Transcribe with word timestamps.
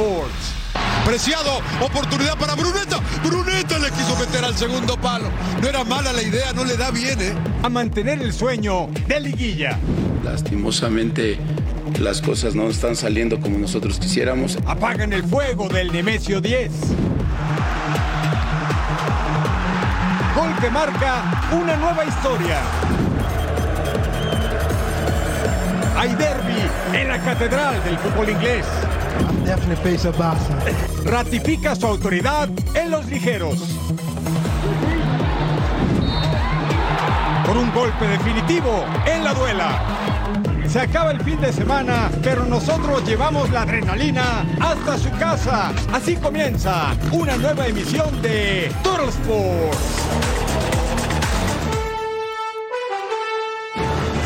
Sports. 0.00 0.54
Preciado, 1.04 1.60
oportunidad 1.82 2.38
para 2.38 2.54
Bruneta. 2.54 3.00
Bruneta 3.22 3.78
le 3.78 3.90
quiso 3.90 4.16
meter 4.18 4.42
al 4.44 4.56
segundo 4.56 4.96
palo. 4.96 5.28
No 5.60 5.68
era 5.68 5.84
mala 5.84 6.10
la 6.14 6.22
idea, 6.22 6.54
no 6.54 6.64
le 6.64 6.78
da 6.78 6.90
bien, 6.90 7.20
¿eh? 7.20 7.34
A 7.62 7.68
mantener 7.68 8.22
el 8.22 8.32
sueño 8.32 8.88
de 9.06 9.20
liguilla. 9.20 9.78
Lastimosamente 10.24 11.38
las 11.98 12.22
cosas 12.22 12.54
no 12.54 12.70
están 12.70 12.96
saliendo 12.96 13.40
como 13.40 13.58
nosotros 13.58 13.98
quisiéramos. 13.98 14.56
Apagan 14.66 15.12
el 15.12 15.22
fuego 15.22 15.68
del 15.68 15.92
Nemesio 15.92 16.40
10. 16.40 16.70
Gol 20.34 20.56
que 20.62 20.70
marca 20.70 21.50
una 21.52 21.76
nueva 21.76 22.06
historia. 22.06 22.58
Hay 25.94 26.14
derby 26.14 26.98
en 26.98 27.08
la 27.08 27.20
catedral 27.20 27.84
del 27.84 27.98
fútbol 27.98 28.30
inglés. 28.30 28.64
Ratifica 31.04 31.74
su 31.74 31.86
autoridad 31.86 32.48
en 32.74 32.90
los 32.90 33.06
ligeros. 33.06 33.56
Con 37.46 37.58
un 37.58 37.72
golpe 37.72 38.06
definitivo 38.06 38.84
en 39.06 39.24
la 39.24 39.34
duela. 39.34 40.00
Se 40.68 40.80
acaba 40.80 41.10
el 41.10 41.20
fin 41.22 41.40
de 41.40 41.52
semana, 41.52 42.10
pero 42.22 42.44
nosotros 42.44 43.04
llevamos 43.04 43.50
la 43.50 43.62
adrenalina 43.62 44.44
hasta 44.60 44.98
su 44.98 45.10
casa. 45.18 45.72
Así 45.92 46.14
comienza 46.14 46.96
una 47.10 47.36
nueva 47.36 47.66
emisión 47.66 48.22
de 48.22 48.72
Total 48.84 49.08
Sports. 49.08 50.79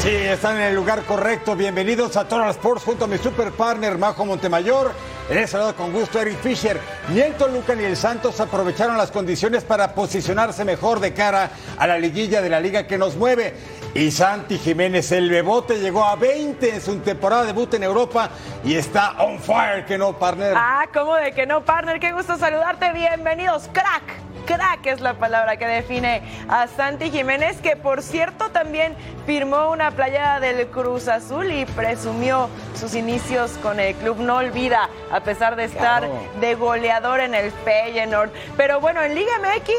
Sí, 0.04 0.10
están 0.10 0.56
en 0.56 0.64
el 0.64 0.74
lugar 0.74 1.02
correcto. 1.04 1.56
Bienvenidos 1.56 2.14
a 2.18 2.28
Total 2.28 2.50
Sports 2.50 2.84
junto 2.84 3.06
a 3.06 3.08
mi 3.08 3.16
super 3.16 3.50
partner 3.52 3.96
Majo 3.96 4.26
Montemayor. 4.26 4.92
En 5.30 5.38
ese 5.38 5.56
lado 5.56 5.74
con 5.74 5.94
gusto 5.94 6.20
Eric 6.20 6.40
Fisher. 6.40 6.78
Ni 7.08 7.22
el 7.22 7.32
Toluca 7.36 7.74
ni 7.74 7.84
el 7.84 7.96
Santos 7.96 8.38
aprovecharon 8.38 8.98
las 8.98 9.10
condiciones 9.10 9.64
para 9.64 9.94
posicionarse 9.94 10.62
mejor 10.66 11.00
de 11.00 11.14
cara 11.14 11.52
a 11.78 11.86
la 11.86 11.98
liguilla 11.98 12.42
de 12.42 12.50
la 12.50 12.60
liga 12.60 12.86
que 12.86 12.98
nos 12.98 13.16
mueve. 13.16 13.54
Y 13.94 14.10
Santi 14.10 14.58
Jiménez, 14.58 15.10
el 15.10 15.30
bebote, 15.30 15.78
llegó 15.78 16.04
a 16.04 16.16
20 16.16 16.74
en 16.74 16.82
su 16.82 16.98
temporada 16.98 17.40
de 17.40 17.54
debut 17.54 17.72
en 17.72 17.84
Europa 17.84 18.28
y 18.62 18.74
está 18.74 19.12
on 19.22 19.40
fire, 19.40 19.86
que 19.86 19.96
no, 19.96 20.18
partner. 20.18 20.52
Ah, 20.54 20.84
¿cómo 20.92 21.14
de 21.14 21.32
que 21.32 21.46
no, 21.46 21.64
partner? 21.64 21.98
Qué 21.98 22.12
gusto 22.12 22.36
saludarte. 22.36 22.92
Bienvenidos, 22.92 23.70
crack 23.72 24.33
crack 24.44 24.86
es 24.86 25.00
la 25.00 25.14
palabra 25.14 25.56
que 25.56 25.66
define 25.66 26.22
a 26.48 26.66
Santi 26.66 27.10
Jiménez, 27.10 27.60
que 27.60 27.76
por 27.76 28.02
cierto 28.02 28.50
también 28.50 28.94
firmó 29.26 29.70
una 29.70 29.90
playa 29.90 30.40
del 30.40 30.66
Cruz 30.68 31.08
Azul 31.08 31.50
y 31.50 31.64
presumió 31.66 32.48
sus 32.78 32.94
inicios 32.94 33.52
con 33.62 33.80
el 33.80 33.94
club. 33.96 34.18
No 34.18 34.36
olvida, 34.36 34.88
a 35.10 35.20
pesar 35.20 35.56
de 35.56 35.64
estar 35.64 36.08
de 36.40 36.54
goleador 36.54 37.20
en 37.20 37.34
el 37.34 37.50
Feyenoord. 37.50 38.30
Pero 38.56 38.80
bueno, 38.80 39.02
en 39.02 39.14
Liga 39.14 39.32
MX 39.38 39.74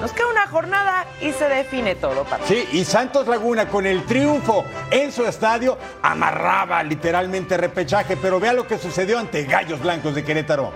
nos 0.00 0.12
queda 0.12 0.28
una 0.28 0.46
jornada 0.46 1.06
y 1.20 1.32
se 1.32 1.48
define 1.48 1.94
todo. 1.96 2.24
Para 2.24 2.44
sí, 2.46 2.68
y 2.72 2.84
Santos 2.84 3.26
Laguna 3.26 3.68
con 3.68 3.86
el 3.86 4.04
triunfo 4.04 4.64
en 4.90 5.10
su 5.10 5.26
estadio 5.26 5.76
amarraba 6.02 6.82
literalmente 6.82 7.56
repechaje, 7.56 8.16
pero 8.16 8.38
vea 8.38 8.52
lo 8.52 8.66
que 8.66 8.78
sucedió 8.78 9.18
ante 9.18 9.44
Gallos 9.44 9.80
Blancos 9.80 10.14
de 10.14 10.24
Querétaro. 10.24 10.72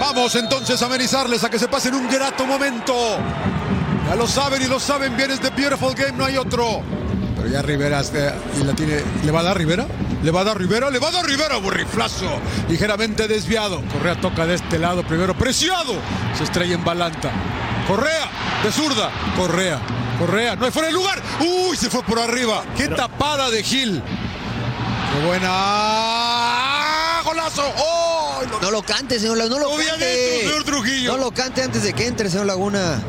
Vamos 0.00 0.34
entonces 0.34 0.80
a 0.80 0.86
amenizarles 0.86 1.44
a 1.44 1.50
que 1.50 1.58
se 1.58 1.68
pasen 1.68 1.94
un 1.94 2.08
grato 2.08 2.46
momento. 2.46 3.18
Ya 4.08 4.16
lo 4.16 4.26
saben 4.26 4.62
y 4.62 4.66
lo 4.66 4.80
saben 4.80 5.14
bien, 5.14 5.30
es 5.30 5.40
The 5.40 5.50
Beautiful 5.50 5.94
Game, 5.94 6.12
no 6.12 6.24
hay 6.24 6.38
otro. 6.38 6.80
Pero 7.36 7.48
ya 7.48 7.60
Rivera 7.60 8.00
este, 8.00 8.32
y 8.58 8.64
la 8.64 8.72
tiene. 8.72 9.02
¿Le 9.24 9.30
va 9.30 9.40
a 9.40 9.42
dar 9.42 9.58
Rivera? 9.58 9.86
¿Le 10.22 10.30
va 10.30 10.40
a 10.40 10.44
dar 10.44 10.58
Rivera? 10.58 10.90
¡Le 10.90 10.98
va 10.98 11.08
a 11.08 11.10
dar 11.12 11.26
Rivera! 11.26 11.58
Burriflazo. 11.58 12.26
Ligeramente 12.68 13.28
desviado. 13.28 13.82
Correa 13.92 14.18
toca 14.18 14.46
de 14.46 14.54
este 14.54 14.78
lado 14.78 15.02
primero. 15.02 15.34
Preciado. 15.34 15.94
Se 16.36 16.44
estrella 16.44 16.74
en 16.74 16.84
Balanta. 16.84 17.30
Correa. 17.86 18.30
De 18.64 18.72
zurda. 18.72 19.10
Correa. 19.36 19.80
Correa. 20.18 20.56
No 20.56 20.64
hay 20.64 20.70
fuera 20.70 20.88
de 20.88 20.94
lugar. 20.94 21.20
¡Uy! 21.40 21.76
Se 21.76 21.90
fue 21.90 22.02
por 22.02 22.18
arriba. 22.18 22.64
¡Qué 22.76 22.88
tapada 22.88 23.50
de 23.50 23.62
Gil! 23.62 24.02
¡Qué 24.02 25.26
buena! 25.26 27.22
¡Golazo! 27.24 27.62
¡Oh! 27.78 28.09
No 28.60 28.70
lo 28.70 28.82
cante, 28.82 29.18
señor 29.18 29.38
Laguna. 29.38 29.58
No 29.58 29.68
lo 29.68 29.76
cante. 29.76 30.40
señor 30.40 30.64
Trujillo. 30.64 31.12
No 31.12 31.18
lo 31.18 31.30
cante 31.32 31.62
antes 31.62 31.82
de 31.82 31.92
que 31.92 32.06
entre, 32.06 32.28
señor 32.30 32.46
Laguna. 32.46 33.02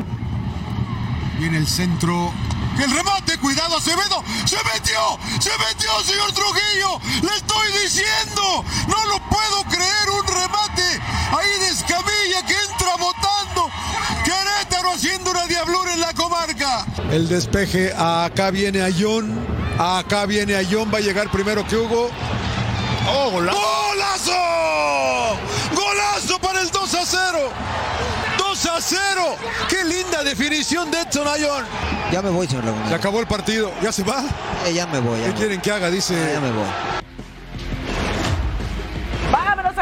Viene 1.38 1.58
el 1.58 1.66
centro. 1.66 2.32
El 2.78 2.90
remate, 2.90 3.36
cuidado, 3.38 3.76
Acevedo. 3.76 4.24
Se 4.46 4.56
metió, 4.72 5.18
se 5.40 5.50
metió, 5.58 5.90
señor 6.04 6.32
Trujillo. 6.32 7.00
Le 7.22 7.36
estoy 7.36 7.72
diciendo. 7.82 8.64
No 8.88 9.04
lo 9.06 9.18
puedo 9.28 9.64
creer. 9.64 10.10
Un 10.18 10.26
remate 10.26 11.00
ahí 11.36 11.60
de 11.60 11.68
Escamilla 11.68 12.46
que 12.46 12.54
entra 12.54 12.96
botando. 12.98 13.70
Querétaro 14.24 14.92
haciendo 14.92 15.30
una 15.30 15.46
diablura 15.46 15.92
en 15.92 16.00
la 16.00 16.14
comarca. 16.14 16.86
El 17.10 17.28
despeje. 17.28 17.92
Acá 17.96 18.50
viene 18.50 18.82
Ayón. 18.82 19.46
Acá 19.78 20.24
viene 20.26 20.54
Ayón. 20.56 20.90
Va 20.92 20.98
a 20.98 21.02
llegar 21.02 21.30
primero 21.30 21.66
que 21.66 21.76
Hugo. 21.76 22.10
¡Oh, 23.08 23.30
golazo! 23.32 23.58
¡Golazo! 23.58 25.38
¡Golazo 25.74 26.38
para 26.38 26.60
el 26.60 26.70
2 26.70 26.94
a 26.94 27.04
0! 27.04 27.38
2 28.38 28.66
a 28.66 28.71
0. 28.82 29.36
¡Qué 29.68 29.84
linda 29.84 30.22
definición 30.24 30.90
de 30.90 31.00
Edson 31.00 31.28
Ayón! 31.28 31.64
Ya 32.10 32.20
me 32.20 32.30
voy, 32.30 32.46
señor 32.46 32.64
Laguna. 32.64 32.88
Se 32.88 32.94
acabó 32.94 33.20
el 33.20 33.26
partido. 33.26 33.72
¿Ya 33.82 33.92
se 33.92 34.02
va? 34.02 34.24
Eh, 34.66 34.74
ya 34.74 34.86
me 34.86 35.00
voy. 35.00 35.20
Ya 35.20 35.26
¿Qué 35.26 35.32
me 35.32 35.38
quieren 35.38 35.60
que 35.60 35.70
haga? 35.70 35.90
Dice. 35.90 36.14
voy. 36.14 36.32
Ya 36.32 36.40
me 36.40 36.50
voy. 36.50 37.01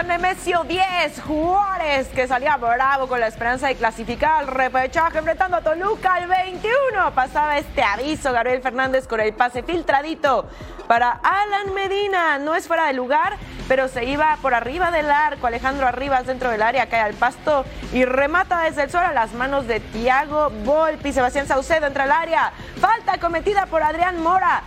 Nemesio 0.02 0.64
10, 0.64 1.20
Juárez, 1.22 2.08
que 2.08 2.26
salía 2.26 2.56
bravo 2.56 3.06
con 3.06 3.20
la 3.20 3.26
esperanza 3.26 3.68
de 3.68 3.74
clasificar 3.74 4.40
al 4.40 4.46
repechaje 4.46 5.18
enfrentando 5.18 5.58
a 5.58 5.60
Toluca 5.60 6.14
al 6.14 6.26
21. 6.26 7.12
Pasaba 7.14 7.58
este 7.58 7.82
aviso 7.82 8.32
Gabriel 8.32 8.62
Fernández 8.62 9.06
con 9.06 9.20
el 9.20 9.34
pase 9.34 9.62
filtradito 9.62 10.48
para 10.88 11.20
Alan 11.22 11.74
Medina. 11.74 12.38
No 12.38 12.54
es 12.54 12.66
fuera 12.66 12.86
de 12.86 12.94
lugar, 12.94 13.36
pero 13.68 13.88
se 13.88 14.04
iba 14.04 14.38
por 14.40 14.54
arriba 14.54 14.90
del 14.90 15.10
arco. 15.10 15.46
Alejandro 15.46 15.86
arriba 15.86 16.16
al 16.16 16.26
centro 16.26 16.50
del 16.50 16.62
área, 16.62 16.88
cae 16.88 17.00
al 17.00 17.14
pasto 17.14 17.64
y 17.92 18.04
remata 18.04 18.62
desde 18.62 18.84
el 18.84 18.90
suelo 18.90 19.08
a 19.08 19.12
las 19.12 19.34
manos 19.34 19.66
de 19.66 19.80
Tiago 19.80 20.50
Volpi. 20.64 21.12
Sebastián 21.12 21.46
Saucedo 21.46 21.86
entra 21.86 22.04
al 22.04 22.12
área. 22.12 22.52
Falta 22.80 23.18
cometida 23.18 23.66
por 23.66 23.82
Adrián 23.82 24.22
Mora. 24.22 24.62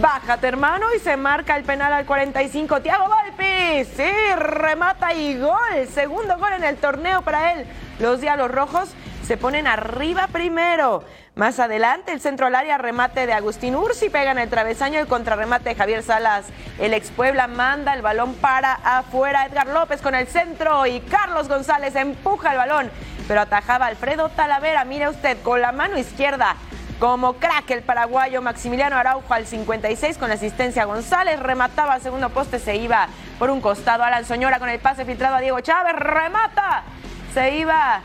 Bájate, 0.00 0.48
hermano, 0.48 0.86
y 0.96 0.98
se 0.98 1.16
marca 1.18 1.56
el 1.56 1.62
penal 1.62 1.92
al 1.92 2.06
45. 2.06 2.80
Tiago 2.80 3.04
Volpi, 3.04 3.84
sí, 3.84 4.10
remata 4.36 5.12
y 5.12 5.38
gol. 5.38 5.86
Segundo 5.92 6.38
gol 6.38 6.54
en 6.54 6.64
el 6.64 6.76
torneo 6.76 7.20
para 7.20 7.52
él. 7.52 7.66
Los 7.98 8.22
Diablos 8.22 8.50
Rojos 8.50 8.88
se 9.26 9.36
ponen 9.36 9.66
arriba 9.66 10.28
primero. 10.28 11.04
Más 11.34 11.58
adelante, 11.58 12.12
el 12.12 12.20
centro 12.20 12.46
al 12.46 12.54
área, 12.54 12.78
remate 12.78 13.26
de 13.26 13.34
Agustín 13.34 13.76
Ursi, 13.76 14.08
pega 14.08 14.30
en 14.30 14.38
el 14.38 14.48
travesaño, 14.48 15.00
el 15.00 15.06
contrarremate 15.06 15.70
de 15.70 15.74
Javier 15.74 16.02
Salas. 16.02 16.46
El 16.78 16.94
ex 16.94 17.10
Puebla 17.10 17.46
manda 17.46 17.92
el 17.92 18.00
balón 18.00 18.34
para 18.36 18.72
afuera. 18.72 19.44
Edgar 19.44 19.66
López 19.66 20.00
con 20.00 20.14
el 20.14 20.26
centro 20.28 20.86
y 20.86 21.00
Carlos 21.00 21.48
González 21.48 21.94
empuja 21.94 22.52
el 22.52 22.56
balón, 22.56 22.90
pero 23.28 23.42
atajaba 23.42 23.86
Alfredo 23.86 24.30
Talavera. 24.30 24.86
Mire 24.86 25.10
usted, 25.10 25.36
con 25.42 25.60
la 25.60 25.72
mano 25.72 25.98
izquierda 25.98 26.56
como 26.98 27.34
crack 27.34 27.70
el 27.70 27.82
paraguayo 27.82 28.40
Maximiliano 28.42 28.96
Araujo 28.96 29.32
al 29.34 29.46
56 29.46 30.18
con 30.18 30.28
la 30.28 30.34
asistencia 30.34 30.82
a 30.82 30.86
González, 30.86 31.40
remataba 31.40 31.94
al 31.94 32.00
segundo 32.00 32.30
poste, 32.30 32.58
se 32.58 32.76
iba 32.76 33.08
por 33.38 33.50
un 33.50 33.60
costado 33.60 34.04
Alan 34.04 34.24
Soñora 34.24 34.58
con 34.58 34.68
el 34.68 34.78
pase 34.78 35.04
filtrado 35.04 35.36
a 35.36 35.40
Diego 35.40 35.60
Chávez, 35.60 35.94
remata, 35.96 36.84
se 37.32 37.56
iba 37.56 38.00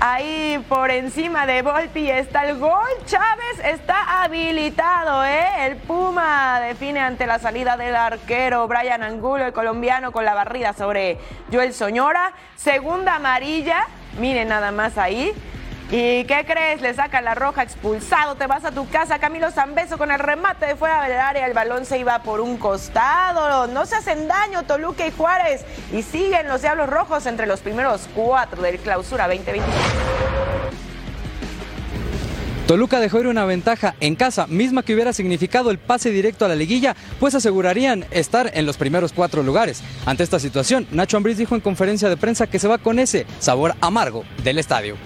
ahí 0.00 0.64
por 0.68 0.90
encima 0.90 1.46
de 1.46 1.62
Volpi, 1.62 2.10
está 2.10 2.46
el 2.46 2.58
gol, 2.58 2.88
Chávez 3.06 3.58
está 3.64 4.22
habilitado, 4.22 5.24
¿eh? 5.24 5.66
el 5.66 5.76
Puma 5.76 6.60
define 6.60 7.00
ante 7.00 7.26
la 7.26 7.38
salida 7.38 7.76
del 7.76 7.96
arquero 7.96 8.68
Brian 8.68 9.02
Angulo, 9.02 9.46
el 9.46 9.52
colombiano 9.52 10.12
con 10.12 10.24
la 10.24 10.34
barrida 10.34 10.72
sobre 10.72 11.18
Joel 11.52 11.72
Soñora, 11.74 12.32
segunda 12.56 13.16
amarilla, 13.16 13.86
miren 14.18 14.48
nada 14.48 14.72
más 14.72 14.98
ahí. 14.98 15.32
¿Y 15.90 16.24
qué 16.24 16.44
crees? 16.46 16.80
Le 16.80 16.94
saca 16.94 17.20
la 17.20 17.34
roja 17.34 17.62
expulsado, 17.62 18.34
te 18.36 18.46
vas 18.46 18.64
a 18.64 18.72
tu 18.72 18.88
casa. 18.88 19.18
Camilo 19.18 19.50
Zambeso 19.50 19.98
con 19.98 20.10
el 20.10 20.18
remate 20.18 20.66
de 20.66 20.76
fuera 20.76 21.02
del 21.02 21.18
área, 21.18 21.46
el 21.46 21.52
balón 21.52 21.84
se 21.84 21.98
iba 21.98 22.22
por 22.22 22.40
un 22.40 22.56
costado. 22.56 23.66
No 23.66 23.86
se 23.86 23.96
hacen 23.96 24.26
daño 24.26 24.62
Toluca 24.64 25.06
y 25.06 25.12
Juárez 25.12 25.64
y 25.92 26.02
siguen 26.02 26.48
los 26.48 26.62
Diablos 26.62 26.88
Rojos 26.88 27.26
entre 27.26 27.46
los 27.46 27.60
primeros 27.60 28.08
cuatro 28.14 28.62
del 28.62 28.78
clausura 28.78 29.28
2021. 29.28 29.64
Toluca 32.66 32.98
dejó 32.98 33.20
ir 33.20 33.26
una 33.26 33.44
ventaja 33.44 33.94
en 34.00 34.16
casa, 34.16 34.46
misma 34.46 34.82
que 34.82 34.94
hubiera 34.94 35.12
significado 35.12 35.70
el 35.70 35.76
pase 35.76 36.10
directo 36.10 36.46
a 36.46 36.48
la 36.48 36.54
liguilla, 36.54 36.96
pues 37.20 37.34
asegurarían 37.34 38.06
estar 38.10 38.50
en 38.54 38.64
los 38.64 38.78
primeros 38.78 39.12
cuatro 39.12 39.42
lugares. 39.42 39.82
Ante 40.06 40.22
esta 40.22 40.40
situación, 40.40 40.86
Nacho 40.90 41.18
Ambriz 41.18 41.36
dijo 41.36 41.54
en 41.54 41.60
conferencia 41.60 42.08
de 42.08 42.16
prensa 42.16 42.46
que 42.46 42.58
se 42.58 42.66
va 42.66 42.78
con 42.78 42.98
ese 42.98 43.26
sabor 43.38 43.74
amargo 43.82 44.24
del 44.42 44.58
estadio. 44.58 44.96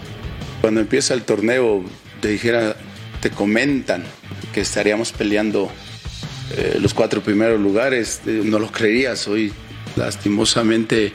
Cuando 0.61 0.81
empieza 0.81 1.15
el 1.15 1.23
torneo, 1.23 1.85
te 2.21 2.29
dijera, 2.29 2.77
te 3.21 3.31
comentan 3.31 4.05
que 4.53 4.61
estaríamos 4.61 5.13
peleando 5.13 5.71
eh, 6.57 6.79
los 6.81 6.95
cuatro 6.95 7.23
primeros 7.23 7.61
lugares. 7.61 8.21
Eh, 8.27 8.43
no 8.45 8.59
lo 8.59 8.71
creerías, 8.71 9.29
hoy 9.29 9.53
lastimosamente 9.97 11.13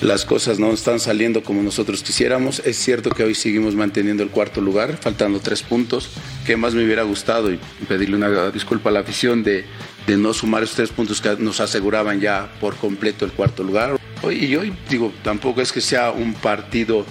las 0.00 0.24
cosas 0.24 0.58
no 0.58 0.72
están 0.72 1.00
saliendo 1.00 1.42
como 1.42 1.62
nosotros 1.62 2.02
quisiéramos. 2.02 2.60
Es 2.64 2.76
cierto 2.76 3.10
que 3.10 3.24
hoy 3.24 3.34
seguimos 3.34 3.74
manteniendo 3.74 4.22
el 4.22 4.30
cuarto 4.30 4.60
lugar, 4.60 4.96
faltando 4.96 5.40
tres 5.40 5.62
puntos. 5.62 6.10
que 6.46 6.56
más 6.56 6.74
me 6.74 6.84
hubiera 6.84 7.02
gustado? 7.02 7.52
Y 7.52 7.58
pedirle 7.88 8.16
una 8.16 8.50
disculpa 8.50 8.90
a 8.90 8.92
la 8.92 9.00
afición 9.00 9.42
de, 9.42 9.64
de 10.06 10.16
no 10.16 10.32
sumar 10.32 10.62
esos 10.62 10.76
tres 10.76 10.90
puntos 10.90 11.20
que 11.20 11.36
nos 11.38 11.60
aseguraban 11.60 12.20
ya 12.20 12.50
por 12.60 12.76
completo 12.76 13.24
el 13.24 13.32
cuarto 13.32 13.62
lugar. 13.64 13.98
Y 14.30 14.54
hoy 14.56 14.72
digo, 14.88 15.12
tampoco 15.22 15.60
es 15.60 15.72
que 15.72 15.80
sea 15.80 16.10
un 16.10 16.34
partido 16.34 17.04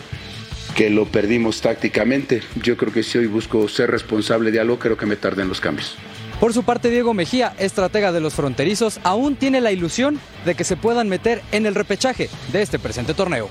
que 0.77 0.91
lo 0.91 1.05
perdimos 1.05 1.59
tácticamente. 1.61 2.43
Yo 2.61 2.77
creo 2.77 2.93
que 2.93 3.01
si 3.01 3.17
hoy 3.17 3.25
busco 3.25 3.67
ser 3.67 3.89
responsable 3.89 4.51
de 4.51 4.59
algo, 4.59 4.77
creo 4.77 4.95
que 4.95 5.07
me 5.07 5.15
tardé 5.15 5.41
en 5.41 5.49
los 5.49 5.59
cambios. 5.59 5.95
Por 6.39 6.53
su 6.53 6.61
parte, 6.61 6.91
Diego 6.91 7.15
Mejía, 7.15 7.55
estratega 7.57 8.11
de 8.11 8.21
los 8.21 8.35
fronterizos, 8.35 8.99
aún 9.03 9.35
tiene 9.35 9.59
la 9.59 9.71
ilusión 9.71 10.19
de 10.45 10.53
que 10.53 10.63
se 10.63 10.77
puedan 10.77 11.09
meter 11.09 11.41
en 11.51 11.65
el 11.65 11.73
repechaje 11.73 12.29
de 12.53 12.61
este 12.61 12.77
presente 12.77 13.15
torneo. 13.15 13.49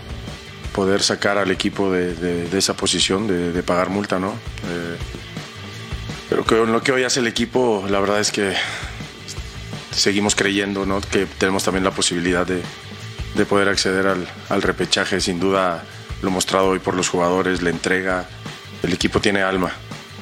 Poder 0.72 1.02
sacar 1.02 1.36
al 1.36 1.50
equipo 1.50 1.90
de, 1.90 2.46
esa 2.56 2.74
posición, 2.74 3.26
de, 3.26 3.62
pagar 3.64 3.90
multa, 3.90 4.20
¿no? 4.20 4.28
Eh, 4.28 4.96
pero 6.28 6.44
con 6.44 6.70
lo 6.70 6.80
que 6.80 6.92
hoy 6.92 7.02
hace 7.02 7.18
el 7.18 7.26
equipo, 7.26 7.84
la 7.90 7.98
verdad 7.98 8.20
es 8.20 8.30
que 8.30 8.52
seguimos 9.90 10.36
creyendo, 10.36 10.86
¿no? 10.86 11.00
Que 11.00 11.26
tenemos 11.26 11.64
también 11.64 11.82
la 11.82 11.90
posibilidad 11.90 12.46
de, 12.46 12.62
poder 13.46 13.68
acceder 13.68 14.06
al, 14.06 14.28
al 14.48 14.62
repechaje. 14.62 15.20
Sin 15.20 15.40
duda, 15.40 15.82
lo 16.22 16.30
mostrado 16.30 16.68
hoy 16.68 16.78
por 16.78 16.94
los 16.94 17.08
jugadores, 17.08 17.62
la 17.62 17.70
entrega. 17.70 18.28
El 18.82 18.92
equipo 18.92 19.20
tiene 19.20 19.42
alma. 19.42 19.72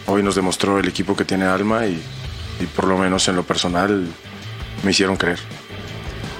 Hoy 0.06 0.22
nos 0.22 0.34
demostró 0.34 0.78
el 0.78 0.88
equipo 0.88 1.16
que 1.16 1.24
tiene 1.24 1.44
alma 1.44 1.86
y 1.86 2.02
y 2.60 2.66
por 2.66 2.86
lo 2.86 2.98
menos 2.98 3.26
en 3.28 3.36
lo 3.36 3.42
personal 3.44 4.06
me 4.82 4.90
hicieron 4.90 5.16
creer. 5.16 5.38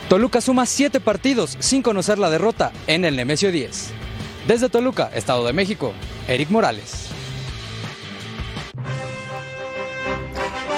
Toluca 0.09 0.41
suma 0.41 0.67
siete 0.67 1.01
partidos 1.01 1.57
sin 1.61 1.83
conocer 1.83 2.19
la 2.19 2.31
derrota 2.31 2.73
en 2.87 3.05
el 3.05 3.17
Nemesio 3.17 3.51
10. 3.51 3.91
Desde 4.47 4.69
Toluca, 4.69 5.11
Estado 5.15 5.47
de 5.47 5.53
México, 5.53 5.95
Eric 6.29 6.51
Morales. 6.51 7.04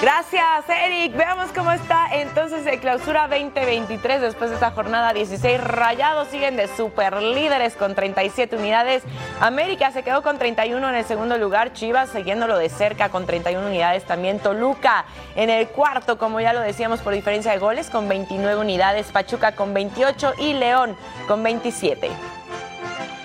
Gracias, 0.06 0.68
Eric. 0.68 1.16
Veamos 1.16 1.50
cómo 1.50 1.72
está 1.72 2.06
entonces 2.12 2.64
el 2.66 2.78
clausura 2.78 3.26
2023 3.26 4.20
después 4.20 4.50
de 4.50 4.54
esta 4.54 4.70
jornada 4.70 5.12
16. 5.12 5.60
Rayados 5.60 6.28
siguen 6.28 6.56
de 6.56 6.68
super 6.68 7.20
líderes 7.20 7.74
con 7.74 7.96
37 7.96 8.54
unidades. 8.54 9.02
América 9.40 9.90
se 9.90 10.04
quedó 10.04 10.22
con 10.22 10.38
31 10.38 10.90
en 10.90 10.94
el 10.94 11.04
segundo 11.04 11.36
lugar. 11.38 11.72
Chivas 11.72 12.10
siguiéndolo 12.10 12.56
de 12.56 12.68
cerca 12.68 13.08
con 13.08 13.26
31 13.26 13.66
unidades. 13.66 14.04
También 14.04 14.38
Toluca 14.38 15.06
en 15.34 15.50
el 15.50 15.66
cuarto, 15.66 16.18
como 16.18 16.40
ya 16.40 16.52
lo 16.52 16.60
decíamos, 16.60 17.00
por 17.00 17.12
diferencia 17.12 17.50
de 17.50 17.58
goles, 17.58 17.90
con 17.90 18.08
29 18.08 18.60
unidades. 18.60 19.10
Pachuca 19.10 19.56
con 19.56 19.74
28 19.74 20.34
y 20.38 20.52
León 20.52 20.96
con 21.26 21.42
27. 21.42 22.35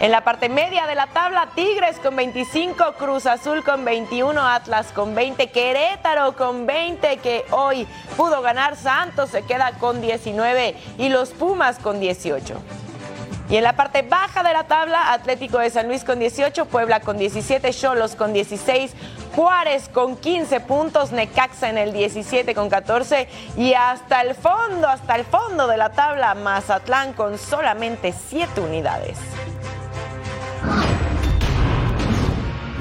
En 0.01 0.09
la 0.09 0.21
parte 0.21 0.49
media 0.49 0.87
de 0.87 0.95
la 0.95 1.05
tabla, 1.05 1.49
Tigres 1.53 1.99
con 1.99 2.15
25, 2.15 2.95
Cruz 2.97 3.27
Azul 3.27 3.63
con 3.63 3.85
21, 3.85 4.41
Atlas 4.41 4.87
con 4.93 5.13
20, 5.13 5.51
Querétaro 5.51 6.35
con 6.35 6.65
20, 6.65 7.17
que 7.17 7.45
hoy 7.51 7.85
pudo 8.17 8.41
ganar, 8.41 8.75
Santos 8.75 9.29
se 9.29 9.43
queda 9.43 9.73
con 9.73 10.01
19 10.01 10.75
y 10.97 11.09
los 11.09 11.29
Pumas 11.29 11.77
con 11.77 11.99
18. 11.99 12.59
Y 13.51 13.57
en 13.57 13.63
la 13.63 13.75
parte 13.75 14.01
baja 14.01 14.41
de 14.41 14.53
la 14.53 14.63
tabla, 14.63 15.13
Atlético 15.13 15.59
de 15.59 15.69
San 15.69 15.87
Luis 15.87 16.03
con 16.03 16.17
18, 16.17 16.65
Puebla 16.65 17.01
con 17.01 17.19
17, 17.19 17.71
Cholos 17.71 18.15
con 18.15 18.33
16, 18.33 18.95
Juárez 19.35 19.87
con 19.87 20.17
15 20.17 20.61
puntos, 20.61 21.11
Necaxa 21.11 21.69
en 21.69 21.77
el 21.77 21.93
17 21.93 22.55
con 22.55 22.71
14 22.71 23.27
y 23.55 23.75
hasta 23.75 24.21
el 24.21 24.33
fondo, 24.33 24.87
hasta 24.87 25.13
el 25.13 25.25
fondo 25.25 25.67
de 25.67 25.77
la 25.77 25.91
tabla, 25.91 26.33
Mazatlán 26.33 27.13
con 27.13 27.37
solamente 27.37 28.15
7 28.29 28.61
unidades. 28.61 29.19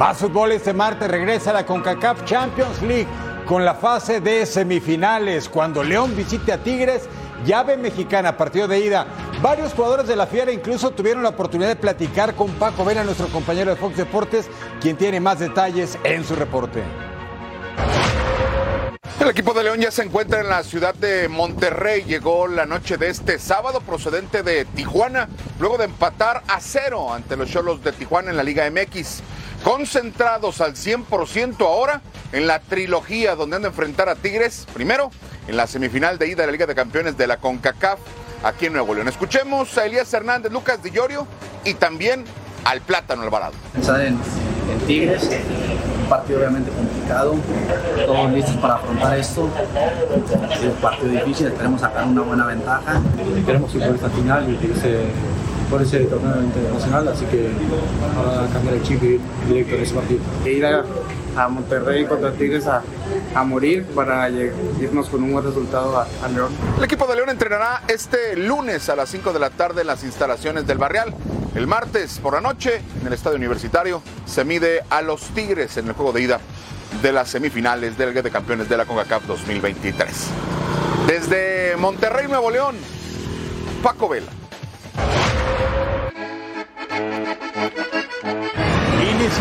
Más 0.01 0.17
fútbol 0.17 0.53
este 0.53 0.73
martes 0.73 1.11
regresa 1.11 1.51
a 1.51 1.53
la 1.53 1.67
CONCACAF 1.67 2.25
Champions 2.25 2.81
League 2.81 3.07
con 3.45 3.67
la 3.67 3.75
fase 3.75 4.23
de 4.23 4.47
semifinales. 4.47 5.47
Cuando 5.47 5.85
León 5.85 6.17
visite 6.17 6.55
a 6.55 6.63
Tigres, 6.63 7.03
llave 7.45 7.77
mexicana, 7.77 8.35
partido 8.35 8.67
de 8.67 8.81
ida. 8.81 9.07
Varios 9.43 9.75
jugadores 9.75 10.07
de 10.07 10.17
la 10.17 10.27
Fiera 10.27 10.53
incluso 10.53 10.93
tuvieron 10.93 11.23
la 11.23 11.29
oportunidad 11.29 11.69
de 11.69 11.77
platicar 11.77 12.35
con 12.35 12.49
Paco 12.53 12.83
Vena, 12.83 13.05
nuestro 13.05 13.29
compañero 13.29 13.73
de 13.73 13.77
Fox 13.77 13.99
Deportes, 13.99 14.49
quien 14.81 14.97
tiene 14.97 15.21
más 15.21 15.39
detalles 15.39 15.99
en 16.03 16.25
su 16.25 16.35
reporte. 16.35 16.83
El 19.21 19.29
equipo 19.29 19.53
de 19.53 19.65
León 19.65 19.81
ya 19.81 19.91
se 19.91 20.03
encuentra 20.03 20.41
en 20.41 20.49
la 20.49 20.63
ciudad 20.63 20.95
de 20.95 21.29
Monterrey. 21.29 22.05
Llegó 22.05 22.49
la 22.49 22.65
noche 22.65 22.97
de 22.97 23.11
este 23.11 23.39
sábado 23.39 23.83
procedente 23.83 24.43
de 24.43 24.65
Tijuana, 24.65 25.29
luego 25.59 25.77
de 25.77 25.85
empatar 25.85 26.43
a 26.49 26.59
cero 26.59 27.13
ante 27.13 27.37
los 27.37 27.51
Cholos 27.51 27.85
de 27.85 27.93
Tijuana 27.93 28.31
en 28.31 28.39
la 28.39 28.43
Liga 28.43 28.65
MX. 28.71 29.23
Concentrados 29.65 30.61
al 30.61 30.75
100% 30.75 31.61
ahora 31.61 32.01
en 32.33 32.47
la 32.47 32.61
trilogía 32.61 33.35
donde 33.35 33.57
han 33.57 33.63
de 33.63 33.69
enfrentar 33.69 34.09
a 34.09 34.15
Tigres, 34.15 34.67
primero 34.73 35.11
en 35.49 35.57
la 35.57 35.67
semifinal 35.67 36.19
de 36.19 36.29
ida 36.29 36.43
de 36.43 36.47
la 36.47 36.53
Liga 36.53 36.67
de 36.67 36.75
Campeones 36.75 37.17
de 37.17 37.27
la 37.27 37.37
CONCACAF 37.39 37.99
aquí 38.43 38.67
en 38.67 38.73
Nuevo 38.73 38.95
León. 38.95 39.09
Escuchemos 39.09 39.77
a 39.77 39.87
Elías 39.87 40.13
Hernández, 40.15 40.53
Lucas 40.53 40.83
Di 40.83 40.91
Llorio 40.91 41.27
y 41.65 41.75
también 41.75 42.25
al 42.65 42.81
Plátano 42.81 43.23
Alvarado. 43.23 43.53
Pensar 43.73 44.01
en, 44.01 44.19
en 44.73 44.79
Tigres, 44.87 45.29
partido 46.09 46.41
obviamente 46.41 46.71
complicado, 46.71 47.37
todos 48.07 48.33
listos 48.33 48.57
para 48.57 48.75
afrontar 48.75 49.19
esto. 49.19 49.49
Es 50.53 50.61
un 50.63 50.73
partido 50.83 51.11
difícil, 51.13 51.47
esperemos 51.47 51.81
sacar 51.81 52.05
una 52.05 52.23
buena 52.23 52.47
ventaja. 52.47 53.01
Queremos 53.47 53.75
ir 53.75 53.87
por 53.87 53.95
esta 53.95 54.11
final 54.11 54.49
y 54.49 54.67
irse 54.67 55.05
por 55.71 55.81
ese 55.81 56.01
torneo 56.01 56.43
internacional, 56.43 57.09
así 57.09 57.25
que 57.27 57.49
ahora 58.17 58.49
cambiar 58.53 58.75
el 58.75 58.83
chip 58.83 59.03
y 59.03 59.07
ir 59.07 59.21
directo 59.47 59.77
en 59.77 59.83
ese 59.83 59.95
partido. 59.95 60.21
E 60.45 60.51
ir 60.51 60.67
a, 60.67 60.85
a 61.37 61.49
Monterrey 61.49 62.05
contra 62.07 62.33
Tigres 62.33 62.67
a, 62.67 62.83
a, 63.35 63.45
morir 63.45 63.87
para 63.95 64.29
irnos 64.29 65.09
con 65.09 65.23
un 65.23 65.33
buen 65.33 65.45
resultado 65.45 65.97
a, 65.97 66.07
a, 66.25 66.29
León. 66.29 66.53
El 66.77 66.85
equipo 66.85 67.07
de 67.07 67.15
León 67.17 67.31
entrenará 67.31 67.83
este 67.87 68.37
lunes 68.37 68.89
a 68.89 68.97
las 68.97 69.09
5 69.11 69.33
de 69.33 69.39
la 69.39 69.51
tarde 69.51 69.83
en 69.83 69.87
las 69.87 70.03
instalaciones 70.03 70.67
del 70.67 70.79
Barrial. 70.79 71.15
El 71.55 71.67
martes 71.67 72.19
por 72.19 72.35
la 72.35 72.41
noche 72.41 72.81
en 73.01 73.07
el 73.07 73.13
estadio 73.13 73.37
universitario 73.37 74.03
se 74.27 74.45
mide 74.45 74.83
a 74.91 75.03
los 75.03 75.23
Tigres 75.31 75.77
en 75.77 75.89
el 75.89 75.95
juego 75.95 76.13
de 76.13 76.23
ida 76.23 76.41
de 77.03 77.13
las 77.13 77.29
semifinales 77.29 77.97
del 77.97 78.11
Liga 78.11 78.23
de 78.23 78.31
Campeones 78.31 78.69
de 78.69 78.77
la 78.77 78.85
CONCACAF 78.85 79.27
2023. 79.27 80.09
Desde 81.07 81.77
Monterrey, 81.77 82.27
Nuevo 82.29 82.51
León, 82.51 82.77
Paco 83.83 84.09
Vela. 84.09 84.31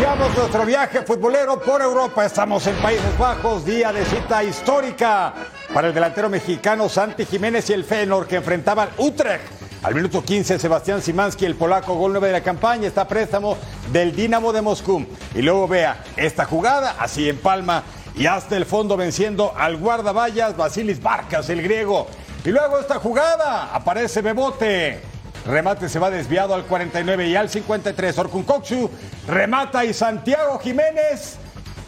Iniciamos 0.00 0.36
nuestro 0.36 0.64
viaje 0.64 1.02
futbolero 1.02 1.60
por 1.60 1.82
Europa. 1.82 2.24
Estamos 2.24 2.66
en 2.66 2.76
Países 2.76 3.18
Bajos, 3.18 3.64
día 3.64 3.92
de 3.92 4.04
cita 4.04 4.42
histórica 4.42 5.34
para 5.74 5.88
el 5.88 5.94
delantero 5.94 6.28
mexicano 6.28 6.88
Santi 6.88 7.26
Jiménez 7.26 7.68
y 7.70 7.72
el 7.72 7.84
Feyenoord 7.84 8.26
que 8.26 8.36
enfrentaban 8.36 8.88
Utrecht. 8.98 9.44
Al 9.82 9.94
minuto 9.94 10.22
15, 10.22 10.58
Sebastián 10.58 11.00
Simansky, 11.00 11.46
el 11.46 11.54
polaco, 11.54 11.94
gol 11.94 12.12
9 12.12 12.26
de 12.26 12.32
la 12.34 12.42
campaña, 12.42 12.86
está 12.86 13.08
préstamo 13.08 13.56
del 13.90 14.14
Dinamo 14.14 14.52
de 14.52 14.60
Moscú. 14.62 15.06
Y 15.34 15.42
luego 15.42 15.66
vea 15.66 16.04
esta 16.16 16.44
jugada, 16.44 16.96
así 16.98 17.28
en 17.28 17.38
palma, 17.38 17.82
y 18.14 18.26
hasta 18.26 18.56
el 18.56 18.66
fondo 18.66 18.96
venciendo 18.96 19.54
al 19.56 19.78
guardaballas 19.78 20.56
Basilis 20.56 21.02
Barcas, 21.02 21.48
el 21.48 21.62
griego. 21.62 22.08
Y 22.44 22.50
luego 22.50 22.78
esta 22.78 22.98
jugada, 22.98 23.74
aparece 23.74 24.20
Bebote. 24.20 25.09
Remate 25.46 25.88
se 25.88 25.98
va 25.98 26.10
desviado 26.10 26.54
al 26.54 26.64
49 26.64 27.28
y 27.28 27.36
al 27.36 27.48
53. 27.48 28.18
Orkun 28.18 28.42
Koksu 28.42 28.90
remata 29.26 29.84
y 29.84 29.94
Santiago 29.94 30.58
Jiménez 30.58 31.38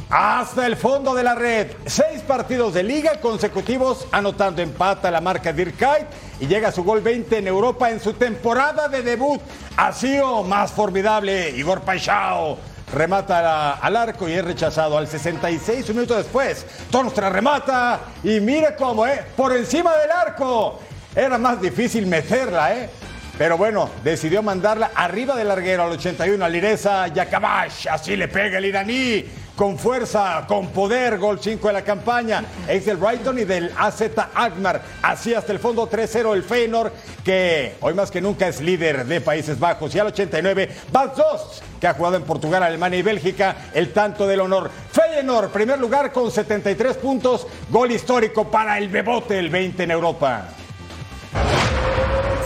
hasta 0.09 0.67
el 0.67 0.77
fondo 0.77 1.15
de 1.15 1.23
la 1.23 1.35
red. 1.35 1.69
Seis 1.87 2.21
partidos 2.21 2.75
de 2.75 2.83
liga 2.83 3.21
consecutivos 3.21 4.07
anotando 4.13 4.61
empata 4.61 5.11
la 5.11 5.21
marca 5.21 5.53
Dirkait 5.53 6.07
y 6.41 6.47
llega 6.47 6.69
a 6.69 6.73
su 6.73 6.85
gol 6.85 7.01
20 7.01 7.39
en 7.39 7.47
Europa 7.47 7.91
en 7.91 8.01
su 8.01 8.15
temporada 8.15 8.89
de 8.89 9.03
debut. 9.03 9.41
Ha 9.77 9.93
sido 9.93 10.43
más 10.43 10.71
formidable 10.73 11.51
Igor 11.51 11.83
Paixao. 11.83 12.59
Remata 12.93 13.73
al 13.73 13.97
arco 13.97 14.29
y 14.29 14.35
es 14.35 14.45
rechazado 14.45 14.99
al 14.99 15.09
66, 15.09 15.89
un 15.89 15.97
minuto 15.97 16.15
después. 16.15 16.67
Tonstra 16.91 17.31
remata 17.31 18.01
y 18.23 18.39
mire 18.41 18.77
cómo, 18.77 19.07
¿eh? 19.07 19.25
Por 19.35 19.57
encima 19.57 19.97
del 19.97 20.11
arco. 20.11 20.79
Era 21.15 21.39
más 21.39 21.59
difícil 21.59 22.07
meterla, 22.07 22.75
¿eh? 22.75 22.91
Pero 23.39 23.57
bueno, 23.57 23.89
decidió 24.05 24.43
mandarla 24.43 24.91
arriba 24.95 25.35
del 25.35 25.49
larguero 25.49 25.85
al 25.85 25.93
81 25.93 26.45
a 26.45 26.49
Lireza 26.49 27.09
Yakabash. 27.09 27.89
Así 27.89 28.17
le 28.17 28.29
pega 28.29 28.59
el 28.59 28.67
iraní. 28.67 29.25
Con 29.57 29.79
fuerza, 29.79 30.45
con 30.49 30.69
poder, 30.69 31.19
gol 31.19 31.39
5 31.41 31.69
de 31.69 31.73
la 31.75 31.83
campaña. 31.83 32.43
Es 32.67 32.87
del 32.87 32.97
Brighton 32.97 33.39
y 33.39 33.45
del 33.45 33.71
AZ 33.77 34.03
Agmar. 34.35 34.81
Así 35.03 35.35
hasta 35.35 35.53
el 35.53 35.59
fondo 35.59 35.89
3-0 35.89 36.33
el 36.33 36.43
Feyenoord, 36.43 36.91
que 37.23 37.75
hoy 37.81 37.93
más 37.93 38.11
que 38.11 38.23
nunca 38.23 38.49
es 38.49 38.63
líder 38.63 39.05
de 39.05 39.21
Países 39.21 39.59
Bajos. 39.59 39.95
Y 39.95 39.99
al 39.99 40.07
89, 40.07 40.71
Bas 40.91 41.17
2, 41.17 41.63
que 41.81 41.87
ha 41.87 41.95
jugado 41.95 42.17
en 42.17 42.23
Portugal, 42.23 42.63
Alemania 42.63 42.99
y 42.99 43.03
Bélgica, 43.03 43.57
el 43.75 43.93
tanto 43.93 44.27
del 44.27 44.41
honor. 44.41 44.71
Feyenoord, 44.91 45.51
primer 45.51 45.79
lugar 45.79 46.13
con 46.13 46.31
73 46.31 46.97
puntos, 46.97 47.47
gol 47.69 47.93
histórico 47.93 48.51
para 48.51 48.79
el 48.79 48.89
Bebote, 48.89 49.39
el 49.39 49.51
20 49.51 49.83
en 49.83 49.91
Europa. 49.91 50.49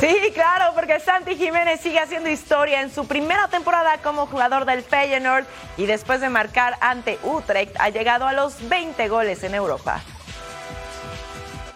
Sí, 0.00 0.30
claro, 0.34 0.74
porque 0.74 1.00
Santi 1.00 1.36
Jiménez 1.36 1.80
sigue 1.80 1.98
haciendo 1.98 2.28
historia 2.28 2.82
en 2.82 2.90
su 2.90 3.06
primera 3.06 3.48
temporada 3.48 3.96
como 4.02 4.26
jugador 4.26 4.66
del 4.66 4.82
Feyenoord 4.82 5.46
y 5.78 5.86
después 5.86 6.20
de 6.20 6.28
marcar 6.28 6.76
ante 6.80 7.18
Utrecht 7.22 7.74
ha 7.78 7.88
llegado 7.88 8.26
a 8.26 8.34
los 8.34 8.68
20 8.68 9.08
goles 9.08 9.42
en 9.42 9.54
Europa. 9.54 10.02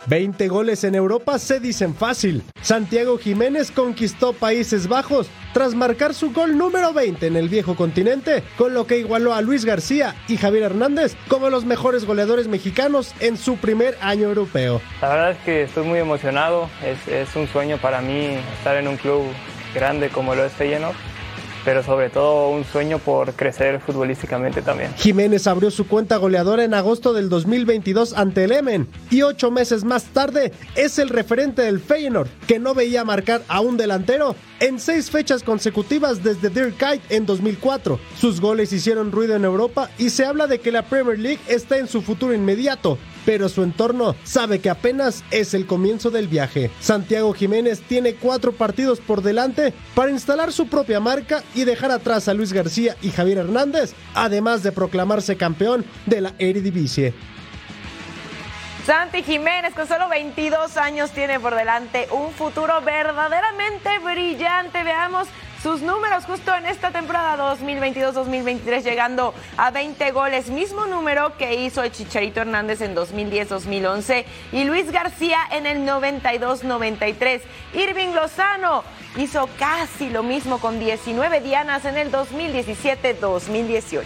20 0.06 0.48
goles 0.48 0.84
en 0.84 0.94
Europa 0.94 1.38
se 1.38 1.60
dicen 1.60 1.94
fácil. 1.94 2.42
Santiago 2.62 3.18
Jiménez 3.18 3.70
conquistó 3.70 4.32
Países 4.32 4.88
Bajos 4.88 5.28
tras 5.52 5.74
marcar 5.74 6.14
su 6.14 6.32
gol 6.32 6.56
número 6.56 6.92
20 6.92 7.26
en 7.26 7.36
el 7.36 7.48
viejo 7.48 7.74
continente, 7.74 8.42
con 8.56 8.74
lo 8.74 8.86
que 8.86 8.98
igualó 8.98 9.34
a 9.34 9.40
Luis 9.40 9.64
García 9.64 10.14
y 10.28 10.36
Javier 10.36 10.64
Hernández 10.64 11.16
como 11.28 11.50
los 11.50 11.64
mejores 11.64 12.04
goleadores 12.04 12.48
mexicanos 12.48 13.14
en 13.20 13.36
su 13.36 13.56
primer 13.56 13.96
año 14.00 14.28
europeo. 14.28 14.80
La 15.02 15.08
verdad 15.08 15.30
es 15.32 15.38
que 15.38 15.62
estoy 15.62 15.84
muy 15.84 15.98
emocionado, 15.98 16.68
es, 16.84 17.34
un 17.36 17.48
sueño 17.48 17.78
para 17.78 18.00
mí 18.00 18.36
estar 18.58 18.76
en 18.76 18.88
un 18.88 18.96
club 18.96 19.24
grande 19.74 20.08
como 20.08 20.34
lo 20.34 20.44
es 20.44 20.52
Feyenoord 20.52 20.96
pero 21.64 21.82
sobre 21.82 22.10
todo 22.10 22.50
un 22.50 22.64
sueño 22.64 22.98
por 22.98 23.32
crecer 23.34 23.80
futbolísticamente 23.80 24.62
también. 24.62 24.92
Jiménez 24.96 25.46
abrió 25.46 25.70
su 25.70 25.86
cuenta 25.86 26.16
goleadora 26.16 26.64
en 26.64 26.74
agosto 26.74 27.12
del 27.12 27.28
2022 27.28 28.14
ante 28.14 28.44
el 28.44 28.52
Emen 28.52 28.88
y 29.10 29.22
ocho 29.22 29.50
meses 29.50 29.84
más 29.84 30.04
tarde 30.04 30.52
es 30.74 30.98
el 30.98 31.08
referente 31.08 31.62
del 31.62 31.80
Feyenoord, 31.80 32.28
que 32.46 32.58
no 32.58 32.74
veía 32.74 33.04
marcar 33.04 33.42
a 33.48 33.60
un 33.60 33.76
delantero 33.76 34.34
en 34.60 34.78
seis 34.78 35.10
fechas 35.10 35.42
consecutivas 35.42 36.22
desde 36.22 36.50
Dirk 36.50 36.78
Kuyt 36.78 37.00
en 37.08 37.26
2004. 37.26 37.98
Sus 38.18 38.40
goles 38.40 38.72
hicieron 38.72 39.10
ruido 39.10 39.34
en 39.34 39.44
Europa 39.44 39.90
y 39.98 40.10
se 40.10 40.24
habla 40.24 40.46
de 40.46 40.60
que 40.60 40.72
la 40.72 40.82
Premier 40.82 41.18
League 41.18 41.40
está 41.48 41.78
en 41.78 41.88
su 41.88 42.02
futuro 42.02 42.34
inmediato, 42.34 42.98
pero 43.24 43.48
su 43.48 43.62
entorno 43.62 44.16
sabe 44.24 44.60
que 44.60 44.70
apenas 44.70 45.24
es 45.30 45.54
el 45.54 45.66
comienzo 45.66 46.10
del 46.10 46.28
viaje. 46.28 46.70
Santiago 46.80 47.32
Jiménez 47.32 47.80
tiene 47.80 48.14
cuatro 48.14 48.52
partidos 48.52 49.00
por 49.00 49.22
delante 49.22 49.72
para 49.94 50.10
instalar 50.10 50.52
su 50.52 50.68
propia 50.68 51.00
marca 51.00 51.42
y 51.54 51.64
dejar 51.64 51.90
atrás 51.90 52.28
a 52.28 52.34
Luis 52.34 52.52
García 52.52 52.96
y 53.02 53.10
Javier 53.10 53.38
Hernández, 53.38 53.94
además 54.14 54.62
de 54.62 54.72
proclamarse 54.72 55.36
campeón 55.36 55.84
de 56.06 56.20
la 56.20 56.34
Eredivisie. 56.38 57.14
Santi 58.86 59.22
Jiménez, 59.22 59.74
con 59.74 59.86
solo 59.86 60.08
22 60.08 60.76
años, 60.76 61.10
tiene 61.10 61.38
por 61.38 61.54
delante 61.54 62.08
un 62.10 62.32
futuro 62.32 62.80
verdaderamente 62.80 63.98
brillante. 64.02 64.82
Veamos 64.82 65.28
sus 65.62 65.82
números 65.82 66.24
justo 66.24 66.54
en 66.54 66.64
esta 66.64 66.90
temporada 66.90 67.36
2022-2023, 67.54 68.82
llegando 68.82 69.34
a 69.58 69.70
20 69.70 70.10
goles, 70.12 70.48
mismo 70.48 70.86
número 70.86 71.36
que 71.36 71.54
hizo 71.54 71.82
el 71.82 71.92
Chicharito 71.92 72.40
Hernández 72.40 72.80
en 72.80 72.96
2010-2011 72.96 74.24
y 74.52 74.64
Luis 74.64 74.90
García 74.90 75.40
en 75.50 75.66
el 75.66 75.86
92-93. 75.86 77.42
Irving 77.74 78.14
Lozano 78.14 78.84
hizo 79.16 79.50
casi 79.58 80.08
lo 80.08 80.22
mismo 80.22 80.58
con 80.60 80.80
19 80.80 81.42
dianas 81.42 81.84
en 81.84 81.98
el 81.98 82.10
2017-2018. 82.10 84.04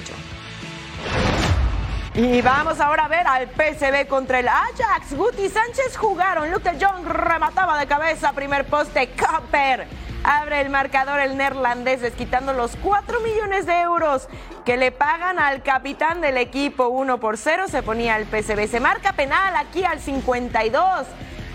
Y 2.17 2.43
vamos 2.43 2.81
ahora 2.81 3.05
a 3.07 3.09
ver 3.09 3.27
al 3.27 3.49
PSV 3.49 4.07
contra 4.09 4.39
el 4.41 4.47
Ajax. 4.49 5.15
Guti 5.17 5.49
Sánchez 5.49 5.97
jugaron. 5.97 6.51
Luke 6.51 6.71
de 6.71 6.85
Jong 6.85 7.05
remataba 7.07 7.77
de 7.79 7.87
cabeza. 7.87 8.33
Primer 8.33 8.65
poste. 8.67 9.09
Camper 9.09 9.89
abre 10.25 10.63
el 10.63 10.71
marcador 10.71 11.21
el 11.21 11.37
neerlandés, 11.37 12.01
desquitando 12.01 12.53
los 12.53 12.77
4 12.83 13.21
millones 13.21 13.67
de 13.67 13.81
euros 13.83 14.27
que 14.65 14.77
le 14.77 14.91
pagan 14.91 15.39
al 15.39 15.63
capitán 15.63 16.21
del 16.21 16.39
equipo. 16.39 16.89
1 16.89 17.21
por 17.21 17.37
0 17.37 17.67
se 17.69 17.83
ponía 17.83 18.17
el 18.17 18.25
PSV. 18.25 18.67
Se 18.67 18.81
marca 18.81 19.13
penal 19.13 19.55
aquí 19.55 19.85
al 19.85 20.01
52. 20.01 21.07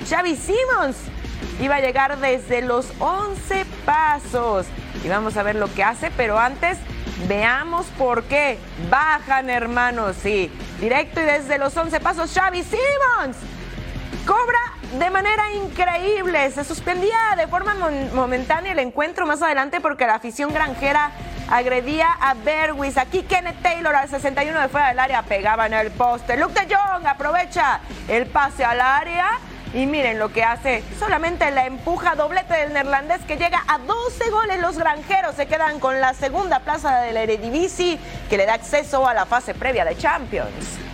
Xavi 0.08 0.36
Simons 0.36 0.96
iba 1.60 1.76
a 1.76 1.82
llegar 1.82 2.20
desde 2.20 2.62
los 2.62 2.88
11 3.00 3.66
pasos. 3.86 4.68
Y 5.04 5.10
vamos 5.10 5.36
a 5.36 5.44
ver 5.44 5.56
lo 5.56 5.74
que 5.74 5.84
hace, 5.84 6.12
pero 6.16 6.38
antes 6.38 6.78
veamos 7.28 7.88
por 7.98 8.24
qué. 8.24 8.60
Bajan, 8.90 9.50
hermanos, 9.50 10.16
sí. 10.22 10.52
Directo 10.80 11.20
y 11.22 11.24
desde 11.24 11.58
los 11.58 11.76
11 11.76 12.00
pasos, 12.00 12.32
Xavi 12.34 12.64
Simons 12.64 13.38
cobra 14.30 14.60
de 15.00 15.10
manera 15.10 15.52
increíble. 15.54 16.52
Se 16.52 16.64
suspendía 16.64 17.18
de 17.36 17.48
forma 17.48 17.74
momentánea 18.14 18.74
el 18.74 18.80
encuentro 18.80 19.26
más 19.26 19.42
adelante 19.42 19.82
porque 19.82 20.06
la 20.06 20.14
afición 20.16 20.54
granjera 20.54 21.10
agredía 21.50 22.08
a 22.22 22.36
Berwis. 22.36 23.00
Aquí 23.00 23.24
Kenneth 23.24 23.60
Taylor 23.64 23.96
al 23.96 24.08
61 24.08 24.62
de 24.62 24.68
fuera 24.68 24.90
del 24.90 25.00
área 25.00 25.24
pegaba 25.24 25.66
en 25.66 25.74
el 25.74 25.90
poste. 25.90 26.38
Luke 26.38 26.54
de 26.54 26.76
Jong 26.76 27.08
aprovecha 27.08 27.80
el 28.08 28.28
pase 28.28 28.64
al 28.64 28.82
área. 28.82 29.32
Y 29.74 29.88
miren 29.88 30.20
lo 30.20 30.32
que 30.32 30.44
hace, 30.44 30.84
solamente 30.98 31.50
la 31.52 31.66
empuja 31.66 32.16
doblete 32.16 32.54
del 32.56 32.74
neerlandés 32.74 33.22
que 33.22 33.38
llega 33.38 33.64
a 33.68 33.80
12 33.80 34.30
goles. 34.30 34.60
Los 34.60 34.78
granjeros 34.78 35.36
se 35.36 35.48
quedan 35.48 35.80
con 35.80 36.00
la 36.02 36.14
segunda 36.14 36.60
plaza 36.60 37.02
del 37.02 37.18
Eredivisie 37.18 38.00
que 38.30 38.38
le 38.38 38.46
da 38.46 38.54
acceso 38.54 39.08
a 39.08 39.14
la 39.16 39.26
fase 39.26 39.56
previa 39.56 39.86
de 39.86 39.98
Champions. 39.98 40.89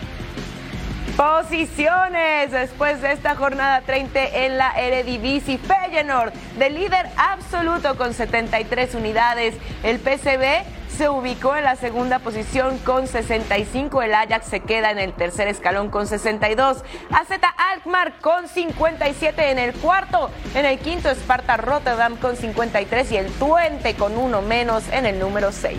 Posiciones 1.16 2.52
después 2.52 3.02
de 3.02 3.14
esta 3.14 3.38
jornada 3.38 3.80
30 3.82 4.20
en 4.20 4.58
la 4.58 4.72
Eredivisie. 4.72 5.58
Feyenoord, 5.58 6.34
de 6.60 6.70
líder 6.70 7.08
absoluto 7.16 7.96
con 7.96 8.14
73 8.14 8.96
unidades. 8.96 9.56
El 9.84 10.00
PCB 10.00 10.66
se 10.90 11.08
ubicó 11.08 11.56
en 11.56 11.64
la 11.64 11.78
segunda 11.78 12.20
posición 12.20 12.78
con 12.80 13.08
65. 13.08 14.02
El 14.02 14.14
Ajax 14.14 14.46
se 14.48 14.60
queda 14.60 14.92
en 14.92 15.00
el 15.00 15.14
tercer 15.14 15.48
escalón 15.48 15.90
con 15.90 16.06
62. 16.06 16.84
AZ 17.12 17.30
Alkmaar 17.72 18.20
con 18.20 18.50
57 18.50 19.52
en 19.52 19.60
el 19.60 19.74
cuarto. 19.74 20.30
En 20.54 20.66
el 20.66 20.80
quinto, 20.80 21.10
Sparta 21.12 21.56
Rotterdam 21.56 22.18
con 22.18 22.36
53 22.36 23.12
y 23.14 23.18
el 23.18 23.32
Twente 23.32 23.96
con 23.96 24.18
uno 24.18 24.42
menos 24.42 24.84
en 24.92 25.06
el 25.06 25.18
número 25.18 25.54
6. 25.54 25.78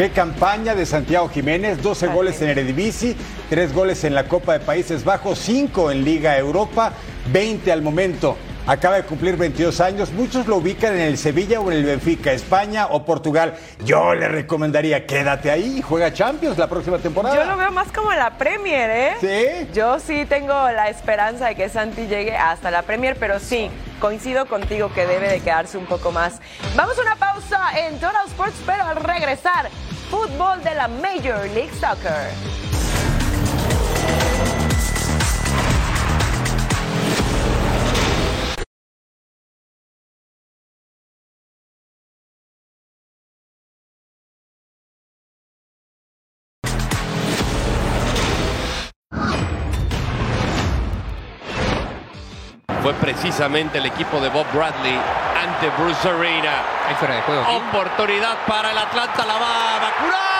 Qué 0.00 0.08
campaña 0.08 0.74
de 0.74 0.86
Santiago 0.86 1.28
Jiménez, 1.28 1.82
12 1.82 2.06
goles 2.06 2.40
en 2.40 2.48
Eredivisie, 2.48 3.14
3 3.50 3.74
goles 3.74 4.02
en 4.04 4.14
la 4.14 4.24
Copa 4.24 4.54
de 4.54 4.60
Países 4.60 5.04
Bajos, 5.04 5.38
5 5.40 5.90
en 5.90 6.04
Liga 6.04 6.38
Europa, 6.38 6.94
20 7.30 7.70
al 7.70 7.82
momento. 7.82 8.38
Acaba 8.66 8.96
de 8.96 9.02
cumplir 9.02 9.36
22 9.36 9.78
años. 9.82 10.10
Muchos 10.12 10.46
lo 10.46 10.56
ubican 10.56 10.94
en 10.94 11.02
el 11.02 11.18
Sevilla 11.18 11.60
o 11.60 11.70
en 11.70 11.76
el 11.76 11.84
Benfica, 11.84 12.32
España 12.32 12.86
o 12.86 13.04
Portugal. 13.04 13.54
Yo 13.84 14.14
le 14.14 14.28
recomendaría 14.28 15.04
quédate 15.04 15.50
ahí 15.50 15.80
y 15.80 15.82
juega 15.82 16.14
Champions 16.14 16.56
la 16.56 16.66
próxima 16.66 16.96
temporada. 16.96 17.36
Yo 17.36 17.44
lo 17.44 17.58
veo 17.58 17.70
más 17.70 17.92
como 17.92 18.10
la 18.10 18.38
Premier, 18.38 18.90
¿eh? 18.90 19.16
Sí. 19.20 19.68
Yo 19.74 20.00
sí 20.00 20.24
tengo 20.24 20.54
la 20.70 20.88
esperanza 20.88 21.48
de 21.48 21.56
que 21.56 21.68
Santi 21.68 22.06
llegue 22.06 22.34
hasta 22.34 22.70
la 22.70 22.82
Premier, 22.82 23.16
pero 23.20 23.38
sí, 23.38 23.70
coincido 23.98 24.46
contigo 24.46 24.90
que 24.94 25.06
debe 25.06 25.28
de 25.28 25.40
quedarse 25.40 25.76
un 25.76 25.84
poco 25.84 26.10
más. 26.10 26.40
Vamos 26.74 26.98
a 26.98 27.02
una 27.02 27.16
pausa 27.16 27.60
en 27.86 28.00
Total 28.00 28.26
Sports, 28.28 28.62
pero 28.64 28.84
al 28.84 28.96
regresar, 28.96 29.68
fútbol 30.10 30.62
de 30.64 30.74
la 30.74 30.88
Major 30.88 31.48
League 31.54 31.72
Soccer. 31.80 32.69
Precisamente 53.00 53.78
el 53.78 53.86
equipo 53.86 54.20
de 54.20 54.28
Bob 54.28 54.46
Bradley 54.52 54.98
ante 55.40 55.70
Bruce 55.80 56.08
Arena. 56.08 56.62
Hay 56.88 56.94
fuera 56.96 57.16
de 57.16 57.22
juego. 57.22 57.42
Oportunidad 57.56 58.36
para 58.46 58.70
el 58.70 58.78
Atlanta, 58.78 59.24
la 59.26 59.34
va 59.34 59.76
a 59.76 59.80
vacunar. 59.80 60.30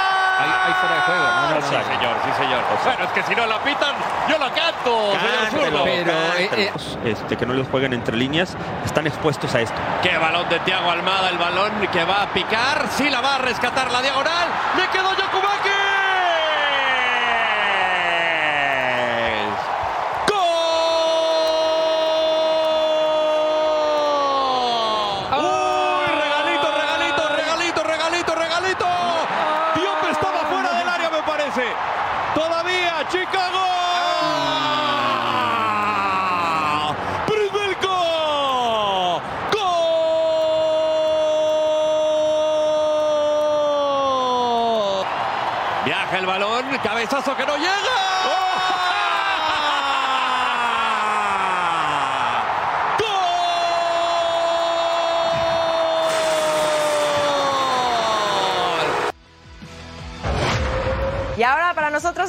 Hay, 0.41 0.73
fuera 0.75 0.95
de 0.95 1.01
juego. 1.03 1.23
No, 1.23 1.55
no, 1.55 1.61
sí, 1.61 1.69
señor, 1.69 2.17
sí, 2.25 2.43
señor. 2.43 2.63
Bueno, 2.85 3.05
es 3.05 3.11
que 3.11 3.23
si 3.25 3.35
no 3.35 3.47
la 3.47 3.63
pitan, 3.63 3.95
yo 4.29 4.39
la 4.39 4.51
canto, 4.51 5.13
señor 5.13 5.71
Zurdo. 5.71 5.85
Pero 5.85 6.13
eh, 6.39 6.51
eh, 6.53 6.73
este, 7.05 7.37
que 7.37 7.45
no 7.45 7.53
los 7.53 7.69
jueguen 7.69 7.93
entre 7.93 8.17
líneas, 8.17 8.57
están 8.85 9.07
expuestos 9.07 9.55
a 9.55 9.61
esto. 9.61 9.77
Qué 10.03 10.17
balón 10.17 10.49
de 10.49 10.59
Tiago 10.61 10.91
Almada, 10.91 11.29
el 11.29 11.39
balón 11.39 11.73
que 11.93 12.05
va 12.05 12.23
a 12.23 12.27
picar, 12.33 12.87
sí 12.97 13.11
la 13.11 13.21
va 13.21 13.37
a 13.37 13.39
rescatar 13.39 13.91
la 13.91 14.01
diagonal. 14.01 14.49
Le 14.77 14.89
quedó 14.89 15.11
Yokubaki. 15.15 15.40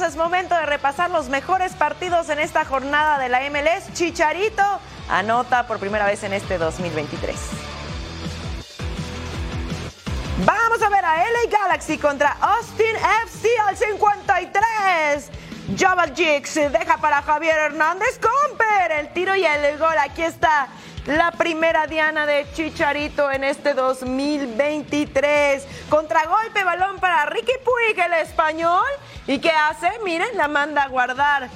Es 0.02 0.16
momento 0.16 0.54
de 0.56 0.66
repasar 0.66 1.10
los 1.10 1.28
mejores 1.28 1.74
partidos 1.74 2.28
en 2.28 2.40
esta 2.40 2.64
jornada 2.64 3.18
de 3.18 3.28
la 3.28 3.40
MLS. 3.50 3.92
Chicharito 3.94 4.62
anota 5.08 5.66
por 5.66 5.78
primera 5.78 6.06
vez 6.06 6.24
en 6.24 6.32
este 6.32 6.58
2023. 6.58 7.36
Vamos 10.44 10.82
a 10.82 10.88
ver 10.88 11.04
a 11.04 11.16
LA 11.18 11.58
Galaxy 11.58 11.98
contra 11.98 12.36
Austin 12.40 12.96
FC 13.26 13.48
al 13.68 13.76
53. 13.76 15.30
Jabal 15.78 16.14
Jix 16.14 16.54
deja 16.54 16.98
para 16.98 17.22
Javier 17.22 17.56
Hernández 17.56 18.18
Comper 18.18 18.92
el 18.98 19.12
tiro 19.12 19.36
y 19.36 19.44
el 19.44 19.78
gol. 19.78 19.94
Aquí 19.98 20.22
está 20.22 20.68
la 21.06 21.30
primera 21.32 21.86
diana 21.86 22.26
de 22.26 22.46
Chicharito 22.54 23.30
en 23.30 23.44
este 23.44 23.74
2023. 23.74 25.66
Contragolpe, 25.88 26.64
balón 26.64 26.98
para 26.98 27.26
Ricky 27.26 27.52
Puig, 27.64 27.98
el 27.98 28.12
español. 28.14 28.86
¿Y 29.32 29.38
qué 29.38 29.50
hace? 29.50 29.90
Miren, 30.04 30.28
la 30.36 30.46
manda 30.46 30.82
a 30.82 30.88
guardar. 30.88 31.48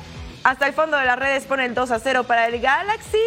Hasta 0.44 0.66
el 0.66 0.72
fondo 0.72 0.96
de 0.96 1.04
las 1.04 1.18
redes 1.18 1.44
pone 1.44 1.66
el 1.66 1.74
2 1.74 1.90
a 1.90 1.98
0 1.98 2.24
para 2.24 2.46
el 2.46 2.58
Galaxy. 2.58 3.20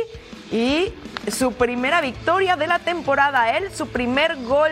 Y 0.52 0.92
su 1.32 1.54
primera 1.54 2.02
victoria 2.02 2.56
de 2.56 2.66
la 2.66 2.80
temporada. 2.80 3.56
Él, 3.56 3.72
su 3.72 3.90
primer 3.90 4.38
gol 4.38 4.72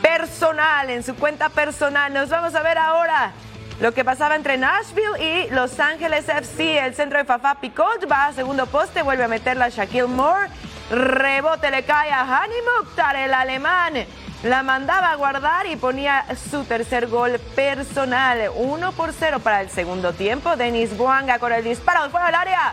personal, 0.00 0.88
en 0.88 1.02
su 1.02 1.14
cuenta 1.14 1.50
personal. 1.50 2.10
Nos 2.14 2.30
vamos 2.30 2.54
a 2.54 2.62
ver 2.62 2.78
ahora 2.78 3.32
lo 3.80 3.92
que 3.92 4.02
pasaba 4.02 4.34
entre 4.34 4.56
Nashville 4.56 5.20
y 5.20 5.50
Los 5.50 5.78
Ángeles 5.78 6.26
FC. 6.26 6.78
El 6.78 6.94
centro 6.94 7.18
de 7.18 7.26
Fafá 7.26 7.56
Picot 7.60 8.10
va 8.10 8.28
a 8.28 8.32
segundo 8.32 8.64
poste, 8.64 9.02
vuelve 9.02 9.24
a 9.24 9.28
meterla 9.28 9.68
Shaquille 9.68 10.06
Moore. 10.06 10.48
Rebote 10.90 11.70
le 11.70 11.82
cae 11.82 12.12
a 12.12 12.22
Hani 12.22 12.54
Mukhtar, 12.78 13.14
el 13.16 13.34
alemán. 13.34 14.06
La 14.42 14.62
mandaba 14.62 15.12
a 15.12 15.16
guardar 15.16 15.66
y 15.66 15.76
ponía 15.76 16.24
su 16.50 16.64
tercer 16.64 17.08
gol 17.08 17.38
personal. 17.54 18.50
1 18.54 18.92
por 18.92 19.12
0 19.12 19.40
para 19.40 19.60
el 19.60 19.68
segundo 19.68 20.14
tiempo. 20.14 20.56
Denis 20.56 20.96
Buanga 20.96 21.38
con 21.38 21.52
el 21.52 21.62
disparo 21.62 22.08
fuera 22.10 22.26
del 22.26 22.34
área. 22.36 22.72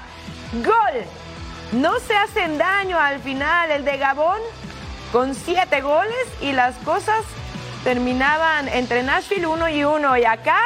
Gol. 0.64 1.04
No 1.74 2.00
se 2.00 2.16
hacen 2.16 2.58
daño 2.58 2.98
al 2.98 3.20
final. 3.20 3.70
El 3.72 3.84
de 3.84 3.98
Gabón 3.98 4.40
con 5.12 5.36
siete 5.36 5.82
goles 5.82 6.28
y 6.42 6.54
las 6.54 6.76
cosas 6.78 7.26
terminaban 7.84 8.70
entre 8.70 9.04
Nashville 9.04 9.48
1 9.48 9.70
y 9.70 9.84
1 9.84 10.18
y 10.18 10.26
acá 10.26 10.60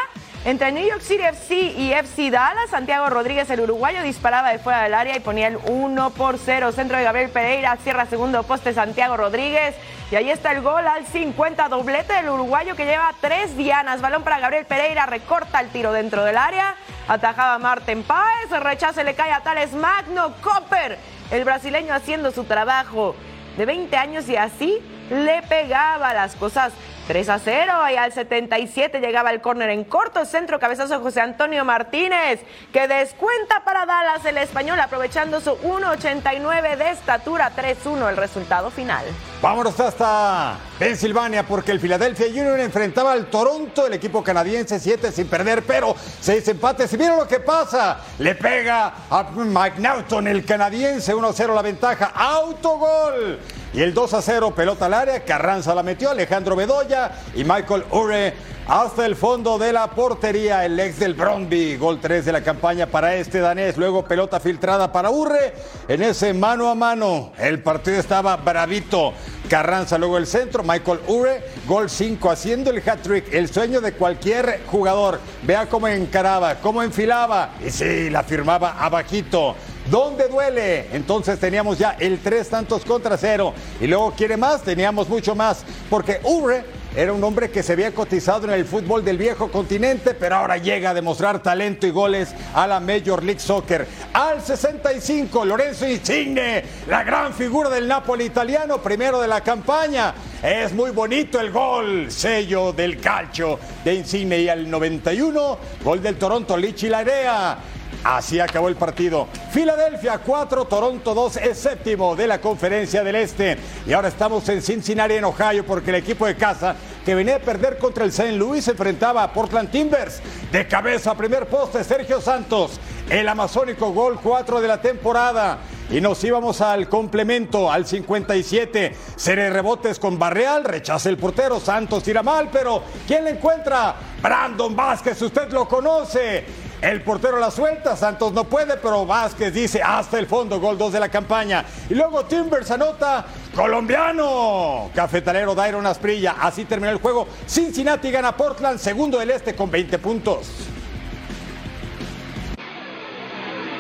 entre 0.43 0.71
New 0.71 0.87
York 0.87 1.01
City 1.01 1.21
FC 1.21 1.55
y 1.77 1.93
FC 1.93 2.31
Dallas, 2.31 2.71
Santiago 2.71 3.07
Rodríguez, 3.11 3.47
el 3.51 3.59
uruguayo, 3.59 4.01
disparaba 4.01 4.51
de 4.51 4.57
fuera 4.57 4.81
del 4.81 4.95
área 4.95 5.15
y 5.15 5.19
ponía 5.19 5.47
el 5.47 5.57
1 5.57 6.09
por 6.11 6.39
0. 6.39 6.71
Centro 6.71 6.97
de 6.97 7.03
Gabriel 7.03 7.29
Pereira, 7.29 7.77
cierra 7.83 8.07
segundo 8.07 8.41
poste 8.41 8.73
Santiago 8.73 9.15
Rodríguez. 9.17 9.75
Y 10.09 10.15
ahí 10.15 10.31
está 10.31 10.51
el 10.51 10.61
gol 10.61 10.87
al 10.87 11.05
50, 11.05 11.69
doblete 11.69 12.13
del 12.13 12.29
uruguayo 12.29 12.75
que 12.75 12.85
lleva 12.85 13.13
tres 13.21 13.55
dianas. 13.55 14.01
Balón 14.01 14.23
para 14.23 14.39
Gabriel 14.39 14.65
Pereira, 14.65 15.05
recorta 15.05 15.59
el 15.59 15.69
tiro 15.69 15.93
dentro 15.93 16.23
del 16.23 16.37
área. 16.37 16.75
Atajaba 17.07 17.59
Marten 17.59 18.01
Páez, 18.01 18.49
rechace 18.49 19.03
le 19.03 19.13
cae 19.13 19.31
a 19.31 19.41
Tales 19.41 19.73
Magno 19.73 20.33
Copper. 20.41 20.97
El 21.29 21.45
brasileño 21.45 21.93
haciendo 21.93 22.31
su 22.31 22.45
trabajo 22.45 23.15
de 23.57 23.65
20 23.67 23.95
años 23.95 24.27
y 24.27 24.37
así 24.37 24.79
le 25.11 25.43
pegaba 25.43 26.13
las 26.13 26.35
cosas 26.35 26.73
3 27.11 27.27
a 27.27 27.39
0 27.39 27.73
y 27.91 27.97
al 27.97 28.13
77 28.13 29.01
llegaba 29.01 29.31
el 29.31 29.41
córner 29.41 29.69
en 29.69 29.83
corto, 29.83 30.23
centro 30.23 30.61
cabezazo 30.61 31.01
José 31.01 31.19
Antonio 31.19 31.65
Martínez, 31.65 32.39
que 32.71 32.87
descuenta 32.87 33.65
para 33.65 33.85
Dallas 33.85 34.23
el 34.23 34.37
español 34.37 34.79
aprovechando 34.79 35.41
su 35.41 35.51
1.89 35.57 36.77
de 36.77 36.89
estatura, 36.91 37.51
3-1 37.53 38.07
el 38.11 38.15
resultado 38.15 38.71
final. 38.71 39.03
Vámonos 39.41 39.77
hasta 39.81 40.55
Pensilvania 40.81 41.45
porque 41.45 41.71
el 41.71 41.79
Philadelphia 41.79 42.25
Union 42.25 42.59
enfrentaba 42.59 43.11
al 43.11 43.27
Toronto, 43.27 43.85
el 43.85 43.93
equipo 43.93 44.23
canadiense 44.23 44.79
7 44.79 45.11
sin 45.11 45.27
perder, 45.27 45.61
pero 45.61 45.95
6 46.21 46.47
empates. 46.47 46.91
Y 46.91 46.97
miren 46.97 47.17
lo 47.17 47.27
que 47.27 47.39
pasa, 47.39 47.99
le 48.17 48.33
pega 48.33 48.91
a 49.07 49.29
Mike 49.29 49.79
Naughton, 49.79 50.27
el 50.27 50.43
canadiense, 50.43 51.13
1-0 51.13 51.53
la 51.53 51.61
ventaja, 51.61 52.05
autogol. 52.15 53.37
Y 53.75 53.81
el 53.81 53.93
2 53.93 54.13
a 54.15 54.21
0, 54.23 54.55
pelota 54.55 54.87
al 54.87 54.95
área, 54.95 55.23
Carranza 55.23 55.75
la 55.75 55.83
metió, 55.83 56.09
Alejandro 56.09 56.55
Bedoya 56.55 57.11
y 57.35 57.43
Michael 57.43 57.85
Ure 57.91 58.33
hasta 58.67 59.05
el 59.05 59.15
fondo 59.15 59.57
de 59.57 59.73
la 59.73 59.87
portería, 59.87 60.65
el 60.65 60.79
ex 60.79 60.99
del 60.99 61.13
Bromby, 61.13 61.77
gol 61.77 61.99
3 61.99 62.25
de 62.25 62.31
la 62.31 62.41
campaña 62.41 62.85
para 62.85 63.15
este 63.15 63.39
danés, 63.39 63.75
luego 63.75 64.05
pelota 64.05 64.39
filtrada 64.39 64.91
para 64.91 65.09
Urre, 65.09 65.53
en 65.87 66.03
ese 66.03 66.33
mano 66.33 66.69
a 66.69 66.75
mano, 66.75 67.33
el 67.37 67.61
partido 67.61 67.99
estaba 67.99 68.37
bravito, 68.37 69.13
Carranza 69.51 69.97
luego 69.97 70.17
el 70.17 70.27
centro, 70.27 70.63
Michael 70.63 71.01
Ure, 71.07 71.43
gol 71.67 71.89
5 71.89 72.31
haciendo 72.31 72.69
el 72.69 72.77
hat-trick, 72.77 73.33
el 73.33 73.51
sueño 73.51 73.81
de 73.81 73.91
cualquier 73.91 74.61
jugador, 74.65 75.19
vea 75.43 75.67
cómo 75.67 75.89
encaraba, 75.89 76.55
cómo 76.61 76.81
enfilaba, 76.81 77.55
y 77.61 77.69
sí, 77.69 78.09
la 78.09 78.23
firmaba 78.23 78.81
abajito. 78.81 79.57
¿Dónde 79.89 80.29
duele? 80.29 80.87
Entonces 80.93 81.37
teníamos 81.37 81.77
ya 81.77 81.97
el 81.99 82.19
tres 82.19 82.47
tantos 82.47 82.85
contra 82.85 83.17
cero. 83.17 83.53
Y 83.81 83.87
luego 83.87 84.13
quiere 84.15 84.37
más, 84.37 84.61
teníamos 84.61 85.09
mucho 85.09 85.35
más. 85.35 85.65
Porque 85.89 86.21
Urre 86.23 86.63
era 86.93 87.13
un 87.13 87.23
hombre 87.23 87.49
que 87.49 87.63
se 87.63 87.71
había 87.71 87.93
cotizado 87.93 88.47
en 88.47 88.53
el 88.53 88.65
fútbol 88.65 89.05
del 89.05 89.17
viejo 89.17 89.49
continente, 89.49 90.13
pero 90.13 90.35
ahora 90.35 90.57
llega 90.57 90.89
a 90.89 90.93
demostrar 90.93 91.41
talento 91.41 91.87
y 91.87 91.91
goles 91.91 92.35
a 92.53 92.67
la 92.67 92.81
Major 92.81 93.23
League 93.23 93.39
Soccer. 93.39 93.87
Al 94.11 94.41
65, 94.41 95.45
Lorenzo 95.45 95.87
Insigne, 95.87 96.63
la 96.89 97.03
gran 97.03 97.33
figura 97.33 97.69
del 97.69 97.87
Napoli 97.87 98.25
italiano, 98.25 98.79
primero 98.79 99.21
de 99.21 99.29
la 99.29 99.39
campaña. 99.39 100.13
Es 100.43 100.73
muy 100.73 100.91
bonito 100.91 101.39
el 101.39 101.51
gol, 101.51 102.11
sello 102.11 102.73
del 102.73 102.99
calcio 102.99 103.57
de 103.85 103.93
Insigne. 103.93 104.39
Y 104.39 104.49
al 104.49 104.69
91, 104.69 105.57
gol 105.83 106.01
del 106.01 106.17
Toronto, 106.17 106.57
Lichi 106.57 106.89
Larea. 106.89 107.57
Así 108.03 108.39
acabó 108.39 108.67
el 108.67 108.75
partido. 108.75 109.27
Filadelfia 109.51 110.17
4, 110.17 110.65
Toronto 110.65 111.13
2 111.13 111.37
es 111.37 111.57
séptimo 111.59 112.15
de 112.15 112.25
la 112.25 112.41
conferencia 112.41 113.03
del 113.03 113.15
Este. 113.15 113.57
Y 113.85 113.93
ahora 113.93 114.07
estamos 114.07 114.47
en 114.49 114.61
Cincinnati, 114.61 115.13
en 115.13 115.25
Ohio, 115.25 115.65
porque 115.65 115.91
el 115.91 115.97
equipo 115.97 116.25
de 116.25 116.35
casa 116.35 116.75
que 117.05 117.13
venía 117.13 117.35
a 117.35 117.39
perder 117.39 117.77
contra 117.77 118.03
el 118.03 118.09
St. 118.09 118.31
Louis 118.33 118.65
se 118.65 118.71
enfrentaba 118.71 119.21
a 119.23 119.31
Portland 119.31 119.69
Timbers. 119.69 120.19
De 120.51 120.67
cabeza, 120.67 121.15
primer 121.15 121.47
poste, 121.47 121.83
Sergio 121.83 122.19
Santos. 122.21 122.79
El 123.07 123.27
amazónico 123.29 123.91
gol 123.91 124.19
4 124.21 124.61
de 124.61 124.67
la 124.67 124.81
temporada. 124.81 125.59
Y 125.91 126.01
nos 126.01 126.23
íbamos 126.23 126.61
al 126.61 126.89
complemento, 126.89 127.71
al 127.71 127.85
57. 127.85 128.95
Serie 129.15 129.49
rebotes 129.49 129.99
con 129.99 130.17
Barreal, 130.17 130.63
rechaza 130.63 131.09
el 131.09 131.17
portero. 131.17 131.59
Santos 131.59 132.01
tira 132.01 132.23
mal, 132.23 132.49
pero 132.51 132.81
¿quién 133.05 133.25
le 133.25 133.31
encuentra? 133.31 133.95
Brandon 134.21 134.75
Vázquez, 134.75 135.21
usted 135.21 135.51
lo 135.51 135.67
conoce. 135.67 136.70
El 136.81 137.03
portero 137.03 137.37
la 137.37 137.51
suelta, 137.51 137.95
Santos 137.95 138.33
no 138.33 138.45
puede, 138.45 138.75
pero 138.75 139.05
Vázquez 139.05 139.53
dice 139.53 139.83
hasta 139.83 140.17
el 140.17 140.25
fondo, 140.25 140.59
gol 140.59 140.79
2 140.79 140.93
de 140.93 140.99
la 140.99 141.09
campaña. 141.09 141.63
Y 141.87 141.93
luego 141.93 142.25
Timbers 142.25 142.71
anota, 142.71 143.23
colombiano. 143.55 144.89
Cafetalero 144.95 145.53
Dairon 145.53 145.85
Asprilla, 145.85 146.37
así 146.41 146.65
terminó 146.65 146.91
el 146.91 146.97
juego. 146.97 147.27
Cincinnati 147.45 148.09
gana 148.09 148.35
Portland, 148.35 148.79
segundo 148.79 149.19
del 149.19 149.29
este 149.29 149.53
con 149.55 149.69
20 149.69 149.99
puntos. 149.99 150.47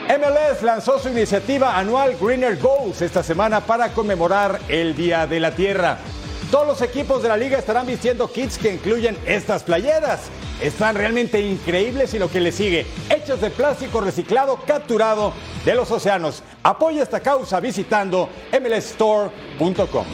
MLS 0.07 0.61
lanzó 0.61 0.99
su 0.99 1.09
iniciativa 1.09 1.77
anual 1.77 2.15
Greener 2.21 2.57
Goals 2.57 3.01
esta 3.01 3.23
semana 3.23 3.61
para 3.61 3.89
conmemorar 3.93 4.59
el 4.67 4.95
Día 4.95 5.25
de 5.25 5.39
la 5.39 5.51
Tierra. 5.55 5.97
Todos 6.51 6.67
los 6.67 6.81
equipos 6.81 7.23
de 7.23 7.29
la 7.29 7.37
liga 7.37 7.57
estarán 7.57 7.87
vistiendo 7.87 8.29
kits 8.29 8.57
que 8.57 8.73
incluyen 8.73 9.17
estas 9.25 9.63
playeras. 9.63 10.23
Están 10.61 10.95
realmente 10.95 11.39
increíbles 11.39 12.13
y 12.13 12.19
lo 12.19 12.29
que 12.29 12.41
le 12.41 12.51
sigue, 12.51 12.85
hechos 13.09 13.39
de 13.39 13.49
plástico 13.49 14.01
reciclado 14.01 14.59
capturado 14.67 15.31
de 15.63 15.75
los 15.75 15.89
océanos. 15.89 16.43
Apoya 16.61 17.03
esta 17.03 17.21
causa 17.21 17.61
visitando 17.61 18.27
mlstore.com. 18.51 20.05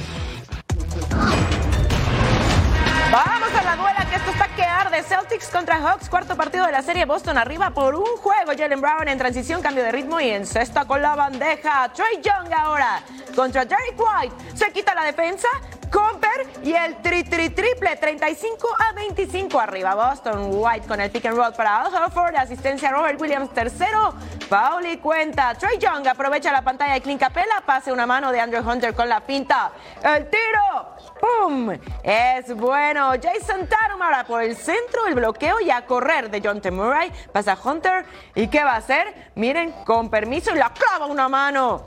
Vamos 3.11 3.49
a 3.59 3.63
la 3.63 3.75
duela 3.75 4.07
que 4.07 4.15
esto 4.15 4.29
está 4.29 4.46
que 4.77 4.87
arde. 4.87 5.03
Celtics 5.03 5.49
contra 5.49 5.77
Hawks, 5.77 6.09
cuarto 6.09 6.35
partido 6.35 6.65
de 6.65 6.71
la 6.71 6.81
serie 6.81 7.05
Boston 7.05 7.37
arriba 7.37 7.69
por 7.71 7.95
un 7.95 8.17
juego. 8.17 8.51
Jalen 8.57 8.81
Brown 8.81 9.07
en 9.07 9.17
transición, 9.17 9.61
cambio 9.61 9.83
de 9.83 9.91
ritmo 9.91 10.19
y 10.19 10.29
en 10.29 10.45
cesta 10.45 10.85
con 10.85 11.01
la 11.01 11.15
bandeja. 11.15 11.91
Trey 11.93 12.21
Young 12.21 12.53
ahora 12.53 13.01
contra 13.35 13.65
Derek 13.65 13.95
White. 13.97 14.35
Se 14.55 14.71
quita 14.71 14.93
la 14.93 15.03
defensa, 15.03 15.47
Comper 15.91 16.47
y 16.63 16.73
el 16.73 16.97
tri 16.97 17.23
tri 17.23 17.49
triple 17.49 17.95
35 17.95 18.67
a 18.77 18.93
25 18.93 19.57
arriba 19.57 19.95
Boston 19.95 20.49
White 20.51 20.85
con 20.85 20.99
el 20.99 21.09
pick 21.09 21.25
and 21.27 21.37
roll 21.37 21.53
para 21.53 21.81
Al 21.81 21.95
Horford 21.95 22.35
asistencia 22.35 22.91
Robert 22.91 23.19
Williams 23.21 23.53
tercero 23.53 24.13
Pauli 24.49 24.97
cuenta 24.97 25.55
Trey 25.55 25.77
Young 25.77 26.05
aprovecha 26.05 26.51
la 26.51 26.61
pantalla 26.61 26.93
de 26.93 27.01
Clint 27.01 27.21
Capella 27.21 27.63
pase 27.65 27.93
una 27.93 28.05
mano 28.05 28.33
de 28.33 28.41
Andrew 28.41 28.69
Hunter 28.69 28.93
con 28.93 29.07
la 29.07 29.21
pinta 29.21 29.71
el 30.03 30.29
tiro 30.29 30.97
¡Pum! 31.19 31.71
Es 32.03 32.53
bueno. 32.55 33.11
Jason 33.21 33.67
Tatum 33.67 34.01
ahora 34.01 34.23
por 34.23 34.41
el 34.43 34.55
centro, 34.67 35.07
el 35.07 35.15
bloqueo 35.15 35.61
y 35.61 35.71
a 35.71 35.85
correr 35.85 36.29
de 36.29 36.41
John 36.43 36.59
T. 36.59 36.71
Murray. 36.71 37.09
Pasa 37.31 37.57
Hunter. 37.63 38.05
¿Y 38.35 38.49
qué 38.49 38.63
va 38.65 38.73
a 38.73 38.77
hacer? 38.77 39.31
Miren, 39.35 39.71
con 39.85 40.09
permiso 40.09 40.53
y 40.53 40.57
la 40.57 40.73
clava 40.73 41.05
una 41.05 41.29
mano. 41.29 41.85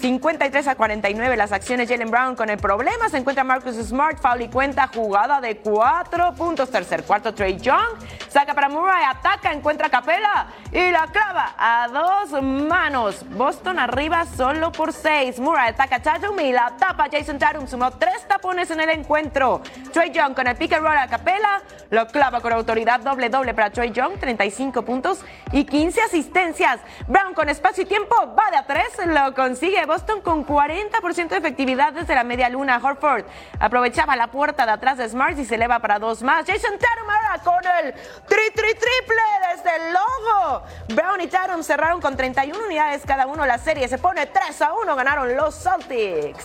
53 0.00 0.66
a 0.68 0.74
49 0.74 1.36
las 1.36 1.52
acciones 1.52 1.88
Jalen 1.88 2.10
Brown 2.10 2.34
con 2.34 2.48
el 2.48 2.58
problema. 2.58 3.08
Se 3.08 3.18
encuentra 3.18 3.44
Marcus 3.44 3.76
Smart, 3.76 4.18
foul 4.18 4.42
y 4.42 4.48
cuenta 4.48 4.88
jugada 4.88 5.40
de 5.40 5.58
4 5.58 6.34
puntos. 6.34 6.70
Tercer 6.70 7.04
cuarto 7.04 7.34
Trey 7.34 7.58
Young. 7.58 7.98
Saca 8.28 8.54
para 8.54 8.68
Murray, 8.68 9.04
ataca, 9.08 9.52
encuentra 9.52 9.90
Capela 9.90 10.46
y 10.72 10.90
la 10.90 11.06
clava 11.08 11.54
a 11.58 11.88
dos 11.88 12.42
manos. 12.42 13.24
Boston 13.30 13.78
arriba 13.78 14.24
solo 14.24 14.72
por 14.72 14.92
6. 14.92 15.38
Murray 15.40 15.70
ataca 15.70 15.96
a 15.96 16.00
Tatum 16.02 16.38
y 16.40 16.52
la 16.52 16.72
tapa 16.78 17.08
Jason 17.10 17.38
Tatum. 17.38 17.66
Sumó 17.66 17.90
tres 17.92 18.26
tapones 18.26 18.70
en 18.70 18.80
el 18.80 18.90
encuentro. 18.90 19.60
Trey 19.92 20.10
Young 20.12 20.34
con 20.34 20.46
el 20.46 20.56
pick 20.56 20.72
and 20.72 20.82
roll 20.82 20.96
a 20.96 21.08
Capela. 21.08 21.62
Lo 21.90 22.06
clava 22.06 22.40
con 22.40 22.52
autoridad 22.52 23.00
doble 23.00 23.28
doble 23.28 23.52
para 23.52 23.70
Trey 23.70 23.90
Young. 23.90 24.18
35 24.18 24.82
puntos 24.82 25.20
y 25.52 25.64
15 25.64 26.00
asistencias. 26.02 26.80
Brown 27.08 27.34
con 27.34 27.48
espacio 27.48 27.82
y 27.82 27.86
tiempo 27.86 28.14
va 28.38 28.50
de 28.50 28.56
a 28.56 28.66
3. 28.66 29.06
Lo 29.06 29.34
consigue 29.34 29.69
Boston 29.86 30.20
con 30.20 30.46
40% 30.46 31.28
de 31.28 31.36
efectividad 31.36 31.92
desde 31.92 32.14
la 32.14 32.24
media 32.24 32.48
luna. 32.48 32.80
Horford 32.82 33.24
aprovechaba 33.58 34.16
la 34.16 34.28
puerta 34.28 34.66
de 34.66 34.72
atrás 34.72 34.98
de 34.98 35.08
Smart 35.08 35.38
y 35.38 35.44
se 35.44 35.54
eleva 35.54 35.78
para 35.78 35.98
dos 35.98 36.22
más. 36.22 36.44
Jason 36.46 36.78
Tatum 36.78 37.08
ahora 37.08 37.42
con 37.42 37.64
el 37.84 37.92
tri 38.26 38.50
tri 38.54 38.74
triple 38.74 39.22
desde 39.54 39.76
el 39.76 39.92
logo. 39.92 40.62
Brown 40.94 41.20
y 41.20 41.28
Tatum 41.28 41.62
cerraron 41.62 42.00
con 42.00 42.16
31 42.16 42.66
unidades 42.66 43.02
cada 43.06 43.26
uno. 43.26 43.46
La 43.46 43.58
serie 43.58 43.88
se 43.88 43.98
pone 43.98 44.26
3 44.26 44.62
a 44.62 44.72
1. 44.72 44.96
Ganaron 44.96 45.36
los 45.36 45.54
Celtics. 45.54 46.44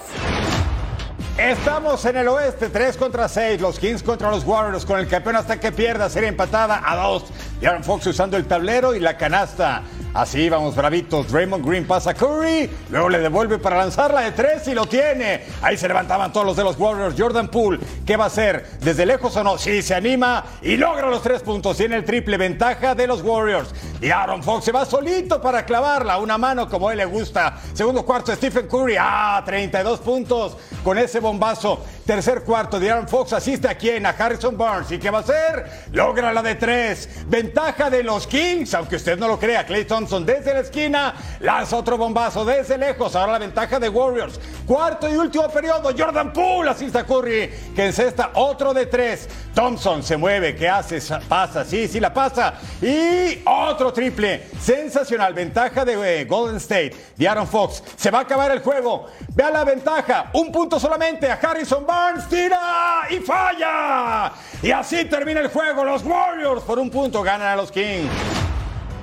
Estamos 1.38 2.06
en 2.06 2.16
el 2.16 2.30
oeste, 2.30 2.70
3 2.70 2.96
contra 2.96 3.28
6, 3.28 3.60
los 3.60 3.78
Kings 3.78 4.02
contra 4.02 4.32
los 4.32 4.46
Warriors, 4.46 4.86
con 4.86 5.00
el 5.00 5.08
campeón 5.08 5.36
hasta 5.36 5.60
que 5.60 5.74
pierda, 5.74 6.10
serie 6.10 6.30
empatada 6.30 6.82
a 6.86 6.96
2. 6.96 7.26
Y 7.62 7.66
Aaron 7.66 7.84
Fox 7.84 8.08
usando 8.08 8.38
el 8.38 8.48
tablero 8.48 8.96
y 8.96 9.02
la 9.02 9.18
canasta. 9.18 9.84
Así 10.15 10.47
vamos 10.47 10.78
bravitos, 10.78 11.30
Draymond 11.30 11.67
Green 11.67 11.86
pasa 11.86 12.12
a 12.12 12.13
Curry, 12.13 12.69
luego 12.89 13.10
le 13.10 13.19
devuelve 13.19 13.58
para 13.58 13.80
lanzarla 13.80 14.21
de 14.21 14.32
3 14.32 14.65
y 14.69 14.73
lo 14.73 14.86
tiene. 14.86 15.41
Ahí 15.62 15.75
se 15.75 15.89
levantaban 15.89 16.32
todos 16.32 16.45
los 16.45 16.56
de 16.56 16.63
los 16.63 16.80
Warriors. 16.80 17.15
Jordan 17.17 17.49
Poole, 17.49 17.80
¿qué 18.06 18.15
va 18.15 18.23
a 18.23 18.28
hacer? 18.28 18.65
¿Desde 18.80 19.06
lejos 19.06 19.36
o 19.36 19.43
no? 19.43 19.58
Sí, 19.58 19.82
se 19.82 19.93
anima 19.93 20.45
y 20.62 20.78
logra 20.78 21.10
los 21.10 21.21
3 21.21 21.41
puntos. 21.41 21.75
Tiene 21.75 21.97
el 21.97 22.06
triple 22.06 22.38
ventaja 22.38 22.95
de 22.95 23.08
los 23.08 23.21
Warriors. 23.23 23.75
Y 23.99 24.10
Aaron 24.10 24.41
Fox 24.41 24.63
se 24.63 24.71
va 24.71 24.86
solito 24.86 25.41
para 25.41 25.65
clavarla, 25.65 26.17
una 26.17 26.38
mano 26.38 26.69
como 26.69 26.88
a 26.88 26.93
él 26.93 26.99
le 26.99 27.06
gusta. 27.06 27.58
Segundo 27.73 28.06
cuarto, 28.06 28.34
Stephen 28.34 28.69
Curry, 28.69 28.95
ah, 28.97 29.43
32 29.45 29.99
puntos 29.99 30.56
con 30.82 30.97
ese 30.97 31.19
bombazo. 31.19 31.84
Tercer 32.06 32.43
cuarto 32.43 32.80
de 32.80 32.91
Aaron 32.91 33.08
Fox 33.08 33.34
asiste 33.34 33.67
a 33.67 33.75
quién? 33.75 34.06
A 34.06 34.10
Harrison 34.10 34.56
Barnes. 34.56 34.91
¿Y 34.91 34.99
qué 34.99 35.10
va 35.10 35.17
a 35.17 35.21
hacer? 35.21 35.88
Logra 35.91 36.32
la 36.32 36.43
de 36.43 36.54
tres. 36.54 37.10
Ventaja 37.25 37.89
de 37.89 38.04
los 38.04 38.28
Kings, 38.28 38.75
aunque 38.75 38.97
usted 38.97 39.17
no 39.17 39.28
lo 39.28 39.39
crea. 39.39 39.65
Clay 39.65 39.86
Thompson 40.06 40.24
desde 40.24 40.54
la 40.54 40.60
esquina 40.60 41.15
lanza 41.39 41.78
otro 41.78 41.98
bombazo 41.98 42.46
desde 42.46 42.78
lejos. 42.78 43.15
Ahora 43.15 43.34
la 43.34 43.39
ventaja 43.39 43.80
de 43.80 43.89
Warriors. 43.89 44.39
Cuarto 44.68 45.10
y 45.10 45.15
último 45.15 45.50
periodo. 45.50 45.89
Jordan 45.98 46.32
Poole 46.32 46.70
asiste 46.70 47.00
a 47.00 47.04
Curry, 47.04 47.52
que 47.76 47.88
encesta 47.88 48.30
otro 48.36 48.72
de 48.72 48.86
tres. 48.86 49.28
Thompson 49.56 50.04
se 50.04 50.15
mueve. 50.15 50.56
¿Qué 50.56 50.70
hace? 50.70 51.02
Pasa, 51.28 51.65
sí, 51.65 51.88
sí 51.88 52.00
la 52.00 52.13
pasa. 52.13 52.54
Y 52.84 53.41
otro 53.46 53.91
triple. 53.91 54.48
Sensacional. 54.60 55.34
Ventaja 55.34 55.84
de 55.84 56.22
eh, 56.22 56.26
Golden 56.26 56.58
State. 56.58 56.96
De 57.15 57.28
Aaron 57.28 57.48
Fox. 57.48 57.82
Se 57.96 58.12
va 58.12 58.20
a 58.20 58.22
acabar 58.22 58.52
el 58.52 58.60
juego. 58.60 59.08
Vea 59.30 59.50
la 59.50 59.63
ventaja. 59.63 60.30
Un 60.34 60.52
punto 60.52 60.80
solamente 60.80 61.32
a 61.32 61.34
Harrison. 61.34 61.84
Barnes 61.84 62.30
tira 62.30 63.08
y 63.10 63.15
falla. 63.22 64.32
Y 64.62 64.70
así 64.70 65.06
termina 65.06 65.39
el 65.39 65.48
juego. 65.48 65.84
Los 65.84 66.04
Warriors 66.04 66.62
por 66.62 66.78
un 66.78 66.91
punto 66.91 67.24
ganan 67.24 67.48
a 67.48 67.56
los 67.56 67.72
Kings. 67.72 68.45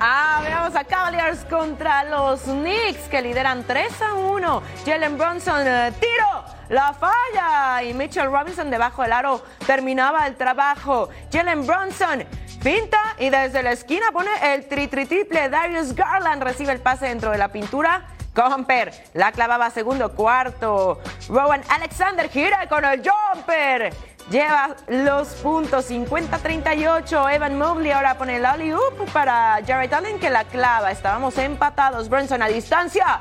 Ah, 0.05 0.41
veamos 0.43 0.75
a 0.75 0.83
Cavaliers 0.83 1.45
contra 1.45 2.03
los 2.03 2.41
Knicks 2.41 3.07
que 3.09 3.21
lideran 3.21 3.63
3 3.63 4.01
a 4.01 4.13
1. 4.15 4.61
Jalen 4.85 5.17
Bronson, 5.17 5.65
eh, 5.65 5.93
tiro, 5.97 6.43
la 6.67 6.91
falla. 6.91 7.81
Y 7.83 7.93
Mitchell 7.93 8.29
Robinson 8.29 8.69
debajo 8.69 9.01
del 9.03 9.13
aro 9.13 9.41
terminaba 9.65 10.27
el 10.27 10.35
trabajo. 10.35 11.07
Jalen 11.31 11.65
Bronson 11.65 12.25
pinta 12.61 13.15
y 13.17 13.29
desde 13.29 13.63
la 13.63 13.71
esquina 13.71 14.07
pone 14.11 14.29
el 14.41 14.67
tri, 14.67 14.89
tri 14.89 15.05
triple. 15.05 15.47
Darius 15.47 15.95
Garland 15.95 16.43
recibe 16.43 16.73
el 16.73 16.81
pase 16.81 17.05
dentro 17.05 17.31
de 17.31 17.37
la 17.37 17.47
pintura. 17.47 18.03
Comper 18.35 18.91
la 19.13 19.31
clavaba 19.31 19.69
segundo 19.69 20.11
cuarto. 20.11 20.99
Rowan 21.29 21.61
Alexander 21.69 22.29
gira 22.29 22.67
con 22.67 22.83
el 22.83 23.01
jumper. 23.01 23.93
Lleva 24.29 24.75
los 24.87 25.27
puntos 25.35 25.89
50-38. 25.91 27.35
Evan 27.35 27.57
Mobley 27.57 27.91
ahora 27.91 28.17
pone 28.17 28.37
el 28.37 28.45
alley 28.45 28.71
oop 28.71 29.11
para 29.11 29.59
Jared 29.65 29.91
Allen 29.91 30.19
que 30.19 30.29
la 30.29 30.45
clava. 30.45 30.91
Estábamos 30.91 31.37
empatados. 31.37 32.09
Bronson 32.09 32.41
a 32.41 32.47
distancia. 32.47 33.19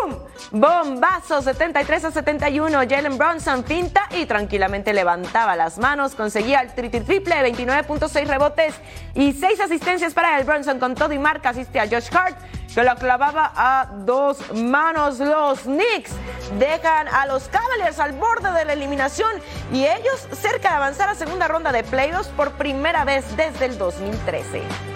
¡Pum! 0.00 0.18
Bombazo 0.52 1.42
73 1.42 2.04
a 2.04 2.10
71. 2.10 2.78
Jalen 2.88 3.16
Bronson 3.16 3.62
pinta 3.62 4.08
y 4.10 4.26
tranquilamente 4.26 4.92
levantaba 4.92 5.56
las 5.56 5.78
manos. 5.78 6.14
Conseguía 6.14 6.60
el 6.60 6.74
tri 6.74 6.88
triple, 6.88 7.34
29.6 7.52 8.26
rebotes 8.26 8.74
y 9.14 9.32
6 9.32 9.60
asistencias 9.60 10.14
para 10.14 10.38
el 10.38 10.44
Bronson 10.44 10.78
con 10.78 10.94
todo 10.94 11.12
y 11.12 11.18
marca. 11.18 11.50
Asiste 11.50 11.80
a 11.80 11.88
Josh 11.88 12.08
Hart 12.14 12.36
que 12.74 12.82
lo 12.82 12.94
clavaba 12.96 13.52
a 13.54 13.88
dos 14.04 14.52
manos. 14.54 15.18
Los 15.18 15.60
Knicks 15.60 16.12
dejan 16.58 17.08
a 17.08 17.26
los 17.26 17.48
Cavaliers 17.48 17.98
al 17.98 18.12
borde 18.12 18.52
de 18.52 18.64
la 18.64 18.72
eliminación 18.72 19.30
y 19.72 19.84
ellos 19.84 20.28
cerca 20.32 20.70
de 20.70 20.76
avanzar 20.76 21.08
a 21.08 21.14
segunda 21.14 21.48
ronda 21.48 21.72
de 21.72 21.82
playoffs 21.84 22.28
por 22.28 22.52
primera 22.52 23.04
vez 23.04 23.24
desde 23.36 23.66
el 23.66 23.78
2013. 23.78 24.91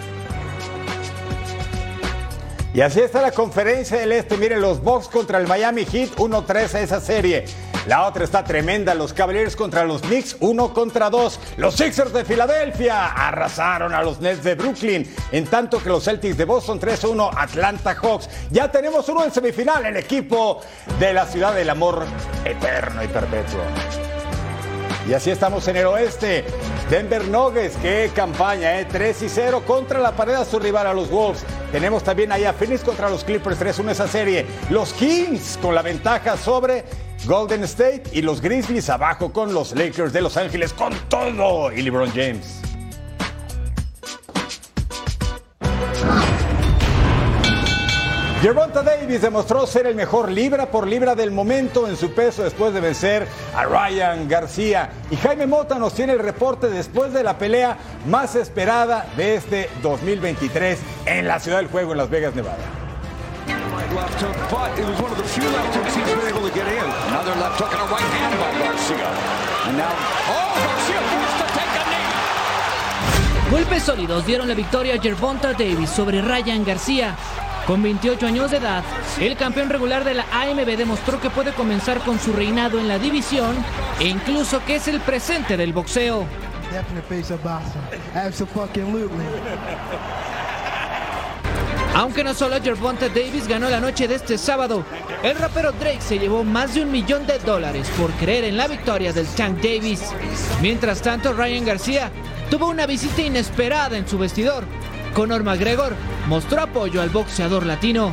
Y 2.76 2.82
así 2.82 3.00
está 3.00 3.22
la 3.22 3.30
conferencia 3.30 3.96
del 3.96 4.12
Este. 4.12 4.36
Miren, 4.36 4.60
los 4.60 4.82
Bucks 4.82 5.08
contra 5.08 5.38
el 5.38 5.46
Miami 5.46 5.86
Heat, 5.86 6.10
1-3 6.16 6.74
a 6.74 6.80
esa 6.82 7.00
serie. 7.00 7.46
La 7.86 8.06
otra 8.06 8.22
está 8.22 8.44
tremenda, 8.44 8.94
los 8.94 9.14
Cavaliers 9.14 9.56
contra 9.56 9.82
los 9.84 10.02
Knicks, 10.02 10.36
1 10.40 10.74
contra 10.74 11.08
2. 11.08 11.40
Los 11.56 11.74
Sixers 11.74 12.12
de 12.12 12.26
Filadelfia 12.26 13.06
arrasaron 13.06 13.94
a 13.94 14.02
los 14.02 14.20
Nets 14.20 14.44
de 14.44 14.56
Brooklyn, 14.56 15.10
en 15.32 15.46
tanto 15.46 15.82
que 15.82 15.88
los 15.88 16.04
Celtics 16.04 16.36
de 16.36 16.44
Boston 16.44 16.78
3-1, 16.78 17.30
Atlanta 17.34 17.94
Hawks. 17.94 18.28
Ya 18.50 18.70
tenemos 18.70 19.08
uno 19.08 19.24
en 19.24 19.32
semifinal, 19.32 19.86
el 19.86 19.96
equipo 19.96 20.60
de 21.00 21.14
la 21.14 21.24
ciudad 21.24 21.54
del 21.54 21.70
amor 21.70 22.04
eterno 22.44 23.02
y 23.02 23.08
perpetuo. 23.08 23.62
Y 25.08 25.14
así 25.14 25.30
estamos 25.30 25.66
en 25.68 25.76
el 25.76 25.86
oeste. 25.86 26.44
Denver 26.90 27.24
Nuggets, 27.28 27.76
qué 27.76 28.10
campaña, 28.12 28.80
¿eh? 28.80 28.86
3 28.90 29.22
y 29.22 29.28
0 29.28 29.62
contra 29.64 30.00
la 30.00 30.12
pared 30.12 30.34
a 30.34 30.44
su 30.44 30.58
rival 30.58 30.88
a 30.88 30.92
los 30.92 31.08
Wolves. 31.10 31.44
Tenemos 31.76 32.02
también 32.02 32.32
ahí 32.32 32.44
a 32.44 32.54
Phoenix 32.54 32.80
contra 32.80 33.10
los 33.10 33.22
Clippers, 33.22 33.60
3-1 33.60 33.90
esa 33.90 34.08
serie. 34.08 34.46
Los 34.70 34.94
Kings 34.94 35.58
con 35.60 35.74
la 35.74 35.82
ventaja 35.82 36.38
sobre 36.38 36.84
Golden 37.26 37.64
State 37.64 38.04
y 38.12 38.22
los 38.22 38.40
Grizzlies 38.40 38.88
abajo 38.88 39.30
con 39.30 39.52
los 39.52 39.74
Lakers 39.74 40.14
de 40.14 40.22
Los 40.22 40.38
Ángeles 40.38 40.72
con 40.72 40.94
todo 41.10 41.70
y 41.70 41.82
LeBron 41.82 42.10
James. 42.12 42.62
Gervonta 48.46 48.80
Davis 48.80 49.22
demostró 49.22 49.66
ser 49.66 49.88
el 49.88 49.96
mejor 49.96 50.30
libra 50.30 50.66
por 50.66 50.86
libra 50.86 51.16
del 51.16 51.32
momento 51.32 51.88
en 51.88 51.96
su 51.96 52.14
peso 52.14 52.44
después 52.44 52.72
de 52.72 52.78
vencer 52.78 53.26
a 53.56 53.64
Ryan 53.64 54.28
García. 54.28 54.88
Y 55.10 55.16
Jaime 55.16 55.48
Mota 55.48 55.80
nos 55.80 55.94
tiene 55.94 56.12
el 56.12 56.20
reporte 56.20 56.68
después 56.68 57.12
de 57.12 57.24
la 57.24 57.38
pelea 57.38 57.76
más 58.06 58.36
esperada 58.36 59.04
de 59.16 59.34
este 59.34 59.68
2023 59.82 60.78
en 61.06 61.26
la 61.26 61.40
Ciudad 61.40 61.58
del 61.58 61.66
Juego 61.66 61.90
en 61.90 61.98
Las 61.98 62.08
Vegas, 62.08 62.36
Nevada. 62.36 62.58
Golpes 73.50 73.82
sólidos 73.82 74.24
dieron 74.24 74.46
la 74.46 74.54
victoria 74.54 74.94
a 74.94 75.00
Gervonta 75.00 75.52
Davis 75.52 75.90
sobre 75.90 76.22
Ryan 76.22 76.64
García. 76.64 77.16
Con 77.66 77.82
28 77.82 78.26
años 78.26 78.50
de 78.52 78.58
edad, 78.58 78.84
el 79.18 79.36
campeón 79.36 79.68
regular 79.68 80.04
de 80.04 80.14
la 80.14 80.24
AMB 80.30 80.76
demostró 80.76 81.20
que 81.20 81.30
puede 81.30 81.52
comenzar 81.52 81.98
con 81.98 82.20
su 82.20 82.32
reinado 82.32 82.78
en 82.78 82.86
la 82.86 83.00
división 83.00 83.56
e 83.98 84.06
incluso 84.06 84.64
que 84.64 84.76
es 84.76 84.86
el 84.86 85.00
presente 85.00 85.56
del 85.56 85.72
boxeo. 85.72 86.26
Aunque 91.94 92.22
no 92.22 92.34
solo 92.34 92.62
Gervonta 92.62 93.08
Davis 93.08 93.48
ganó 93.48 93.68
la 93.68 93.80
noche 93.80 94.06
de 94.06 94.14
este 94.14 94.38
sábado, 94.38 94.84
el 95.24 95.36
rapero 95.36 95.72
Drake 95.72 96.02
se 96.02 96.18
llevó 96.18 96.44
más 96.44 96.74
de 96.74 96.82
un 96.82 96.92
millón 96.92 97.26
de 97.26 97.38
dólares 97.40 97.90
por 97.98 98.12
creer 98.12 98.44
en 98.44 98.56
la 98.56 98.68
victoria 98.68 99.12
del 99.12 99.26
Tank 99.26 99.56
Davis. 99.56 100.12
Mientras 100.60 101.02
tanto, 101.02 101.32
Ryan 101.32 101.64
García 101.64 102.12
tuvo 102.48 102.68
una 102.68 102.86
visita 102.86 103.22
inesperada 103.22 103.96
en 103.96 104.06
su 104.06 104.18
vestidor. 104.18 104.64
Conor 105.16 105.44
McGregor 105.44 105.94
mostró 106.28 106.60
apoyo 106.60 107.00
al 107.00 107.08
boxeador 107.08 107.64
latino. 107.64 108.12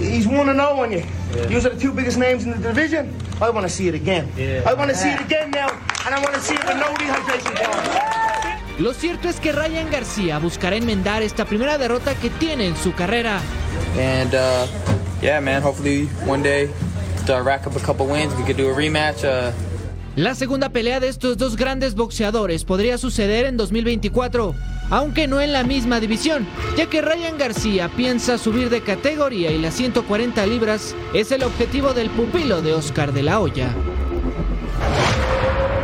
He's 0.00 0.26
1 0.26 0.46
0 0.46 0.80
on 0.80 0.90
you. 0.90 1.02
These 1.46 1.66
are 1.66 1.74
the 1.74 1.78
two 1.78 1.92
biggest 1.92 2.16
names 2.16 2.46
in 2.46 2.52
the 2.52 2.68
division. 2.68 3.12
I 3.38 3.50
want 3.50 3.66
to 3.66 3.68
see 3.68 3.86
it 3.86 3.94
again. 3.94 4.26
I 4.66 4.72
want 4.72 4.88
to 4.88 4.96
see 4.96 5.10
it 5.10 5.20
again 5.20 5.50
now, 5.50 5.68
and 6.06 6.14
I 6.14 6.18
want 6.20 6.32
to 6.32 6.40
see 6.40 6.54
it 6.54 6.64
with 6.64 6.78
no 6.78 6.86
dehydration 6.94 7.54
time. 7.54 8.62
Lo 8.78 8.94
cierto 8.94 9.28
es 9.28 9.40
que 9.40 9.52
Ryan 9.52 9.90
García 9.90 10.38
buscará 10.38 10.76
enmendar 10.76 11.22
esta 11.22 11.44
primera 11.44 11.76
derrota 11.76 12.14
que 12.14 12.30
tiene 12.30 12.66
en 12.66 12.76
su 12.76 12.94
carrera. 12.94 13.42
And 13.98 14.34
uh, 14.34 14.66
yeah, 15.20 15.38
man, 15.40 15.60
hopefully 15.60 16.06
one 16.24 16.42
day 16.42 16.70
to 17.26 17.42
rack 17.42 17.66
up 17.66 17.76
a 17.76 17.80
couple 17.80 18.06
wins, 18.06 18.34
we 18.36 18.44
could 18.44 18.56
do 18.56 18.70
a 18.70 18.74
rematch. 18.74 19.22
Uh, 19.22 19.52
La 20.16 20.34
segunda 20.34 20.70
pelea 20.70 20.98
de 20.98 21.08
estos 21.08 21.36
dos 21.36 21.56
grandes 21.56 21.94
boxeadores 21.94 22.64
podría 22.64 22.96
suceder 22.96 23.44
en 23.44 23.58
2024, 23.58 24.54
aunque 24.88 25.28
no 25.28 25.42
en 25.42 25.52
la 25.52 25.62
misma 25.62 26.00
división, 26.00 26.46
ya 26.74 26.86
que 26.86 27.02
Ryan 27.02 27.36
García 27.36 27.90
piensa 27.94 28.38
subir 28.38 28.70
de 28.70 28.80
categoría 28.80 29.50
y 29.50 29.58
las 29.58 29.74
140 29.74 30.46
libras 30.46 30.96
es 31.12 31.32
el 31.32 31.42
objetivo 31.42 31.92
del 31.92 32.08
pupilo 32.08 32.62
de 32.62 32.72
Oscar 32.72 33.12
de 33.12 33.24
la 33.24 33.40
Hoya. 33.40 33.74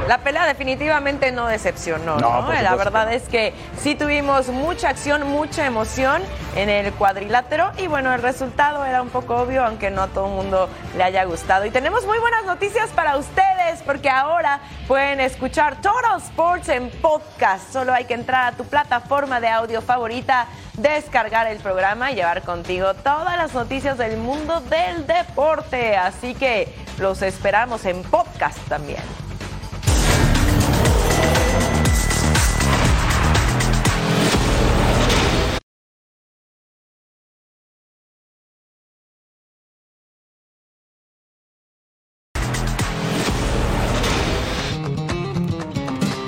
La 0.09 0.19
pelea 0.19 0.47
definitivamente 0.47 1.31
no 1.31 1.47
decepcionó, 1.47 2.19
No, 2.19 2.53
La 2.53 2.75
verdad 2.75 3.12
es 3.12 3.23
que 3.25 3.55
sí 3.81 3.95
tuvimos 3.95 4.49
mucha 4.49 4.88
acción, 4.88 5.27
mucha 5.29 5.65
emoción 5.65 6.23
en 6.57 6.69
el 6.69 6.93
cuadrilátero 6.93 7.71
y 7.79 7.87
bueno, 7.87 8.12
el 8.12 8.21
resultado 8.21 8.85
era 8.85 9.01
un 9.01 9.11
poco 9.11 9.37
obvio, 9.37 9.65
aunque 9.65 9.91
no 9.91 10.03
a 10.03 10.09
todo 10.09 10.27
el 10.27 10.33
mundo 10.33 10.69
le 10.97 11.05
haya 11.05 11.25
gustado. 11.25 11.65
Y 11.65 11.71
tenemos 11.71 12.05
muy 12.05 12.19
buenas 12.19 12.45
noticias 12.45 12.91
para 12.91 13.17
ustedes 13.17 13.83
porque 13.87 14.11
ahora 14.11 14.61
pueden 14.88 15.21
escuchar 15.21 15.81
Total 15.81 16.19
Sports 16.19 16.69
en 16.69 16.91
podcast. 16.91 17.73
Solo 17.73 17.95
hay 17.95 18.05
que 18.05 18.15
entrar 18.15 18.53
a 18.53 18.57
tu 18.57 18.65
plataforma 18.65 19.41
de 19.41 19.49
audio 19.49 19.81
favorita, 19.81 20.47
descargar 20.75 21.47
el 21.47 21.59
programa 21.59 22.11
y 22.11 22.17
llevar 22.17 22.43
contigo 22.43 22.95
todas 22.95 23.37
las 23.37 23.55
noticias 23.55 23.99
del 23.99 24.17
mundo 24.17 24.61
del 24.61 25.07
deporte. 25.07 25.97
Así 25.97 26.35
que 26.35 26.75
los 26.99 27.23
esperamos 27.23 27.85
en 27.85 28.03
podcast 28.03 28.59
también. 28.69 29.03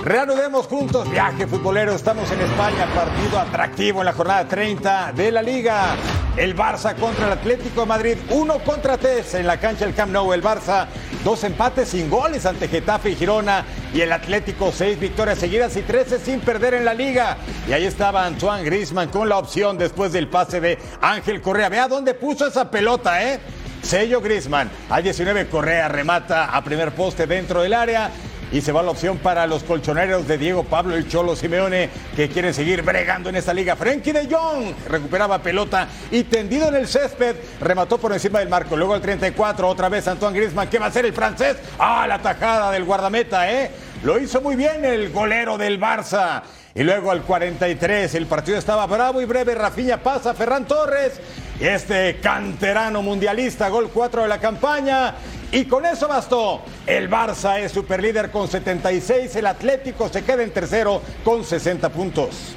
Reanudemos 0.04 0.66
juntos 0.66 1.10
viaje 1.10 1.46
futbolero. 1.46 1.94
Estamos 1.94 2.30
en 2.30 2.38
España, 2.42 2.86
partido 2.94 3.38
atractivo 3.38 4.00
en 4.00 4.04
la 4.04 4.12
jornada 4.12 4.46
30 4.46 5.12
de 5.16 5.32
la 5.32 5.40
Liga. 5.40 5.96
El 6.36 6.54
Barça 6.54 6.94
contra 6.94 7.24
el 7.24 7.32
Atlético 7.32 7.80
de 7.80 7.86
Madrid, 7.86 8.18
uno 8.28 8.58
contra 8.58 8.98
tres 8.98 9.32
en 9.32 9.46
la 9.46 9.58
cancha 9.58 9.86
del 9.86 9.94
Camp 9.94 10.12
Nou. 10.12 10.34
El 10.34 10.42
Barça, 10.42 10.88
dos 11.24 11.42
empates 11.44 11.88
sin 11.88 12.10
goles 12.10 12.44
ante 12.44 12.68
Getafe 12.68 13.12
y 13.12 13.16
Girona. 13.16 13.64
Y 13.94 14.02
el 14.02 14.12
Atlético, 14.12 14.72
seis 14.72 15.00
victorias 15.00 15.38
seguidas 15.38 15.74
y 15.78 15.80
trece 15.80 16.18
sin 16.18 16.40
perder 16.40 16.74
en 16.74 16.84
la 16.84 16.92
Liga. 16.92 17.38
Y 17.66 17.72
ahí 17.72 17.86
estaba 17.86 18.26
Antoine 18.26 18.62
Grisman 18.62 19.08
con 19.08 19.30
la 19.30 19.38
opción 19.38 19.78
después 19.78 20.12
del 20.12 20.28
pase 20.28 20.60
de 20.60 20.78
Ángel 21.00 21.40
Correa. 21.40 21.70
Vea 21.70 21.88
dónde 21.88 22.12
puso 22.12 22.46
esa 22.46 22.70
pelota, 22.70 23.24
¿eh? 23.24 23.40
Sello 23.80 24.20
Grisman. 24.20 24.70
Al 24.90 25.02
19 25.02 25.48
Correa 25.48 25.88
remata 25.88 26.46
a 26.54 26.62
primer 26.62 26.94
poste 26.94 27.26
dentro 27.26 27.62
del 27.62 27.72
área. 27.72 28.10
Y 28.54 28.60
se 28.60 28.70
va 28.70 28.84
la 28.84 28.92
opción 28.92 29.18
para 29.18 29.48
los 29.48 29.64
colchoneros 29.64 30.28
de 30.28 30.38
Diego 30.38 30.62
Pablo 30.62 30.96
y 30.96 31.08
Cholo 31.08 31.34
Simeone 31.34 31.90
que 32.14 32.28
quieren 32.28 32.54
seguir 32.54 32.82
bregando 32.82 33.28
en 33.28 33.34
esta 33.34 33.52
liga. 33.52 33.74
Frenkie 33.74 34.12
de 34.12 34.32
Jong 34.32 34.72
recuperaba 34.88 35.42
pelota 35.42 35.88
y 36.12 36.22
tendido 36.22 36.68
en 36.68 36.76
el 36.76 36.86
césped 36.86 37.34
remató 37.60 37.98
por 37.98 38.12
encima 38.12 38.38
del 38.38 38.48
marco. 38.48 38.76
Luego 38.76 38.94
al 38.94 39.00
34 39.00 39.68
otra 39.68 39.88
vez 39.88 40.06
Antoine 40.06 40.38
Griezmann. 40.38 40.68
¿Qué 40.68 40.78
va 40.78 40.86
a 40.86 40.88
hacer 40.90 41.04
el 41.04 41.12
francés? 41.12 41.56
Ah, 41.80 42.06
la 42.06 42.20
tajada 42.20 42.70
del 42.70 42.84
guardameta, 42.84 43.50
¿eh? 43.50 43.72
Lo 44.04 44.20
hizo 44.20 44.40
muy 44.40 44.54
bien 44.54 44.84
el 44.84 45.10
golero 45.10 45.58
del 45.58 45.80
Barça. 45.80 46.42
Y 46.76 46.82
luego 46.82 47.12
al 47.12 47.22
43 47.22 48.16
el 48.16 48.26
partido 48.26 48.58
estaba 48.58 48.86
bravo 48.86 49.20
y 49.20 49.26
breve. 49.26 49.54
Rafinha 49.54 49.98
pasa, 49.98 50.34
Ferran 50.34 50.64
Torres. 50.64 51.20
Este 51.60 52.18
canterano 52.20 53.00
mundialista, 53.00 53.68
gol 53.68 53.90
4 53.94 54.22
de 54.22 54.28
la 54.28 54.40
campaña. 54.40 55.14
Y 55.52 55.66
con 55.66 55.86
eso 55.86 56.08
bastó. 56.08 56.62
El 56.84 57.08
Barça 57.08 57.60
es 57.60 57.70
superlíder 57.70 58.32
con 58.32 58.48
76. 58.48 59.36
El 59.36 59.46
Atlético 59.46 60.08
se 60.08 60.24
queda 60.24 60.42
en 60.42 60.50
tercero 60.50 61.00
con 61.22 61.44
60 61.44 61.88
puntos. 61.90 62.56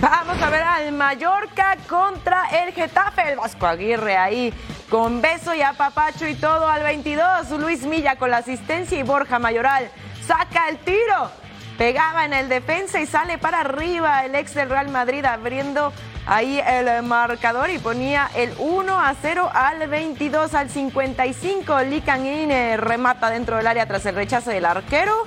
Vamos 0.00 0.40
a 0.40 0.48
ver 0.48 0.62
al 0.62 0.92
Mallorca 0.92 1.76
contra 1.86 2.46
el 2.62 2.72
Getafe. 2.72 3.32
El 3.32 3.36
Vasco 3.36 3.66
Aguirre 3.66 4.16
ahí 4.16 4.54
con 4.88 5.20
beso 5.20 5.54
y 5.54 5.60
apapacho 5.60 6.26
y 6.26 6.34
todo 6.34 6.66
al 6.66 6.82
22. 6.82 7.50
Luis 7.60 7.82
Milla 7.82 8.16
con 8.16 8.30
la 8.30 8.38
asistencia 8.38 8.98
y 8.98 9.02
Borja 9.02 9.38
Mayoral 9.38 9.90
saca 10.26 10.70
el 10.70 10.78
tiro. 10.78 11.39
Pegaba 11.80 12.26
en 12.26 12.34
el 12.34 12.50
defensa 12.50 13.00
y 13.00 13.06
sale 13.06 13.38
para 13.38 13.60
arriba 13.60 14.26
el 14.26 14.34
ex 14.34 14.52
del 14.52 14.68
Real 14.68 14.90
Madrid 14.90 15.24
abriendo 15.24 15.94
ahí 16.26 16.60
el 16.60 17.02
marcador 17.02 17.70
y 17.70 17.78
ponía 17.78 18.30
el 18.36 18.52
1 18.58 19.00
a 19.00 19.14
0 19.22 19.50
al 19.50 19.88
22 19.88 20.52
al 20.52 20.68
55. 20.68 21.80
Licanin 21.84 22.50
remata 22.76 23.30
dentro 23.30 23.56
del 23.56 23.66
área 23.66 23.86
tras 23.86 24.04
el 24.04 24.14
rechazo 24.14 24.50
del 24.50 24.66
arquero. 24.66 25.24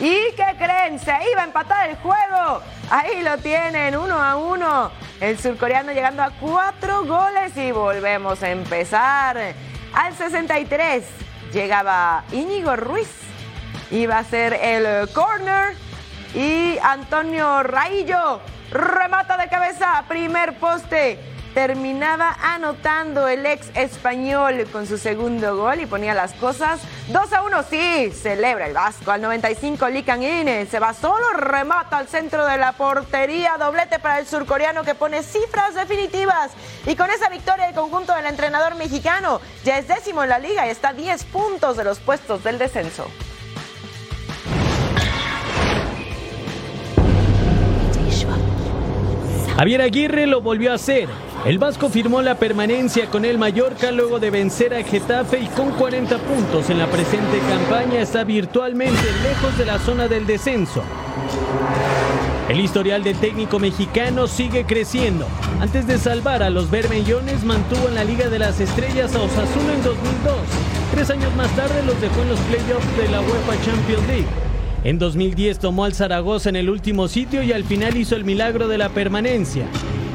¿Y 0.00 0.32
qué 0.34 0.56
creen? 0.58 0.98
Se 0.98 1.16
iba 1.30 1.42
a 1.42 1.44
empatar 1.44 1.88
el 1.88 1.94
juego. 1.98 2.60
Ahí 2.90 3.22
lo 3.22 3.38
tienen, 3.38 3.96
uno 3.96 4.20
a 4.20 4.34
uno. 4.34 4.90
El 5.20 5.38
surcoreano 5.38 5.92
llegando 5.92 6.24
a 6.24 6.30
cuatro 6.40 7.04
goles 7.04 7.56
y 7.56 7.70
volvemos 7.70 8.42
a 8.42 8.50
empezar. 8.50 9.38
Al 9.92 10.12
63 10.16 11.04
llegaba 11.52 12.24
Íñigo 12.32 12.74
Ruiz. 12.74 13.12
Iba 13.92 14.18
a 14.18 14.24
ser 14.24 14.54
el 14.54 15.08
corner. 15.12 15.83
Y 16.34 16.78
Antonio 16.82 17.62
Raillo 17.62 18.40
remata 18.72 19.36
de 19.36 19.48
cabeza, 19.48 20.04
primer 20.08 20.58
poste. 20.58 21.18
Terminaba 21.54 22.36
anotando 22.42 23.28
el 23.28 23.46
ex 23.46 23.70
español 23.76 24.66
con 24.72 24.88
su 24.88 24.98
segundo 24.98 25.56
gol 25.56 25.80
y 25.80 25.86
ponía 25.86 26.12
las 26.12 26.32
cosas 26.32 26.80
2 27.10 27.32
a 27.32 27.42
1. 27.42 27.62
Sí, 27.62 28.10
celebra 28.10 28.66
el 28.66 28.72
Vasco 28.72 29.12
al 29.12 29.22
95. 29.22 29.88
Lican 29.88 30.24
In 30.24 30.68
se 30.68 30.80
va 30.80 30.92
solo, 30.92 31.24
remata 31.34 31.98
al 31.98 32.08
centro 32.08 32.44
de 32.44 32.58
la 32.58 32.72
portería. 32.72 33.56
Doblete 33.56 34.00
para 34.00 34.18
el 34.18 34.26
surcoreano 34.26 34.82
que 34.82 34.96
pone 34.96 35.22
cifras 35.22 35.76
definitivas. 35.76 36.50
Y 36.84 36.96
con 36.96 37.08
esa 37.12 37.28
victoria, 37.28 37.68
el 37.68 37.74
conjunto 37.76 38.12
del 38.16 38.26
entrenador 38.26 38.74
mexicano 38.74 39.40
ya 39.62 39.78
es 39.78 39.86
décimo 39.86 40.24
en 40.24 40.30
la 40.30 40.40
liga 40.40 40.66
y 40.66 40.70
está 40.70 40.88
a 40.88 40.92
10 40.94 41.22
puntos 41.26 41.76
de 41.76 41.84
los 41.84 42.00
puestos 42.00 42.42
del 42.42 42.58
descenso. 42.58 43.06
Javier 49.56 49.82
Aguirre 49.82 50.26
lo 50.26 50.40
volvió 50.40 50.72
a 50.72 50.74
hacer. 50.74 51.08
El 51.44 51.58
Vasco 51.58 51.88
firmó 51.88 52.22
la 52.22 52.34
permanencia 52.34 53.06
con 53.06 53.24
el 53.24 53.38
Mallorca 53.38 53.92
luego 53.92 54.18
de 54.18 54.30
vencer 54.30 54.74
a 54.74 54.82
Getafe 54.82 55.38
y 55.38 55.46
con 55.46 55.70
40 55.70 56.18
puntos 56.18 56.70
en 56.70 56.78
la 56.80 56.88
presente 56.88 57.38
campaña 57.48 58.00
está 58.00 58.24
virtualmente 58.24 59.00
lejos 59.22 59.56
de 59.56 59.64
la 59.64 59.78
zona 59.78 60.08
del 60.08 60.26
descenso. 60.26 60.82
El 62.48 62.58
historial 62.58 63.04
del 63.04 63.16
técnico 63.18 63.60
mexicano 63.60 64.26
sigue 64.26 64.64
creciendo. 64.66 65.28
Antes 65.60 65.86
de 65.86 65.98
salvar 65.98 66.42
a 66.42 66.50
los 66.50 66.68
bermellones, 66.68 67.44
mantuvo 67.44 67.86
en 67.88 67.94
la 67.94 68.02
Liga 68.02 68.28
de 68.28 68.40
las 68.40 68.58
Estrellas 68.58 69.14
a 69.14 69.22
Osasuna 69.22 69.72
en 69.72 69.84
2002. 69.84 70.34
Tres 70.90 71.10
años 71.10 71.34
más 71.36 71.54
tarde 71.54 71.80
los 71.86 71.98
dejó 72.00 72.22
en 72.22 72.30
los 72.30 72.40
playoffs 72.40 72.96
de 72.96 73.08
la 73.08 73.20
UEFA 73.20 73.64
Champions 73.64 74.06
League. 74.08 74.53
En 74.84 74.98
2010 74.98 75.60
tomó 75.60 75.86
al 75.86 75.94
Zaragoza 75.94 76.50
en 76.50 76.56
el 76.56 76.68
último 76.68 77.08
sitio 77.08 77.42
y 77.42 77.52
al 77.52 77.64
final 77.64 77.96
hizo 77.96 78.16
el 78.16 78.24
milagro 78.24 78.68
de 78.68 78.76
la 78.76 78.90
permanencia. 78.90 79.66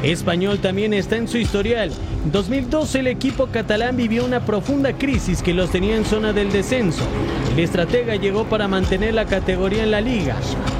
Español 0.03 0.59
también 0.59 0.93
está 0.93 1.17
en 1.17 1.27
su 1.27 1.38
historial. 1.38 1.91
En 2.23 2.31
2012 2.31 2.99
el 2.99 3.07
equipo 3.07 3.47
catalán 3.47 3.97
vivió 3.97 4.23
una 4.23 4.45
profunda 4.45 4.93
crisis 4.93 5.43
que 5.43 5.53
los 5.53 5.71
tenía 5.71 5.97
en 5.97 6.05
zona 6.05 6.31
del 6.31 6.51
descenso. 6.53 7.03
El 7.51 7.59
estratega 7.59 8.15
llegó 8.15 8.45
para 8.45 8.69
mantener 8.69 9.13
la 9.13 9.25
categoría 9.25 9.83
en 9.83 9.91
la 9.91 9.99
liga. 9.99 10.38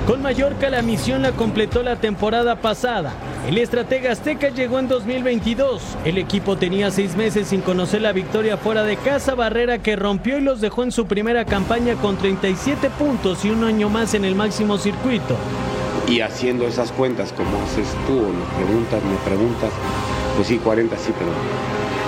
Con 0.08 0.22
Mallorca 0.22 0.70
la 0.70 0.82
misión 0.82 1.22
la 1.22 1.34
completó 1.34 1.84
la 1.84 1.98
temporada 1.98 2.62
pasada. 2.62 3.12
El 3.46 3.58
estratega 3.58 4.14
azteca 4.14 4.50
llegó 4.50 4.80
en 4.80 4.88
2022. 4.88 5.82
El 6.06 6.18
equipo 6.18 6.56
tenía 6.56 6.90
seis 6.90 7.18
meses 7.18 7.50
sin 7.50 7.60
conocer 7.60 8.02
la 8.02 8.14
victoria 8.14 8.56
fuera 8.56 8.84
de 8.84 8.96
casa, 8.96 9.36
barrera 9.36 9.80
que 9.80 9.98
rompió 9.98 10.38
y 10.38 10.42
los 10.42 10.62
dejó 10.62 10.84
en 10.84 10.94
su 10.94 11.08
primera 11.08 11.44
campaña 11.44 11.96
con 11.96 12.18
37 12.18 12.90
puntos 12.92 13.44
y 13.44 13.50
un 13.50 13.66
año 13.66 13.90
más 13.90 14.14
en 14.14 14.24
el 14.24 14.36
máximo 14.36 14.78
circuito. 14.78 15.36
Y 16.10 16.22
haciendo 16.22 16.68
esas 16.68 16.92
cuentas 16.92 17.32
como 17.34 17.62
haces 17.64 17.88
tú 18.08 18.14
me 18.14 18.66
preguntas, 18.66 19.04
me 19.04 19.30
preguntas, 19.30 19.72
pues 20.36 20.48
sí, 20.48 20.58
40 20.58 20.98
sí, 20.98 21.14
pero 21.18 21.32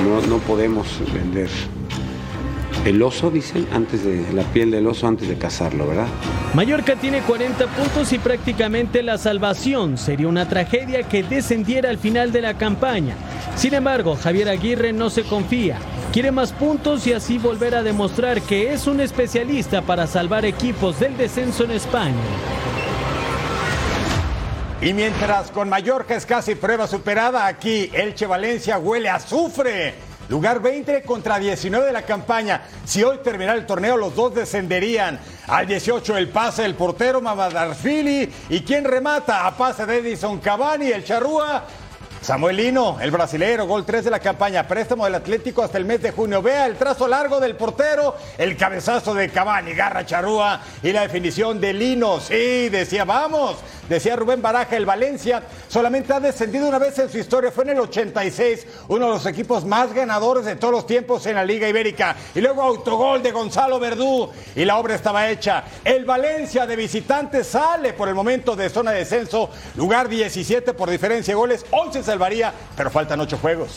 no, 0.09 0.27
no 0.27 0.37
podemos 0.39 0.87
vender 1.13 1.49
el 2.85 3.01
oso, 3.03 3.29
dicen, 3.29 3.67
antes 3.71 4.03
de 4.03 4.33
la 4.33 4.41
piel 4.41 4.71
del 4.71 4.87
oso 4.87 5.07
antes 5.07 5.27
de 5.27 5.37
cazarlo, 5.37 5.87
¿verdad? 5.87 6.07
Mallorca 6.55 6.95
tiene 6.95 7.21
40 7.21 7.67
puntos 7.67 8.11
y 8.11 8.17
prácticamente 8.17 9.03
la 9.03 9.19
salvación. 9.19 9.99
Sería 9.99 10.27
una 10.27 10.49
tragedia 10.49 11.03
que 11.03 11.21
descendiera 11.21 11.91
al 11.91 11.99
final 11.99 12.31
de 12.31 12.41
la 12.41 12.57
campaña. 12.57 13.15
Sin 13.55 13.75
embargo, 13.75 14.15
Javier 14.15 14.49
Aguirre 14.49 14.93
no 14.93 15.11
se 15.11 15.23
confía. 15.23 15.77
Quiere 16.11 16.31
más 16.31 16.53
puntos 16.53 17.05
y 17.05 17.13
así 17.13 17.37
volver 17.37 17.75
a 17.75 17.83
demostrar 17.83 18.41
que 18.41 18.73
es 18.73 18.87
un 18.87 18.99
especialista 18.99 19.83
para 19.83 20.07
salvar 20.07 20.43
equipos 20.45 20.99
del 20.99 21.15
descenso 21.15 21.63
en 21.63 21.71
España. 21.71 22.15
Y 24.81 24.93
mientras 24.93 25.51
con 25.51 25.69
Mallorca 25.69 26.15
es 26.15 26.25
casi 26.25 26.55
prueba 26.55 26.87
superada, 26.87 27.45
aquí 27.45 27.91
Elche 27.93 28.25
Valencia 28.25 28.79
huele 28.79 29.09
a 29.09 29.15
azufre. 29.15 29.93
Lugar 30.27 30.59
20 30.59 31.03
contra 31.03 31.37
19 31.37 31.85
de 31.85 31.91
la 31.91 32.01
campaña. 32.01 32.63
Si 32.83 33.03
hoy 33.03 33.19
terminara 33.23 33.59
el 33.59 33.67
torneo, 33.67 33.95
los 33.95 34.15
dos 34.15 34.33
descenderían. 34.33 35.19
Al 35.45 35.67
18 35.67 36.17
el 36.17 36.29
pase 36.29 36.63
del 36.63 36.73
portero 36.73 37.21
Mamadarfili. 37.21 38.27
¿Y 38.49 38.61
quién 38.61 38.83
remata? 38.83 39.45
A 39.45 39.55
pase 39.55 39.85
de 39.85 39.99
Edison 39.99 40.39
Cavani, 40.39 40.87
el 40.87 41.05
charrúa. 41.05 41.63
Samuelino, 42.21 42.99
el 43.01 43.09
brasilero, 43.09 43.65
gol 43.65 43.83
3 43.83 44.05
de 44.05 44.11
la 44.11 44.19
campaña, 44.19 44.67
préstamo 44.67 45.05
del 45.05 45.15
Atlético 45.15 45.63
hasta 45.63 45.79
el 45.79 45.85
mes 45.85 46.03
de 46.03 46.11
junio. 46.11 46.39
Vea 46.43 46.67
el 46.67 46.75
trazo 46.75 47.07
largo 47.07 47.39
del 47.39 47.55
portero, 47.55 48.15
el 48.37 48.55
cabezazo 48.55 49.15
de 49.15 49.29
Cavani, 49.29 49.73
garra 49.73 50.05
charrúa 50.05 50.61
y 50.83 50.91
la 50.91 51.01
definición 51.01 51.59
de 51.59 51.73
Lino. 51.73 52.19
Sí, 52.19 52.69
decía, 52.69 53.05
vamos, 53.05 53.57
decía 53.89 54.15
Rubén 54.15 54.41
Baraja, 54.41 54.75
el 54.75 54.85
Valencia 54.85 55.43
solamente 55.67 56.13
ha 56.13 56.19
descendido 56.19 56.67
una 56.67 56.79
vez 56.79 56.97
en 56.99 57.09
su 57.09 57.17
historia, 57.17 57.51
fue 57.51 57.63
en 57.65 57.71
el 57.71 57.79
86, 57.79 58.67
uno 58.87 59.07
de 59.07 59.11
los 59.13 59.25
equipos 59.25 59.65
más 59.65 59.93
ganadores 59.93 60.45
de 60.45 60.55
todos 60.55 60.73
los 60.73 60.85
tiempos 60.85 61.25
en 61.25 61.35
la 61.35 61.45
Liga 61.45 61.67
Ibérica. 61.67 62.15
Y 62.35 62.41
luego 62.41 62.61
autogol 62.61 63.21
de 63.21 63.31
Gonzalo 63.31 63.79
Verdú 63.79 64.29
y 64.55 64.65
la 64.65 64.77
obra 64.77 64.95
estaba 64.95 65.29
hecha. 65.29 65.63
El 65.83 66.05
Valencia 66.05 66.65
de 66.65 66.75
visitante 66.75 67.43
sale 67.43 67.93
por 67.93 68.07
el 68.07 68.15
momento 68.15 68.55
de 68.55 68.69
zona 68.69 68.91
de 68.91 68.99
descenso, 68.99 69.49
lugar 69.75 70.09
17 70.09 70.73
por 70.73 70.89
diferencia 70.89 71.33
de 71.33 71.35
goles, 71.35 71.65
11 71.71 72.03
salvaría, 72.03 72.53
pero 72.75 72.89
faltan 72.89 73.19
8 73.19 73.37
juegos. 73.37 73.71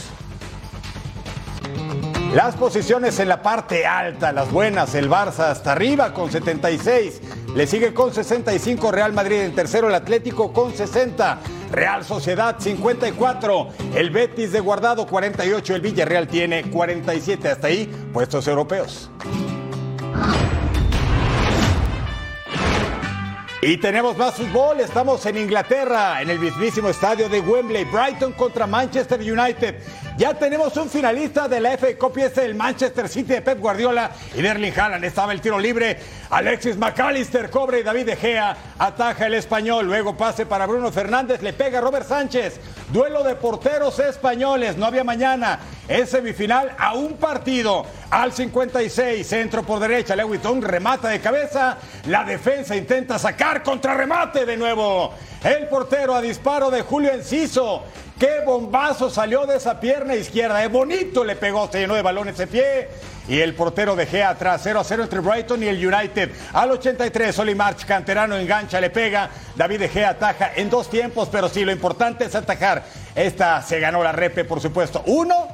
Las 2.34 2.56
posiciones 2.56 3.20
en 3.20 3.28
la 3.28 3.42
parte 3.42 3.86
alta, 3.86 4.32
las 4.32 4.50
buenas, 4.50 4.96
el 4.96 5.08
Barça 5.08 5.50
hasta 5.50 5.70
arriba 5.70 6.12
con 6.12 6.32
76. 6.32 7.20
Le 7.54 7.64
sigue 7.64 7.94
con 7.94 8.12
65 8.12 8.90
Real 8.90 9.12
Madrid 9.12 9.36
en 9.36 9.54
tercero, 9.54 9.86
el 9.86 9.94
Atlético 9.94 10.52
con 10.52 10.74
60. 10.74 11.38
Real 11.70 12.04
Sociedad 12.04 12.56
54. 12.58 13.68
El 13.94 14.10
Betis 14.10 14.50
de 14.50 14.58
Guardado 14.58 15.06
48. 15.06 15.76
El 15.76 15.80
Villarreal 15.80 16.26
tiene 16.26 16.68
47. 16.72 17.50
Hasta 17.50 17.68
ahí, 17.68 17.86
puestos 18.12 18.48
europeos. 18.48 19.08
Y 23.66 23.78
tenemos 23.78 24.18
más 24.18 24.34
fútbol, 24.34 24.80
estamos 24.80 25.24
en 25.24 25.38
Inglaterra, 25.38 26.20
en 26.20 26.28
el 26.28 26.38
mismísimo 26.38 26.90
estadio 26.90 27.30
de 27.30 27.40
Wembley, 27.40 27.84
Brighton 27.84 28.32
contra 28.32 28.66
Manchester 28.66 29.18
United. 29.20 29.76
Ya 30.16 30.32
tenemos 30.32 30.76
un 30.76 30.88
finalista 30.88 31.48
de 31.48 31.58
la 31.58 31.76
Cup 31.98 32.12
y 32.18 32.20
es 32.22 32.38
el 32.38 32.54
Manchester 32.54 33.08
City 33.08 33.32
de 33.32 33.42
Pep 33.42 33.58
Guardiola 33.58 34.12
y 34.36 34.42
de 34.42 34.48
Erling. 34.48 34.72
Estaba 35.02 35.32
el 35.32 35.40
tiro 35.40 35.58
libre, 35.58 35.98
Alexis 36.30 36.76
McAllister 36.76 37.50
cobre 37.50 37.80
y 37.80 37.82
David 37.82 38.06
De 38.06 38.16
Gea 38.16 38.56
ataja 38.78 39.26
el 39.26 39.34
español. 39.34 39.86
Luego 39.86 40.16
pase 40.16 40.46
para 40.46 40.66
Bruno 40.66 40.92
Fernández, 40.92 41.42
le 41.42 41.52
pega 41.52 41.80
Robert 41.80 42.06
Sánchez. 42.06 42.60
Duelo 42.92 43.24
de 43.24 43.34
porteros 43.34 43.98
españoles, 43.98 44.76
no 44.76 44.86
había 44.86 45.02
mañana. 45.02 45.58
Es 45.88 46.10
semifinal 46.10 46.76
a 46.78 46.94
un 46.94 47.14
partido. 47.14 47.84
Al 48.10 48.32
56, 48.32 49.26
centro 49.26 49.64
por 49.64 49.80
derecha, 49.80 50.14
Lewitón 50.14 50.62
remata 50.62 51.08
de 51.08 51.18
cabeza. 51.20 51.76
La 52.06 52.22
defensa 52.22 52.76
intenta 52.76 53.18
sacar 53.18 53.64
contrarremate 53.64 54.46
de 54.46 54.56
nuevo. 54.56 55.12
El 55.44 55.68
portero 55.68 56.14
a 56.14 56.22
disparo 56.22 56.70
de 56.70 56.80
Julio 56.80 57.12
Enciso. 57.12 57.82
Qué 58.18 58.40
bombazo 58.46 59.10
salió 59.10 59.44
de 59.44 59.58
esa 59.58 59.78
pierna 59.78 60.14
izquierda. 60.14 60.64
Es 60.64 60.72
bonito 60.72 61.22
le 61.22 61.36
pegó, 61.36 61.68
se 61.70 61.80
llenó 61.80 61.94
de 61.94 62.00
balones 62.00 62.36
ese 62.36 62.46
pie. 62.46 62.88
Y 63.28 63.40
el 63.40 63.54
portero 63.54 63.94
de 63.94 64.06
Gea 64.06 64.30
atrás, 64.30 64.62
0 64.64 64.80
a 64.80 64.84
0 64.84 65.02
entre 65.02 65.20
Brighton 65.20 65.62
y 65.62 65.66
el 65.66 65.86
United. 65.86 66.30
Al 66.54 66.70
83, 66.70 67.38
Oli 67.38 67.54
March, 67.54 67.84
canterano, 67.84 68.36
engancha, 68.36 68.80
le 68.80 68.88
pega. 68.88 69.28
David 69.54 69.80
de 69.80 69.88
Gea 69.90 70.10
ataja 70.10 70.52
en 70.56 70.70
dos 70.70 70.88
tiempos, 70.88 71.28
pero 71.30 71.50
sí, 71.50 71.62
lo 71.62 71.72
importante 71.72 72.24
es 72.24 72.34
atajar. 72.34 72.82
Esta 73.14 73.60
se 73.60 73.78
ganó 73.80 74.02
la 74.02 74.12
repe, 74.12 74.46
por 74.46 74.62
supuesto. 74.62 75.02
Uno, 75.04 75.48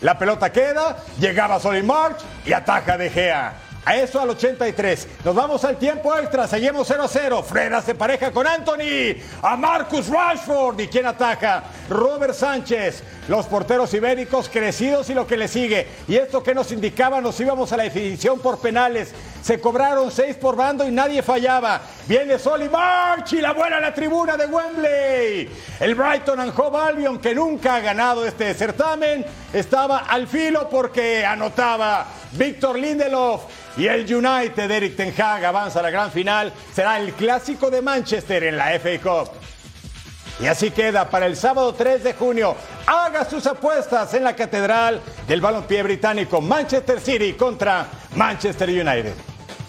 la 0.00 0.18
pelota 0.18 0.50
queda, 0.52 0.96
llegaba 1.20 1.60
Solly 1.60 1.82
March 1.82 2.16
y 2.46 2.54
ataja 2.54 2.96
de 2.96 3.10
Gea. 3.10 3.52
A 3.84 3.96
eso 3.96 4.20
al 4.20 4.30
83. 4.30 5.08
Nos 5.24 5.34
vamos 5.34 5.64
al 5.64 5.76
tiempo 5.76 6.16
extra. 6.16 6.46
Seguimos 6.46 6.86
0 6.88 7.02
a 7.02 7.08
0. 7.08 7.42
Freda 7.42 7.82
se 7.82 7.94
pareja 7.94 8.30
con 8.30 8.46
Anthony. 8.46 9.20
A 9.42 9.56
Marcus 9.56 10.08
Rashford. 10.08 10.80
¿Y 10.80 10.88
quién 10.88 11.06
ataca? 11.06 11.64
Robert 11.90 12.34
Sánchez. 12.34 13.02
Los 13.28 13.46
porteros 13.46 13.92
ibéricos 13.92 14.48
crecidos 14.48 15.10
y 15.10 15.14
lo 15.14 15.26
que 15.26 15.36
le 15.36 15.48
sigue. 15.48 15.86
Y 16.08 16.16
esto 16.16 16.42
que 16.42 16.54
nos 16.54 16.72
indicaba, 16.72 17.20
nos 17.20 17.38
íbamos 17.40 17.72
a 17.72 17.76
la 17.76 17.84
definición 17.84 18.38
por 18.38 18.58
penales. 18.58 19.12
Se 19.42 19.60
cobraron 19.60 20.10
6 20.10 20.36
por 20.36 20.56
bando 20.56 20.86
y 20.86 20.90
nadie 20.90 21.22
fallaba. 21.22 21.82
Viene 22.06 22.38
Solly 22.38 22.68
March 22.68 23.34
y 23.34 23.40
la 23.40 23.52
buena 23.52 23.80
la 23.80 23.92
tribuna 23.92 24.36
de 24.36 24.46
Wembley. 24.46 25.50
El 25.80 25.94
Brighton 25.94 26.40
and 26.40 26.58
Hove 26.58 26.78
Albion, 26.78 27.18
que 27.18 27.34
nunca 27.34 27.76
ha 27.76 27.80
ganado 27.80 28.26
este 28.26 28.54
certamen, 28.54 29.24
estaba 29.52 29.98
al 29.98 30.26
filo 30.26 30.68
porque 30.70 31.24
anotaba 31.24 32.06
Víctor 32.32 32.78
Lindelof. 32.78 33.42
Y 33.76 33.86
el 33.88 34.02
United, 34.02 34.70
Eric 34.70 34.96
Ten 34.96 35.12
Hag, 35.20 35.44
avanza 35.44 35.80
a 35.80 35.82
la 35.82 35.90
gran 35.90 36.10
final. 36.12 36.52
Será 36.72 36.98
el 36.98 37.12
clásico 37.14 37.70
de 37.70 37.82
Manchester 37.82 38.44
en 38.44 38.56
la 38.56 38.78
FA 38.78 39.00
Cup. 39.02 39.30
Y 40.40 40.46
así 40.46 40.70
queda 40.70 41.08
para 41.08 41.26
el 41.26 41.36
sábado 41.36 41.74
3 41.74 42.02
de 42.04 42.14
junio. 42.14 42.56
Haga 42.86 43.24
sus 43.24 43.46
apuestas 43.46 44.14
en 44.14 44.24
la 44.24 44.34
catedral 44.34 45.00
del 45.26 45.40
balompié 45.40 45.82
británico 45.82 46.40
Manchester 46.40 47.00
City 47.00 47.34
contra 47.34 47.86
Manchester 48.16 48.68
United. 48.68 49.14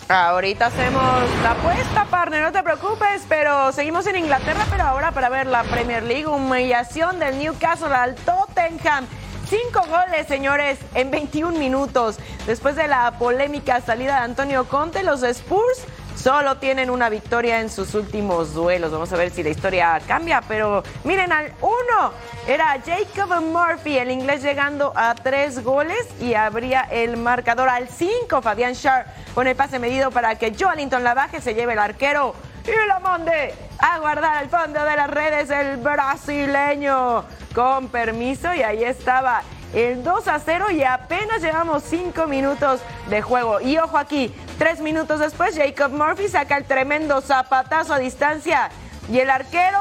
Ahorita 0.07 0.67
hacemos 0.67 1.03
la 1.41 1.51
apuesta, 1.51 2.05
partner, 2.05 2.43
no 2.43 2.51
te 2.51 2.61
preocupes, 2.61 3.23
pero 3.27 3.71
seguimos 3.71 4.05
en 4.05 4.17
Inglaterra, 4.17 4.63
pero 4.69 4.83
ahora 4.83 5.11
para 5.11 5.29
ver 5.29 5.47
la 5.47 5.63
Premier 5.63 6.03
League, 6.03 6.27
humillación 6.27 7.17
del 7.17 7.39
Newcastle 7.39 7.93
al 7.93 8.13
Tottenham. 8.13 9.07
Cinco 9.47 9.81
goles, 9.87 10.25
señores, 10.27 10.79
en 10.95 11.11
21 11.11 11.59
minutos. 11.59 12.17
Después 12.47 12.75
de 12.75 12.87
la 12.87 13.11
polémica 13.19 13.79
salida 13.79 14.15
de 14.15 14.23
Antonio 14.23 14.65
Conte, 14.67 15.03
los 15.03 15.21
Spurs 15.21 15.85
solo 16.15 16.57
tienen 16.57 16.89
una 16.89 17.09
victoria 17.09 17.61
en 17.61 17.69
sus 17.69 17.93
últimos 17.93 18.55
duelos. 18.55 18.91
Vamos 18.91 19.13
a 19.13 19.17
ver 19.17 19.29
si 19.29 19.43
la 19.43 19.49
historia 19.49 20.01
cambia, 20.07 20.41
pero 20.47 20.83
miren 21.03 21.31
al 21.31 21.53
uno. 21.61 22.11
Era 22.47 22.81
Jacob 22.83 23.39
Murphy, 23.43 23.99
el 23.99 24.09
inglés 24.09 24.41
llegando 24.41 24.91
a 24.95 25.13
tres 25.13 25.63
goles 25.63 26.07
y 26.19 26.33
abría 26.33 26.81
el 26.89 27.15
marcador 27.15 27.69
al 27.69 27.87
cinco. 27.87 28.41
Fabián 28.41 28.73
Schär 28.73 29.05
con 29.35 29.45
el 29.45 29.55
pase 29.55 29.77
medido 29.77 30.09
para 30.09 30.33
que 30.39 30.55
Joelinton 30.57 31.03
la 31.03 31.13
baje, 31.13 31.39
se 31.39 31.53
lleve 31.53 31.73
el 31.73 31.79
arquero 31.79 32.33
y 32.65 32.87
la 32.87 32.97
mande 32.97 33.53
a 33.79 33.99
guardar 33.99 34.37
al 34.37 34.49
fondo 34.49 34.83
de 34.83 34.95
las 34.95 35.09
redes 35.09 35.49
el 35.49 35.77
brasileño 35.77 37.25
con 37.53 37.87
permiso 37.89 38.53
y 38.53 38.63
ahí 38.63 38.83
estaba 38.83 39.41
el 39.73 40.03
2 40.03 40.27
a 40.27 40.39
0 40.39 40.71
y 40.71 40.83
apenas 40.83 41.41
llevamos 41.41 41.83
5 41.83 42.27
minutos 42.27 42.81
de 43.09 43.21
juego. 43.21 43.59
Y 43.61 43.77
ojo 43.77 43.97
aquí, 43.97 44.33
3 44.57 44.79
minutos 44.81 45.19
después 45.19 45.57
Jacob 45.57 45.91
Murphy 45.91 46.27
saca 46.29 46.57
el 46.57 46.65
tremendo 46.65 47.21
zapatazo 47.21 47.93
a 47.93 47.99
distancia 47.99 48.69
y 49.11 49.19
el 49.19 49.29
arquero 49.29 49.79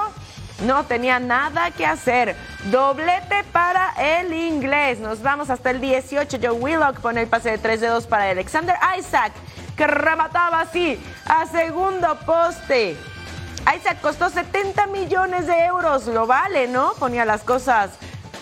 no 0.66 0.84
tenía 0.84 1.18
nada 1.18 1.70
que 1.70 1.86
hacer. 1.86 2.36
Doblete 2.70 3.44
para 3.52 3.92
el 3.98 4.32
inglés. 4.32 4.98
Nos 4.98 5.22
vamos 5.22 5.50
hasta 5.50 5.70
el 5.70 5.80
18. 5.80 6.38
Joe 6.40 6.52
Willock 6.52 7.00
pone 7.00 7.22
el 7.22 7.28
pase 7.28 7.50
de 7.50 7.58
3 7.58 7.80
de 7.80 7.86
2 7.88 8.06
para 8.06 8.30
Alexander 8.30 8.76
Isaac, 8.98 9.32
que 9.76 9.86
remataba 9.86 10.60
así 10.60 11.00
a 11.26 11.46
segundo 11.46 12.18
poste. 12.24 12.96
Isaac 13.72 14.00
costó 14.00 14.28
70 14.28 14.86
millones 14.88 15.46
de 15.46 15.64
euros. 15.64 16.06
Lo 16.06 16.26
vale, 16.26 16.68
¿no? 16.68 16.92
Ponía 16.94 17.24
las 17.24 17.42
cosas 17.42 17.90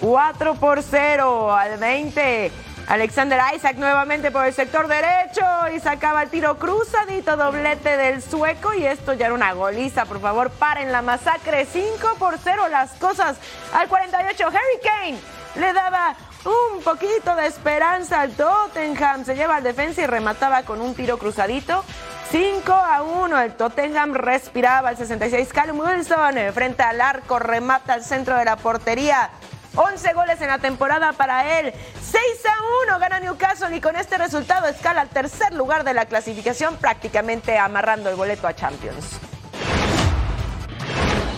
4 0.01 0.55
por 0.57 0.83
0 0.83 1.55
al 1.55 1.79
20. 1.79 2.51
Alexander 2.89 3.41
Isaac 3.55 3.77
nuevamente 3.77 4.31
por 4.31 4.45
el 4.45 4.53
sector 4.53 4.89
derecho 4.89 5.45
y 5.75 5.79
sacaba 5.79 6.25
el 6.25 6.31
tiro 6.31 6.59
cruzadito, 6.59 7.37
doblete 7.37 7.97
del 7.97 8.21
sueco 8.21 8.75
y 8.75 8.85
esto 8.85 9.13
ya 9.13 9.27
era 9.27 9.35
una 9.35 9.53
goliza, 9.53 10.05
por 10.05 10.21
favor 10.21 10.51
paren 10.51 10.91
la 10.91 11.01
masacre, 11.01 11.65
5 11.65 12.17
por 12.19 12.39
0 12.43 12.69
las 12.69 12.91
cosas 12.95 13.37
al 13.73 13.89
48, 13.89 14.47
Harry 14.47 14.81
Kane 14.83 15.19
le 15.55 15.73
daba 15.73 16.17
un 16.45 16.83
poquito 16.83 17.37
de 17.37 17.47
esperanza 17.47 18.21
al 18.21 18.33
Tottenham, 18.33 19.25
se 19.25 19.37
lleva 19.37 19.57
al 19.57 19.63
defensa 19.63 20.03
y 20.03 20.07
remataba 20.07 20.65
con 20.65 20.81
un 20.81 20.95
tiro 20.95 21.19
cruzadito 21.19 21.85
5 22.31 22.73
a 22.73 23.03
1. 23.03 23.41
El 23.41 23.53
Tottenham 23.55 24.15
respiraba 24.15 24.91
el 24.91 24.97
66. 24.97 25.53
Callum 25.53 25.81
Wilson 25.81 26.39
eh, 26.39 26.53
frente 26.53 26.83
al 26.83 27.01
arco, 27.01 27.39
remata 27.39 27.95
al 27.95 28.05
centro 28.05 28.37
de 28.37 28.45
la 28.45 28.57
portería. 28.57 29.31
11 29.75 30.13
goles 30.13 30.41
en 30.41 30.49
la 30.49 30.59
temporada 30.59 31.13
para 31.13 31.59
él. 31.59 31.73
6 31.73 32.17
a 32.47 32.91
1 32.91 32.99
gana 32.99 33.21
Newcastle 33.21 33.75
y 33.75 33.81
con 33.81 33.97
este 33.97 34.19
resultado 34.19 34.69
escala 34.69 35.01
al 35.01 35.09
tercer 35.09 35.53
lugar 35.55 35.85
de 35.85 35.95
la 35.95 36.07
clasificación, 36.07 36.77
prácticamente 36.77 37.59
amarrando 37.59 38.11
el 38.11 38.17
boleto 38.17 38.47
a 38.47 38.55
Champions. 38.55 39.19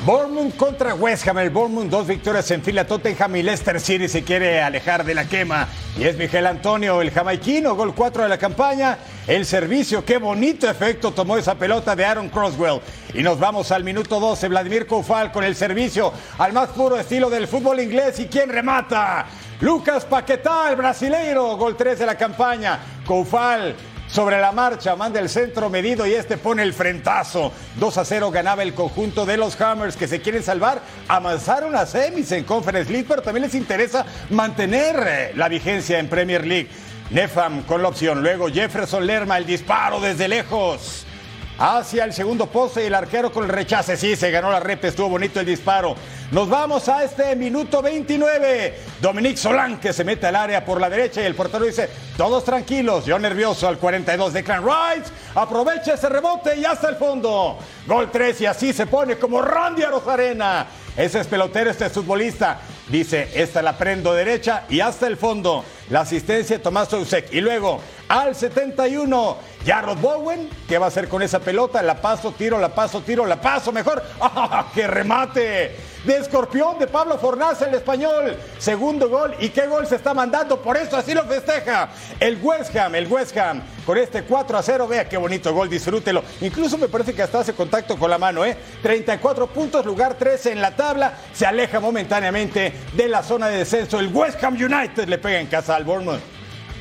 Bournemouth 0.05 0.55
contra 0.57 0.95
West 0.95 1.27
Ham. 1.27 1.39
El 1.39 1.49
Bournemouth, 1.49 1.89
dos 1.89 2.07
victorias 2.07 2.51
en 2.51 2.63
fila. 2.63 2.87
Tottenham 2.87 3.37
y 3.37 3.43
Leicester 3.43 3.81
City 3.81 4.07
se 4.07 4.23
quiere 4.23 4.61
alejar 4.61 5.03
de 5.03 5.15
la 5.15 5.25
quema. 5.27 5.67
Y 5.99 6.05
es 6.05 6.19
Miguel 6.19 6.47
Antonio, 6.47 7.01
el 7.01 7.11
jamaiquino, 7.11 7.75
gol 7.75 7.95
4 7.95 8.25
de 8.25 8.29
la 8.29 8.37
campaña. 8.37 8.99
El 9.27 9.47
servicio, 9.47 10.05
qué 10.05 10.19
bonito 10.19 10.69
efecto 10.69 11.13
tomó 11.13 11.39
esa 11.39 11.55
pelota 11.55 11.97
de 11.97 12.05
Aaron 12.05 12.29
Croswell. 12.29 12.83
Y 13.15 13.23
nos 13.23 13.39
vamos 13.39 13.73
al 13.73 13.83
minuto 13.83 14.21
12. 14.21 14.49
Vladimir 14.49 14.87
Koufal 14.87 15.33
con 15.33 15.43
el 15.43 15.57
servicio 15.57 16.13
al 16.37 16.53
más 16.53 16.69
puro 16.71 16.99
estilo 16.99 17.31
del 17.31 17.49
fútbol 17.49 17.81
inglés. 17.81 18.21
¿Y 18.21 18.27
quién 18.27 18.51
remata? 18.51 19.25
Lucas 19.61 20.05
Paquetá, 20.05 20.69
el 20.69 20.77
brasileiro, 20.77 21.57
gol 21.57 21.79
3 21.79 21.99
de 21.99 22.05
la 22.05 22.19
campaña. 22.19 22.79
Koufal 23.07 23.75
sobre 24.07 24.41
la 24.41 24.53
marcha, 24.53 24.95
manda 24.97 25.19
el 25.19 25.29
centro 25.29 25.71
medido 25.71 26.07
y 26.07 26.15
este 26.15 26.37
pone 26.37 26.63
el 26.63 26.73
frentazo. 26.73 27.53
2 27.77 27.99
a 27.99 28.05
0 28.05 28.31
ganaba 28.31 28.63
el 28.63 28.75
conjunto 28.75 29.27
de 29.27 29.37
los 29.37 29.61
Hammers 29.61 29.97
que 29.97 30.07
se 30.07 30.21
quieren 30.21 30.43
salvar. 30.43 30.83
Avanzaron 31.09 31.75
a 31.75 31.87
semis 31.87 32.31
en 32.33 32.45
Conference 32.45 32.93
League, 32.93 33.07
pero 33.09 33.23
también 33.23 33.45
les 33.45 33.55
interesa 33.55 34.05
mantener 34.31 34.97
eh, 35.07 35.33
la 35.35 35.49
vigencia 35.49 35.99
en 35.99 36.09
Premier 36.09 36.47
League. 36.47 36.69
Nefam 37.11 37.63
con 37.63 37.83
la 37.83 37.89
opción. 37.89 38.23
Luego 38.23 38.49
Jefferson 38.49 39.07
Lerma, 39.07 39.39
el 39.39 39.47
disparo 39.47 40.01
desde 40.01 40.29
lejos. 40.29 41.07
Hacia 41.57 42.05
el 42.05 42.13
segundo 42.13 42.47
poste 42.47 42.83
y 42.83 42.87
el 42.87 42.95
arquero 42.95 43.31
con 43.31 43.45
el 43.45 43.51
rechace. 43.51 43.97
Sí, 43.97 44.17
se 44.17 44.31
ganó 44.33 44.51
la 44.51 44.59
rep, 44.59 44.85
estuvo 44.85 45.09
bonito 45.09 45.39
el 45.39 45.47
disparo. 45.47 45.95
Nos 46.33 46.49
vamos 46.49 46.89
a 46.89 47.05
este 47.05 47.37
minuto 47.37 47.81
29. 47.81 48.75
Dominique 49.01 49.37
Solán 49.37 49.79
que 49.79 49.93
se 49.93 50.03
mete 50.03 50.27
al 50.27 50.35
área 50.35 50.65
por 50.65 50.81
la 50.81 50.91
derecha 50.91 51.23
y 51.23 51.27
el 51.27 51.37
portero 51.37 51.65
dice, 51.65 51.89
todos 52.17 52.45
tranquilos. 52.45 53.07
Yo 53.07 53.21
nervioso 53.21 53.69
al 53.69 53.79
42 53.79 54.33
de 54.33 54.43
Clan 54.43 54.65
Rice. 54.65 55.13
Aprovecha 55.37 55.95
ese 55.95 56.09
rebote 56.09 56.57
y 56.57 56.65
hasta 56.65 56.89
el 56.89 56.97
fondo. 56.97 57.59
Gol 57.87 58.11
3 58.11 58.41
y 58.41 58.47
así 58.47 58.73
se 58.73 58.87
pone 58.87 59.17
como 59.17 59.41
Randy 59.41 59.85
Rosarena. 59.85 60.67
Ese 60.97 61.21
es 61.21 61.27
pelotero, 61.29 61.71
este 61.71 61.87
es 61.87 61.93
futbolista. 61.93 62.59
Dice, 62.89 63.31
esta 63.35 63.63
la 63.63 63.79
prendo 63.79 64.13
derecha 64.13 64.65
y 64.69 64.81
hasta 64.81 65.07
el 65.07 65.17
fondo. 65.17 65.65
La 65.91 66.01
asistencia 66.01 66.57
de 66.57 66.63
Tomás 66.63 66.89
Sousek. 66.89 67.33
Y 67.33 67.41
luego, 67.41 67.81
al 68.09 68.35
71, 68.35 69.39
Jarrod 69.65 69.99
Bowen. 69.99 70.49
¿Qué 70.69 70.79
va 70.79 70.87
a 70.87 70.89
hacer 70.89 71.09
con 71.09 71.23
esa 71.23 71.41
pelota? 71.41 71.83
La 71.83 72.01
paso, 72.01 72.33
tiro, 72.33 72.59
la 72.59 72.75
paso, 72.75 73.01
tiro, 73.01 73.27
la 73.27 73.41
paso 73.41 73.73
mejor. 73.73 74.03
¡Ah, 74.21 74.67
¡Qué 74.75 74.87
remate! 74.87 75.77
De 76.05 76.19
escorpión 76.19 76.79
de 76.79 76.87
Pablo 76.87 77.17
Fornaz, 77.17 77.63
el 77.63 77.75
español. 77.75 78.37
Segundo 78.59 79.09
gol. 79.09 79.35
¿Y 79.41 79.49
qué 79.49 79.67
gol 79.67 79.87
se 79.87 79.97
está 79.97 80.13
mandando? 80.13 80.61
Por 80.61 80.77
eso 80.77 80.99
así 80.99 81.15
lo 81.15 81.25
festeja. 81.25 81.89
El 82.21 82.39
West 82.43 82.77
Ham, 82.77 82.95
el 82.95 83.11
West 83.11 83.35
Ham. 83.39 83.63
Con 83.87 83.97
este 83.97 84.23
4 84.23 84.59
a 84.59 84.63
0, 84.63 84.87
vea 84.87 85.09
qué 85.09 85.17
bonito 85.17 85.55
gol, 85.55 85.71
disfrútelo. 85.71 86.23
Incluso 86.43 86.77
me 86.77 86.89
parece 86.89 87.15
que 87.15 87.23
hasta 87.23 87.41
hace 87.41 87.55
contacto 87.55 87.97
con 87.97 88.11
la 88.11 88.19
mano, 88.19 88.45
¿eh? 88.45 88.55
34 88.83 89.47
puntos, 89.47 89.87
lugar 89.87 90.15
13 90.15 90.53
en 90.53 90.61
la 90.61 90.77
tabla. 90.77 91.15
Se 91.33 91.47
aleja 91.47 91.81
momentáneamente 91.81 92.75
de 92.93 93.09
la 93.09 93.23
zona 93.23 93.49
de 93.49 93.59
descenso. 93.59 93.99
El 93.99 94.09
West 94.09 94.45
Ham 94.45 94.55
United 94.55 95.09
le 95.09 95.17
pega 95.17 95.41
en 95.41 95.47
casa 95.47 95.75
al 95.75 95.85
Bournemouth. 95.85 96.34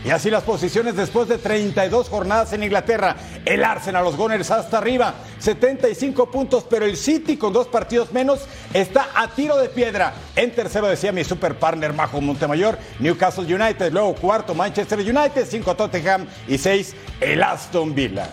Y 0.06 0.10
así 0.10 0.30
las 0.30 0.44
posiciones 0.44 0.96
después 0.96 1.30
de 1.30 1.38
32 1.38 2.10
jornadas 2.10 2.52
en 2.52 2.64
Inglaterra. 2.64 3.16
El 3.46 3.64
Arsenal, 3.64 4.04
los 4.04 4.18
Gunners 4.18 4.52
hasta 4.52 4.78
arriba, 4.80 5.14
75 5.40 6.30
puntos, 6.30 6.66
pero 6.70 6.86
el 6.86 6.98
City 6.98 7.38
con 7.38 7.54
dos 7.54 7.68
partidos 7.68 8.12
menos 8.12 8.42
está 8.74 9.08
a 9.16 9.30
tiro 9.30 9.58
de 9.58 9.70
piedra. 9.70 10.14
En 10.36 10.52
tercero 10.52 10.88
decía 10.88 11.14
mi 11.14 11.24
super 11.24 11.58
partner 11.58 11.94
Majo 11.94 12.20
Montemayor, 12.20 12.78
Newcastle 13.00 13.54
United, 13.54 13.94
luego 13.94 14.16
cuarto 14.16 14.54
Manchester 14.54 15.00
United, 15.00 15.46
cinco 15.48 15.76
Tottenham 15.76 16.28
y 16.48 16.58
seis 16.58 16.96
el 17.22 17.42
Aston 17.42 17.96
Villa. 17.96 18.30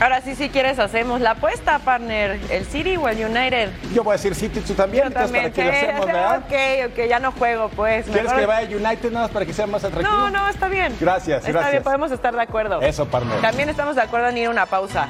Ahora 0.00 0.20
sí, 0.20 0.34
si 0.34 0.48
quieres, 0.48 0.80
hacemos 0.80 1.20
la 1.20 1.30
apuesta, 1.32 1.78
partner. 1.78 2.38
¿El 2.50 2.64
City 2.66 2.96
o 2.96 3.08
el 3.08 3.24
United? 3.24 3.70
Yo 3.92 4.02
voy 4.02 4.14
a 4.14 4.16
decir 4.16 4.34
City, 4.34 4.60
tú 4.60 4.74
también, 4.74 5.04
Yo 5.04 5.08
entonces 5.08 5.32
también. 5.54 5.66
lo 5.66 5.72
hacemos, 5.72 6.06
¿verdad? 6.06 6.38
Ok, 6.44 6.90
ok, 6.98 7.08
ya 7.08 7.18
no 7.20 7.30
juego, 7.32 7.68
pues. 7.68 8.04
¿Quieres 8.06 8.24
Mejor- 8.24 8.40
que 8.40 8.46
vaya 8.46 8.76
United 8.76 9.12
nada 9.12 9.26
más 9.26 9.30
para 9.30 9.46
que 9.46 9.52
sea 9.52 9.66
más 9.68 9.84
atractivo? 9.84 10.10
No, 10.16 10.30
no, 10.30 10.48
está 10.48 10.66
bien. 10.68 10.96
Gracias, 11.00 11.38
Está 11.38 11.52
gracias. 11.52 11.70
bien, 11.70 11.82
podemos 11.84 12.10
estar 12.10 12.34
de 12.34 12.42
acuerdo. 12.42 12.80
Eso, 12.82 13.06
partner. 13.06 13.40
También 13.40 13.68
estamos 13.68 13.94
de 13.94 14.02
acuerdo 14.02 14.28
en 14.30 14.38
ir 14.38 14.46
a 14.48 14.50
una 14.50 14.66
pausa. 14.66 15.06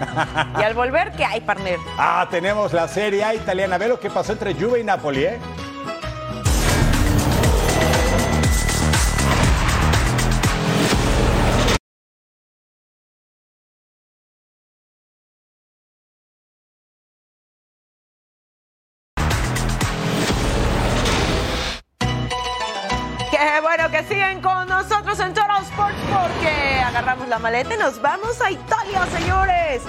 y 0.61 0.62
al 0.62 0.74
volver, 0.74 1.12
¿qué 1.12 1.24
hay, 1.24 1.41
partner? 1.41 1.78
Ah, 1.99 2.28
tenemos 2.30 2.72
la 2.74 2.87
Serie 2.87 3.24
A 3.24 3.35
italiana. 3.35 3.78
Ve 3.78 3.89
lo 3.89 3.99
que 3.99 4.11
pasó 4.11 4.32
entre 4.32 4.53
Juve 4.55 4.80
y 4.80 4.85
Napoli, 4.85 5.24
¿eh? 5.24 5.39
Con 24.45 24.68
nosotros 24.68 25.18
en 25.20 25.32
Total 25.32 25.64
porque 25.74 26.82
agarramos 26.84 27.26
la 27.28 27.38
maleta 27.38 27.74
y 27.74 27.78
nos 27.78 28.03
vamos 28.03 28.38
a 28.42 28.51
Italia, 28.51 29.07
señores. 29.07 29.82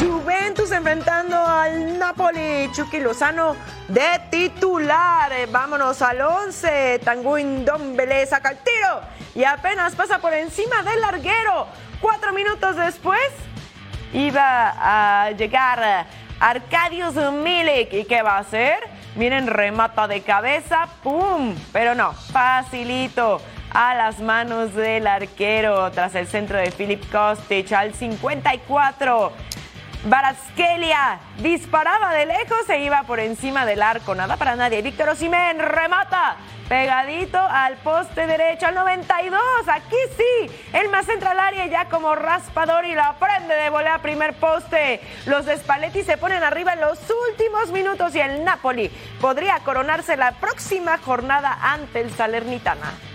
Juventus 0.00 0.72
enfrentando 0.72 1.36
al 1.36 1.96
Napoli. 1.96 2.68
Chucky 2.72 2.98
Lozano 2.98 3.54
de 3.86 4.20
titular. 4.28 5.32
Eh, 5.32 5.46
Vámonos 5.46 6.02
al 6.02 6.20
11. 6.22 6.98
Tanguin 7.04 7.64
Dombele 7.64 8.26
saca 8.26 8.50
el 8.50 8.58
tiro 8.58 9.00
y 9.36 9.44
apenas 9.44 9.94
pasa 9.94 10.18
por 10.18 10.34
encima 10.34 10.82
del 10.82 11.00
larguero. 11.00 11.68
Cuatro 12.00 12.32
minutos 12.32 12.74
después 12.74 13.30
iba 14.12 14.74
a 14.76 15.30
llegar 15.30 16.06
Arcadius 16.40 17.14
Milik. 17.14 17.92
¿Y 17.92 18.04
qué 18.06 18.22
va 18.22 18.38
a 18.38 18.40
hacer? 18.40 18.78
Miren, 19.14 19.46
remata 19.46 20.08
de 20.08 20.22
cabeza, 20.22 20.88
¡pum! 21.04 21.54
Pero 21.72 21.94
no, 21.94 22.12
facilito 22.12 23.40
a 23.70 23.94
las 23.94 24.20
manos 24.20 24.74
del 24.74 25.06
arquero 25.06 25.90
tras 25.92 26.14
el 26.14 26.26
centro 26.26 26.58
de 26.58 26.70
Filip 26.70 27.10
Kostic 27.10 27.72
al 27.72 27.94
54. 27.94 29.32
Baraskelia 30.04 31.20
disparaba 31.42 32.14
de 32.14 32.24
lejos 32.24 32.68
e 32.70 32.84
iba 32.84 33.02
por 33.02 33.20
encima 33.20 33.66
del 33.66 33.82
arco. 33.82 34.14
Nada 34.14 34.36
para 34.36 34.56
nadie. 34.56 34.80
Víctor 34.80 35.10
Osimhen 35.10 35.58
remata 35.58 36.36
pegadito 36.70 37.38
al 37.38 37.76
poste 37.78 38.26
derecho 38.26 38.66
al 38.66 38.76
92. 38.76 39.40
Aquí 39.66 39.96
sí, 40.16 40.54
el 40.72 40.88
más 40.88 41.06
entra 41.08 41.32
al 41.32 41.40
área 41.40 41.66
ya 41.66 41.84
como 41.86 42.14
raspador 42.14 42.86
y 42.86 42.94
la 42.94 43.14
prende 43.18 43.54
de 43.54 43.68
volea 43.68 43.98
primer 43.98 44.34
poste. 44.34 45.00
Los 45.26 45.44
de 45.44 45.58
Spalletti 45.58 46.02
se 46.02 46.16
ponen 46.16 46.42
arriba 46.42 46.72
en 46.72 46.80
los 46.80 46.98
últimos 47.28 47.70
minutos 47.70 48.14
y 48.14 48.20
el 48.20 48.42
Napoli 48.42 48.90
podría 49.20 49.58
coronarse 49.58 50.16
la 50.16 50.32
próxima 50.32 50.96
jornada 50.96 51.58
ante 51.60 52.00
el 52.00 52.10
Salernitana. 52.10 53.09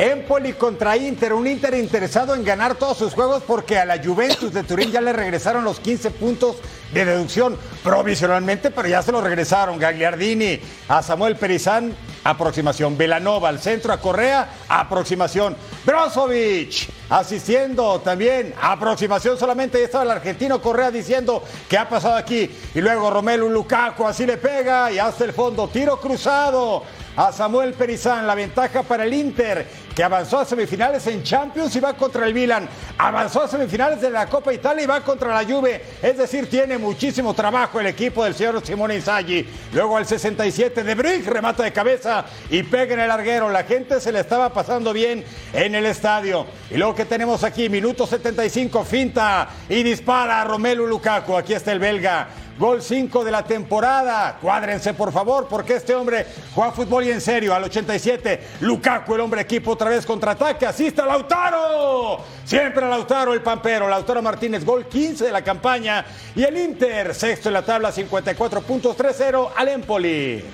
Empoli 0.00 0.54
contra 0.54 0.96
Inter, 0.96 1.34
un 1.34 1.46
Inter 1.46 1.74
interesado 1.74 2.34
en 2.34 2.42
ganar 2.42 2.74
todos 2.76 2.96
sus 2.96 3.12
juegos 3.12 3.42
porque 3.46 3.76
a 3.76 3.84
la 3.84 4.02
Juventus 4.02 4.50
de 4.50 4.62
Turín 4.62 4.90
ya 4.90 5.02
le 5.02 5.12
regresaron 5.12 5.62
los 5.62 5.78
15 5.78 6.12
puntos 6.12 6.56
de 6.90 7.04
deducción 7.04 7.58
provisionalmente, 7.84 8.70
pero 8.70 8.88
ya 8.88 9.02
se 9.02 9.12
los 9.12 9.22
regresaron. 9.22 9.78
Gagliardini 9.78 10.58
a 10.88 11.02
Samuel 11.02 11.36
Perizán, 11.36 11.94
aproximación. 12.24 12.96
Velanova 12.96 13.50
al 13.50 13.60
centro, 13.60 13.92
a 13.92 14.00
Correa, 14.00 14.48
aproximación. 14.70 15.54
Brozovic 15.84 16.88
asistiendo 17.10 18.00
también, 18.00 18.54
aproximación 18.58 19.38
solamente. 19.38 19.76
Ahí 19.76 19.84
estaba 19.84 20.04
el 20.04 20.12
argentino 20.12 20.62
Correa 20.62 20.90
diciendo 20.90 21.44
qué 21.68 21.76
ha 21.76 21.86
pasado 21.86 22.16
aquí. 22.16 22.50
Y 22.74 22.80
luego 22.80 23.10
Romelu 23.10 23.50
Lukaku 23.50 24.06
así 24.06 24.24
le 24.24 24.38
pega 24.38 24.90
y 24.90 24.98
hasta 24.98 25.24
el 25.24 25.34
fondo, 25.34 25.68
tiro 25.68 26.00
cruzado 26.00 26.84
a 27.20 27.32
Samuel 27.32 27.74
Perizán. 27.74 28.26
La 28.26 28.34
ventaja 28.34 28.82
para 28.82 29.04
el 29.04 29.12
Inter, 29.12 29.66
que 29.94 30.02
avanzó 30.02 30.38
a 30.38 30.46
semifinales 30.46 31.06
en 31.06 31.22
Champions 31.22 31.76
y 31.76 31.80
va 31.80 31.92
contra 31.92 32.26
el 32.26 32.32
Milan. 32.32 32.66
Avanzó 32.96 33.42
a 33.42 33.48
semifinales 33.48 34.00
de 34.00 34.08
la 34.08 34.26
Copa 34.26 34.54
Italia 34.54 34.84
y 34.84 34.86
va 34.86 35.02
contra 35.02 35.28
la 35.34 35.44
Juve. 35.44 35.84
Es 36.02 36.16
decir, 36.16 36.48
tiene 36.48 36.78
muchísimo 36.78 37.34
trabajo 37.34 37.78
el 37.78 37.88
equipo 37.88 38.24
del 38.24 38.34
señor 38.34 38.64
Simone 38.64 38.96
Inzaghi. 38.96 39.46
Luego 39.74 39.98
al 39.98 40.06
67 40.06 40.82
de 40.82 40.94
Brick 40.94 41.26
remata 41.26 41.62
de 41.62 41.74
cabeza 41.74 42.24
y 42.48 42.62
pega 42.62 42.94
en 42.94 43.00
el 43.00 43.08
larguero. 43.08 43.50
La 43.50 43.64
gente 43.64 44.00
se 44.00 44.12
le 44.12 44.20
estaba 44.20 44.50
pasando 44.54 44.94
bien 44.94 45.22
en 45.52 45.74
el 45.74 45.84
estadio. 45.84 46.46
Y 46.70 46.78
luego 46.78 46.94
que 46.94 47.04
tenemos 47.04 47.44
aquí, 47.44 47.68
minuto 47.68 48.06
75, 48.06 48.82
finta 48.82 49.46
y 49.68 49.82
dispara 49.82 50.40
a 50.40 50.44
Romelu 50.44 50.86
Lukaku. 50.86 51.36
Aquí 51.36 51.52
está 51.52 51.72
el 51.72 51.80
belga. 51.80 52.28
Gol 52.60 52.82
5 52.82 53.24
de 53.24 53.30
la 53.30 53.42
temporada. 53.42 54.36
Cuádrense, 54.40 54.92
por 54.92 55.10
favor, 55.10 55.48
porque 55.48 55.76
este 55.76 55.94
hombre 55.94 56.26
juega 56.54 56.70
fútbol 56.72 57.04
y 57.04 57.10
en 57.10 57.20
serio. 57.22 57.54
Al 57.54 57.64
87, 57.64 58.48
Lukaku, 58.60 59.14
el 59.14 59.22
hombre 59.22 59.40
equipo, 59.40 59.72
otra 59.72 59.88
vez 59.88 60.04
contraataque. 60.04 60.66
Asista 60.66 61.06
Lautaro. 61.06 62.22
Siempre 62.44 62.86
Lautaro, 62.86 63.32
el 63.32 63.40
pampero. 63.40 63.88
Lautaro 63.88 64.20
Martínez, 64.20 64.62
gol 64.64 64.86
15 64.86 65.24
de 65.24 65.32
la 65.32 65.42
campaña. 65.42 66.04
Y 66.36 66.44
el 66.44 66.56
Inter, 66.58 67.14
sexto 67.14 67.48
en 67.48 67.54
la 67.54 67.62
tabla, 67.62 67.90
54 67.90 68.60
puntos, 68.60 68.94
3-0 68.96 69.52
al 69.56 69.68
Empoli. 69.68 70.44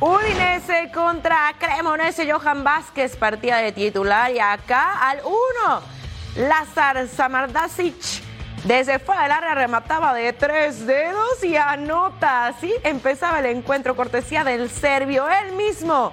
Udinese 0.00 0.92
contra 0.92 1.54
Cremonese, 1.58 2.30
Johan 2.30 2.62
Vázquez, 2.62 3.16
partida 3.16 3.56
de 3.56 3.72
titular. 3.72 4.30
Y 4.30 4.38
acá 4.38 5.08
al 5.08 5.22
1, 5.24 6.46
Lazar 6.48 7.08
Samardasic. 7.08 8.27
Desde 8.68 8.98
fuera 8.98 9.22
del 9.22 9.32
área 9.32 9.54
remataba 9.54 10.12
de 10.12 10.34
tres 10.34 10.86
dedos 10.86 11.42
y 11.42 11.56
anota. 11.56 12.48
Así 12.48 12.70
empezaba 12.84 13.38
el 13.38 13.46
encuentro, 13.46 13.96
cortesía 13.96 14.44
del 14.44 14.68
serbio. 14.68 15.26
Él 15.26 15.52
mismo 15.52 16.12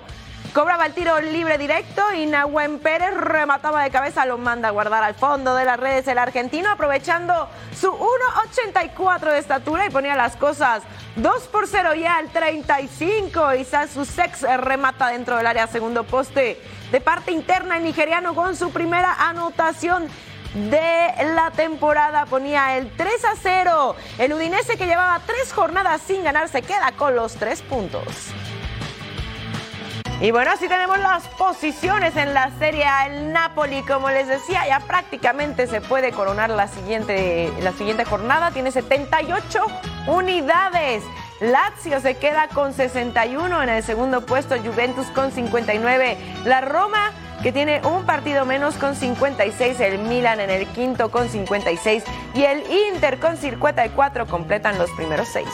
cobraba 0.53 0.86
el 0.86 0.93
tiro 0.93 1.20
libre 1.20 1.58
directo 1.58 2.01
y 2.14 2.26
Nahuen 2.26 2.80
Pérez 2.80 3.14
remataba 3.14 3.84
de 3.84 3.91
cabeza, 3.91 4.26
lo 4.26 4.38
manda 4.38 4.70
a 4.70 4.72
guardar 4.72 5.03
al 5.03 5.16
fondo 5.16 5.53
de 5.53 5.66
las 5.66 5.78
redes 5.78 6.08
el 6.08 6.18
argentino, 6.18 6.70
aprovechando 6.72 7.49
su 7.78 7.91
1.84 7.91 9.34
de 9.34 9.38
estatura 9.38 9.86
y 9.86 9.89
ponía 9.89 10.16
las 10.16 10.38
cosas 10.38 10.82
2 11.18 11.47
por 11.47 11.68
0 11.68 11.93
ya 11.95 12.16
al 12.16 12.30
35. 12.30 13.53
Y 13.56 13.66
sex 13.66 14.43
remata 14.62 15.10
dentro 15.10 15.36
del 15.36 15.47
área 15.47 15.68
segundo 15.68 16.06
poste 16.06 16.62
de 16.89 17.01
parte 17.01 17.34
interna 17.34 17.76
el 17.76 17.84
nigeriano 17.84 18.34
con 18.34 18.56
su 18.56 18.72
primera 18.72 19.28
anotación 19.28 20.08
de 20.56 21.34
la 21.36 21.51
temporada 21.51 22.26
ponía 22.26 22.78
el 22.78 22.89
3 22.95 23.26
a 23.26 23.34
0. 23.41 23.95
El 24.18 24.34
Udinese 24.34 24.78
que 24.78 24.86
llevaba 24.86 25.20
tres 25.26 25.51
jornadas 25.53 26.01
sin 26.01 26.24
ganar 26.24 26.47
se 26.47 26.62
queda 26.62 26.93
con 26.93 27.16
los 27.16 27.36
tres 27.36 27.62
puntos. 27.62 28.03
Y 30.22 30.32
bueno, 30.32 30.51
así 30.51 30.70
tenemos 30.70 30.97
las 30.99 31.28
posiciones 31.28 32.16
en 32.16 32.34
la 32.34 32.49
Serie 32.58 32.86
A. 32.86 33.08
El 33.08 33.34
Napoli, 33.34 33.84
como 33.84 34.10
les 34.10 34.30
decía, 34.30 34.66
ya 34.66 34.80
prácticamente 34.80 35.68
se 35.68 35.82
puede 35.82 36.12
coronar 36.12 36.49
la 36.49 36.70
siguiente, 36.70 37.51
la 37.62 37.74
siguiente 37.74 38.06
jornada. 38.06 38.51
Tiene 38.51 38.72
78 38.72 39.60
unidades. 40.08 41.03
Lazio 41.41 41.99
se 41.99 42.16
queda 42.16 42.47
con 42.47 42.72
61 42.72 43.62
en 43.62 43.68
el 43.68 43.84
segundo 43.84 44.26
puesto, 44.26 44.56
Juventus 44.58 45.08
con 45.08 45.34
59. 45.34 46.18
La 46.45 46.62
Roma 46.62 47.12
que 47.46 47.52
tiene 47.52 47.80
un 47.86 48.08
partido 48.08 48.43
menos 48.43 48.74
con 48.74 48.96
56, 48.96 49.80
el 49.80 50.00
Milan 50.00 50.39
en 50.39 50.50
el 50.50 50.66
quinto 50.66 51.12
con 51.12 51.30
56 51.30 52.04
y 52.34 52.41
el 52.41 52.64
Inter 52.91 53.20
con 53.20 53.38
54 53.38 54.26
completan 54.26 54.80
los 54.80 54.89
primeros 54.93 55.28
seis. 55.28 55.46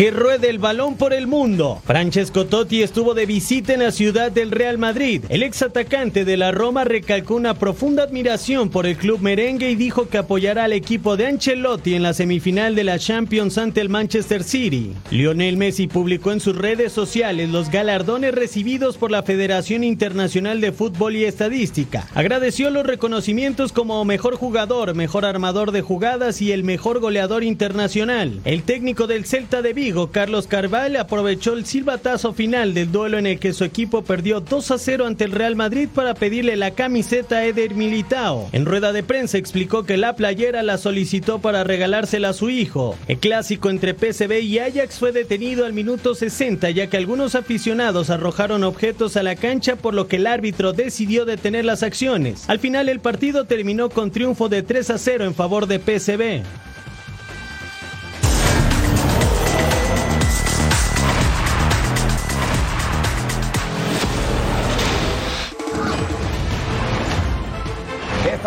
Que 0.00 0.10
ruede 0.10 0.48
el 0.48 0.58
balón 0.58 0.96
por 0.96 1.12
el 1.12 1.26
mundo. 1.26 1.82
Francesco 1.84 2.46
Totti 2.46 2.82
estuvo 2.82 3.12
de 3.12 3.26
visita 3.26 3.74
en 3.74 3.80
la 3.80 3.90
ciudad 3.90 4.32
del 4.32 4.50
Real 4.50 4.78
Madrid. 4.78 5.24
El 5.28 5.42
ex 5.42 5.60
atacante 5.60 6.24
de 6.24 6.38
la 6.38 6.52
Roma 6.52 6.84
recalcó 6.84 7.34
una 7.34 7.52
profunda 7.52 8.04
admiración 8.04 8.70
por 8.70 8.86
el 8.86 8.96
club 8.96 9.20
merengue 9.20 9.70
y 9.70 9.74
dijo 9.74 10.08
que 10.08 10.16
apoyará 10.16 10.64
al 10.64 10.72
equipo 10.72 11.18
de 11.18 11.26
Ancelotti 11.26 11.92
en 11.96 12.02
la 12.02 12.14
semifinal 12.14 12.74
de 12.74 12.84
la 12.84 12.98
Champions 12.98 13.58
ante 13.58 13.82
el 13.82 13.90
Manchester 13.90 14.42
City. 14.42 14.94
Lionel 15.10 15.58
Messi 15.58 15.86
publicó 15.86 16.32
en 16.32 16.40
sus 16.40 16.56
redes 16.56 16.92
sociales 16.92 17.50
los 17.50 17.68
galardones 17.68 18.34
recibidos 18.34 18.96
por 18.96 19.10
la 19.10 19.22
Federación 19.22 19.84
Internacional 19.84 20.62
de 20.62 20.72
Fútbol 20.72 21.14
y 21.14 21.26
Estadística. 21.26 22.08
Agradeció 22.14 22.70
los 22.70 22.86
reconocimientos 22.86 23.74
como 23.74 24.02
mejor 24.06 24.36
jugador, 24.36 24.94
mejor 24.94 25.26
armador 25.26 25.72
de 25.72 25.82
jugadas 25.82 26.40
y 26.40 26.52
el 26.52 26.64
mejor 26.64 27.00
goleador 27.00 27.44
internacional. 27.44 28.40
El 28.46 28.62
técnico 28.62 29.06
del 29.06 29.26
Celta 29.26 29.60
de 29.60 29.74
Vigo 29.74 29.89
Carlos 30.12 30.46
Carval 30.46 30.94
aprovechó 30.96 31.52
el 31.54 31.66
silbatazo 31.66 32.32
final 32.32 32.74
del 32.74 32.92
duelo 32.92 33.18
en 33.18 33.26
el 33.26 33.40
que 33.40 33.52
su 33.52 33.64
equipo 33.64 34.02
perdió 34.02 34.40
2 34.40 34.70
a 34.70 34.78
0 34.78 35.06
ante 35.06 35.24
el 35.24 35.32
Real 35.32 35.56
Madrid 35.56 35.88
para 35.92 36.14
pedirle 36.14 36.56
la 36.56 36.70
camiseta 36.70 37.38
a 37.38 37.44
Eder 37.44 37.74
Militao. 37.74 38.48
En 38.52 38.66
rueda 38.66 38.92
de 38.92 39.02
prensa 39.02 39.36
explicó 39.36 39.82
que 39.82 39.96
la 39.96 40.14
playera 40.14 40.62
la 40.62 40.78
solicitó 40.78 41.40
para 41.40 41.64
regalársela 41.64 42.28
a 42.28 42.34
su 42.34 42.50
hijo. 42.50 42.96
El 43.08 43.18
clásico 43.18 43.68
entre 43.68 43.94
PSV 43.94 44.40
y 44.40 44.60
Ajax 44.60 44.98
fue 44.98 45.10
detenido 45.10 45.66
al 45.66 45.72
minuto 45.72 46.14
60 46.14 46.70
ya 46.70 46.86
que 46.86 46.96
algunos 46.96 47.34
aficionados 47.34 48.10
arrojaron 48.10 48.62
objetos 48.62 49.16
a 49.16 49.24
la 49.24 49.34
cancha 49.34 49.74
por 49.74 49.94
lo 49.94 50.06
que 50.06 50.16
el 50.16 50.28
árbitro 50.28 50.72
decidió 50.72 51.24
detener 51.24 51.64
las 51.64 51.82
acciones. 51.82 52.44
Al 52.48 52.60
final 52.60 52.88
el 52.88 53.00
partido 53.00 53.44
terminó 53.44 53.90
con 53.90 54.12
triunfo 54.12 54.48
de 54.48 54.62
3 54.62 54.90
a 54.90 54.98
0 54.98 55.24
en 55.24 55.34
favor 55.34 55.66
de 55.66 55.78
PSV. 55.80 56.69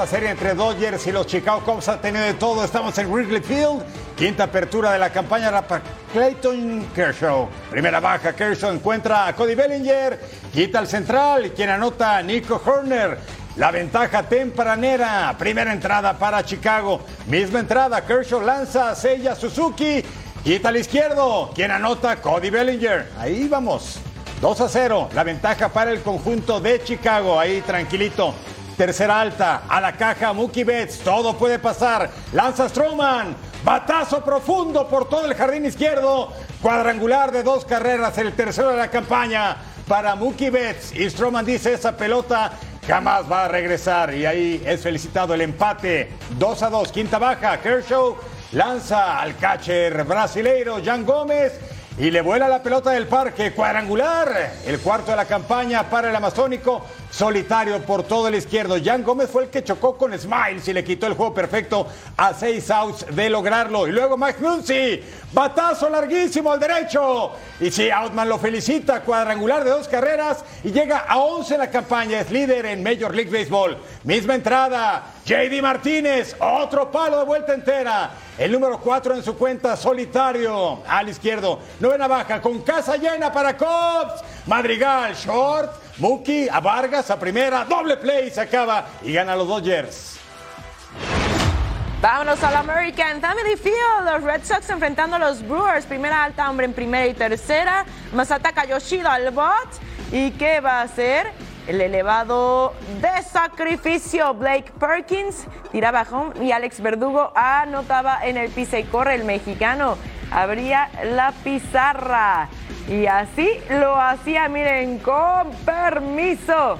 Esta 0.03 0.17
serie 0.17 0.31
entre 0.31 0.53
Dodgers 0.53 1.07
y 1.07 1.13
los 1.13 1.25
Chicago 1.27 1.61
Cubs 1.61 1.87
ha 1.87 2.01
tenido 2.01 2.25
de 2.25 2.33
todo. 2.33 2.65
Estamos 2.65 2.97
en 2.97 3.09
Wrigley 3.09 3.39
Field. 3.39 3.81
Quinta 4.17 4.43
apertura 4.43 4.91
de 4.91 4.99
la 4.99 5.09
campaña 5.09 5.49
para 5.65 5.81
Clayton 6.11 6.87
Kershaw. 6.93 7.47
Primera 7.69 8.01
baja, 8.01 8.33
Kershaw 8.33 8.73
encuentra 8.73 9.27
a 9.27 9.33
Cody 9.33 9.55
Bellinger. 9.55 10.19
Quita 10.51 10.79
al 10.79 10.87
central, 10.87 11.53
quien 11.55 11.69
anota 11.69 12.21
Nico 12.21 12.61
Horner. 12.65 13.17
La 13.55 13.71
ventaja 13.71 14.23
tempranera. 14.23 15.33
Primera 15.39 15.71
entrada 15.71 16.19
para 16.19 16.43
Chicago. 16.43 16.99
Misma 17.27 17.61
entrada, 17.61 18.05
Kershaw 18.05 18.41
lanza 18.41 18.89
a 18.89 18.95
Seiya 18.95 19.37
Suzuki. 19.37 20.03
Quita 20.43 20.67
al 20.67 20.75
izquierdo. 20.75 21.49
Quien 21.55 21.71
anota 21.71 22.17
Cody 22.17 22.49
Bellinger. 22.49 23.07
Ahí 23.17 23.47
vamos. 23.47 23.99
2 24.41 24.59
a 24.59 24.67
0. 24.67 25.09
La 25.13 25.23
ventaja 25.23 25.69
para 25.69 25.91
el 25.91 26.01
conjunto 26.01 26.59
de 26.59 26.83
Chicago. 26.83 27.39
Ahí 27.39 27.61
tranquilito. 27.61 28.33
Tercera 28.77 29.21
alta, 29.21 29.63
a 29.69 29.79
la 29.79 29.93
caja 29.93 30.33
Mookie 30.33 30.63
Betts, 30.63 30.99
todo 30.99 31.37
puede 31.37 31.59
pasar. 31.59 32.09
Lanza 32.31 32.67
Stroman, 32.67 33.35
batazo 33.63 34.23
profundo 34.23 34.87
por 34.87 35.07
todo 35.07 35.25
el 35.25 35.35
jardín 35.35 35.65
izquierdo. 35.65 36.33
Cuadrangular 36.59 37.31
de 37.31 37.43
dos 37.43 37.65
carreras, 37.65 38.17
el 38.17 38.33
tercero 38.33 38.71
de 38.71 38.77
la 38.77 38.89
campaña 38.89 39.57
para 39.87 40.15
Mookie 40.15 40.49
Betts. 40.49 40.91
Y 40.95 41.07
Stroman 41.07 41.45
dice: 41.45 41.73
esa 41.73 41.95
pelota 41.95 42.53
jamás 42.87 43.31
va 43.31 43.45
a 43.45 43.47
regresar. 43.47 44.13
Y 44.13 44.25
ahí 44.25 44.63
es 44.65 44.81
felicitado 44.81 45.35
el 45.35 45.41
empate. 45.41 46.11
2 46.39 46.63
a 46.63 46.69
2, 46.71 46.91
quinta 46.91 47.19
baja. 47.19 47.59
Kershaw 47.59 48.17
lanza 48.53 49.19
al 49.19 49.37
catcher 49.37 50.03
brasileiro 50.03 50.79
Jan 50.83 51.05
Gómez. 51.05 51.59
Y 51.95 52.09
le 52.09 52.21
vuela 52.21 52.47
la 52.47 52.63
pelota 52.63 52.89
del 52.89 53.05
parque, 53.05 53.53
cuadrangular. 53.53 54.53
El 54.65 54.79
cuarto 54.79 55.11
de 55.11 55.17
la 55.17 55.25
campaña 55.25 55.83
para 55.83 56.09
el 56.09 56.15
amazónico, 56.15 56.83
solitario 57.13 57.79
por 57.83 58.03
todo 58.03 58.27
el 58.27 58.35
izquierdo. 58.35 58.75
Jan 58.83 59.03
Gómez 59.03 59.29
fue 59.29 59.43
el 59.43 59.49
que 59.49 59.63
chocó 59.63 59.95
con 59.95 60.17
Smiles 60.17 60.67
y 60.67 60.73
le 60.73 60.83
quitó 60.83 61.05
el 61.05 61.13
juego 61.13 61.33
perfecto 61.33 61.85
a 62.17 62.33
seis 62.33 62.71
outs 62.71 63.05
de 63.15 63.29
lograrlo. 63.29 63.87
Y 63.87 63.91
luego 63.91 64.17
Mike 64.17 64.39
Muncy, 64.41 64.99
batazo 65.31 65.89
larguísimo 65.89 66.51
al 66.51 66.59
derecho. 66.59 67.31
Y 67.59 67.69
sí, 67.69 67.91
Outman 67.91 68.27
lo 68.27 68.39
felicita, 68.39 69.01
cuadrangular 69.01 69.63
de 69.63 69.69
dos 69.69 69.87
carreras 69.87 70.43
y 70.63 70.71
llega 70.71 71.05
a 71.07 71.19
11 71.19 71.53
en 71.53 71.59
la 71.59 71.69
campaña. 71.69 72.19
Es 72.19 72.31
líder 72.31 72.65
en 72.65 72.81
Major 72.81 73.13
League 73.13 73.31
Baseball. 73.31 73.77
Misma 74.03 74.33
entrada, 74.33 75.03
JD 75.23 75.61
Martínez, 75.61 76.35
otro 76.39 76.89
palo 76.89 77.19
de 77.19 77.25
vuelta 77.25 77.53
entera. 77.53 78.09
El 78.39 78.51
número 78.51 78.79
4 78.79 79.13
en 79.13 79.23
su 79.23 79.37
cuenta, 79.37 79.77
solitario 79.77 80.79
al 80.87 81.09
izquierdo. 81.09 81.59
Novena 81.79 82.07
baja 82.07 82.41
con 82.41 82.63
casa 82.63 82.97
llena 82.97 83.31
para 83.31 83.55
Cobbs. 83.55 84.23
Madrigal, 84.47 85.13
short. 85.13 85.82
Mookie 85.97 86.49
a 86.49 86.59
Vargas 86.59 87.11
a 87.11 87.19
primera. 87.19 87.65
Doble 87.65 87.97
play 87.97 88.29
se 88.31 88.41
acaba 88.41 88.85
y 89.03 89.13
gana 89.13 89.35
los 89.35 89.47
Dodgers. 89.47 90.17
Vámonos 92.01 92.43
al 92.43 92.55
American 92.55 93.21
Family 93.21 93.55
Field. 93.55 94.05
Los 94.05 94.23
Red 94.23 94.43
Sox 94.43 94.69
enfrentando 94.69 95.15
a 95.15 95.19
los 95.19 95.41
Brewers. 95.41 95.85
Primera 95.85 96.23
alta, 96.23 96.49
hombre 96.49 96.65
en 96.65 96.73
primera 96.73 97.07
y 97.07 97.13
tercera. 97.13 97.85
Más 98.11 98.31
ataca 98.31 98.65
Yoshida 98.65 99.13
al 99.13 99.31
bot. 99.31 99.69
¿Y 100.11 100.31
qué 100.31 100.59
va 100.59 100.79
a 100.79 100.81
hacer? 100.81 101.31
El 101.67 101.79
elevado 101.79 102.73
de 103.01 103.21
sacrificio. 103.23 104.33
Blake 104.33 104.71
Perkins 104.79 105.47
tiraba 105.71 106.05
home 106.11 106.33
y 106.45 106.51
Alex 106.51 106.81
Verdugo 106.81 107.31
anotaba 107.35 108.19
en 108.25 108.37
el 108.37 108.49
pisa 108.49 108.79
y 108.79 108.83
corre 108.83 109.15
el 109.15 109.23
mexicano. 109.23 109.97
Abría 110.31 110.89
la 111.03 111.31
pizarra. 111.43 112.49
Y 112.89 113.05
así 113.05 113.49
lo 113.69 113.97
hacía, 113.99 114.49
miren, 114.49 114.99
con 114.99 115.51
permiso. 115.65 116.79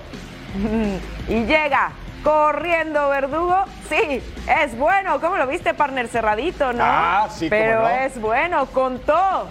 y 1.29 1.45
llega 1.45 1.91
corriendo 2.23 3.07
Verdugo. 3.09 3.63
Sí, 3.87 4.21
es 4.63 4.77
bueno. 4.77 5.21
¿Cómo 5.21 5.37
lo 5.37 5.47
viste, 5.47 5.73
partner? 5.73 6.09
Cerradito, 6.09 6.73
¿no? 6.73 6.83
Ah, 6.85 7.27
sí, 7.31 7.47
Pero 7.49 7.83
no. 7.83 7.87
es 7.89 8.19
bueno, 8.19 8.65
contó. 8.67 9.47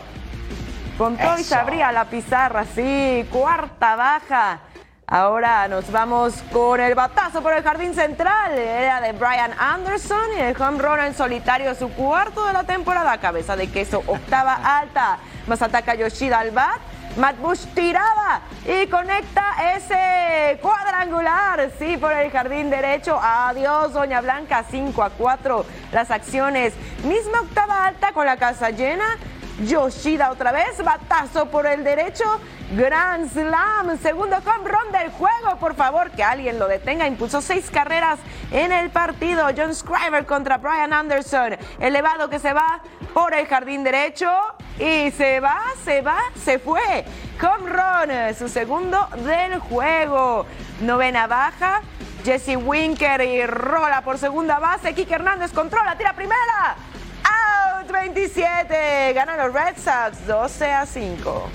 Contó 0.98 1.34
y 1.38 1.42
se 1.44 1.54
Eso. 1.54 1.58
abría 1.58 1.90
la 1.90 2.04
pizarra, 2.04 2.64
sí. 2.66 3.26
Cuarta 3.30 3.96
baja. 3.96 4.58
Ahora 5.14 5.68
nos 5.68 5.92
vamos 5.92 6.32
con 6.50 6.80
el 6.80 6.94
batazo 6.94 7.42
por 7.42 7.52
el 7.52 7.62
jardín 7.62 7.92
central. 7.92 8.56
Era 8.56 8.98
de 9.02 9.12
Brian 9.12 9.52
Anderson 9.58 10.32
y 10.38 10.40
el 10.40 10.56
home 10.58 10.78
run 10.78 11.00
en 11.00 11.14
solitario, 11.14 11.74
su 11.74 11.90
cuarto 11.90 12.46
de 12.46 12.54
la 12.54 12.64
temporada. 12.64 13.18
Cabeza 13.18 13.54
de 13.54 13.70
queso, 13.70 14.02
octava 14.06 14.54
alta. 14.54 15.18
Más 15.46 15.60
ataca 15.60 15.94
Yoshida 15.94 16.38
al 16.38 16.50
bat. 16.52 16.80
Matt 17.18 17.36
Bush 17.40 17.66
tirada 17.74 18.40
y 18.64 18.86
conecta 18.86 19.44
ese 19.76 20.58
cuadrangular, 20.62 21.70
sí, 21.78 21.98
por 21.98 22.10
el 22.10 22.30
jardín 22.30 22.70
derecho. 22.70 23.20
Adiós, 23.22 23.92
Doña 23.92 24.22
Blanca, 24.22 24.64
5 24.70 25.02
a 25.02 25.10
4 25.10 25.66
las 25.92 26.10
acciones. 26.10 26.72
Misma 27.04 27.42
octava 27.42 27.84
alta 27.84 28.12
con 28.12 28.24
la 28.24 28.38
casa 28.38 28.70
llena. 28.70 29.18
Yoshida 29.60 30.30
otra 30.30 30.50
vez, 30.50 30.82
batazo 30.82 31.46
por 31.46 31.66
el 31.66 31.84
derecho, 31.84 32.24
Grand 32.74 33.30
Slam, 33.30 33.98
segundo 34.00 34.36
home 34.36 34.68
run 34.68 34.92
del 34.92 35.10
juego, 35.10 35.56
por 35.60 35.74
favor 35.74 36.10
que 36.10 36.24
alguien 36.24 36.58
lo 36.58 36.66
detenga, 36.68 37.06
impulsó 37.06 37.42
seis 37.42 37.70
carreras 37.70 38.18
en 38.50 38.72
el 38.72 38.90
partido, 38.90 39.46
John 39.56 39.74
Scriver 39.74 40.24
contra 40.24 40.56
Brian 40.56 40.92
Anderson, 40.92 41.56
elevado 41.78 42.30
que 42.30 42.38
se 42.38 42.52
va 42.52 42.80
por 43.12 43.34
el 43.34 43.46
jardín 43.46 43.84
derecho 43.84 44.30
y 44.78 45.10
se 45.10 45.38
va, 45.40 45.60
se 45.84 46.00
va, 46.00 46.18
se 46.42 46.58
fue, 46.58 47.04
home 47.40 47.70
run, 47.70 48.34
su 48.34 48.48
segundo 48.48 49.06
del 49.18 49.58
juego, 49.58 50.46
novena 50.80 51.26
baja, 51.26 51.82
Jesse 52.24 52.56
Winker 52.56 53.20
y 53.20 53.44
rola 53.46 54.00
por 54.00 54.16
segunda 54.16 54.58
base, 54.58 54.94
Kike 54.94 55.14
Hernández 55.14 55.52
controla, 55.52 55.96
tira 55.96 56.14
primera, 56.14 56.76
out 57.82 57.90
27, 57.90 59.12
ganan 59.14 59.38
los 59.38 59.52
Red 59.52 59.76
Sox 59.76 60.26
12 60.26 60.64
a 60.70 60.86
5. 60.86 61.50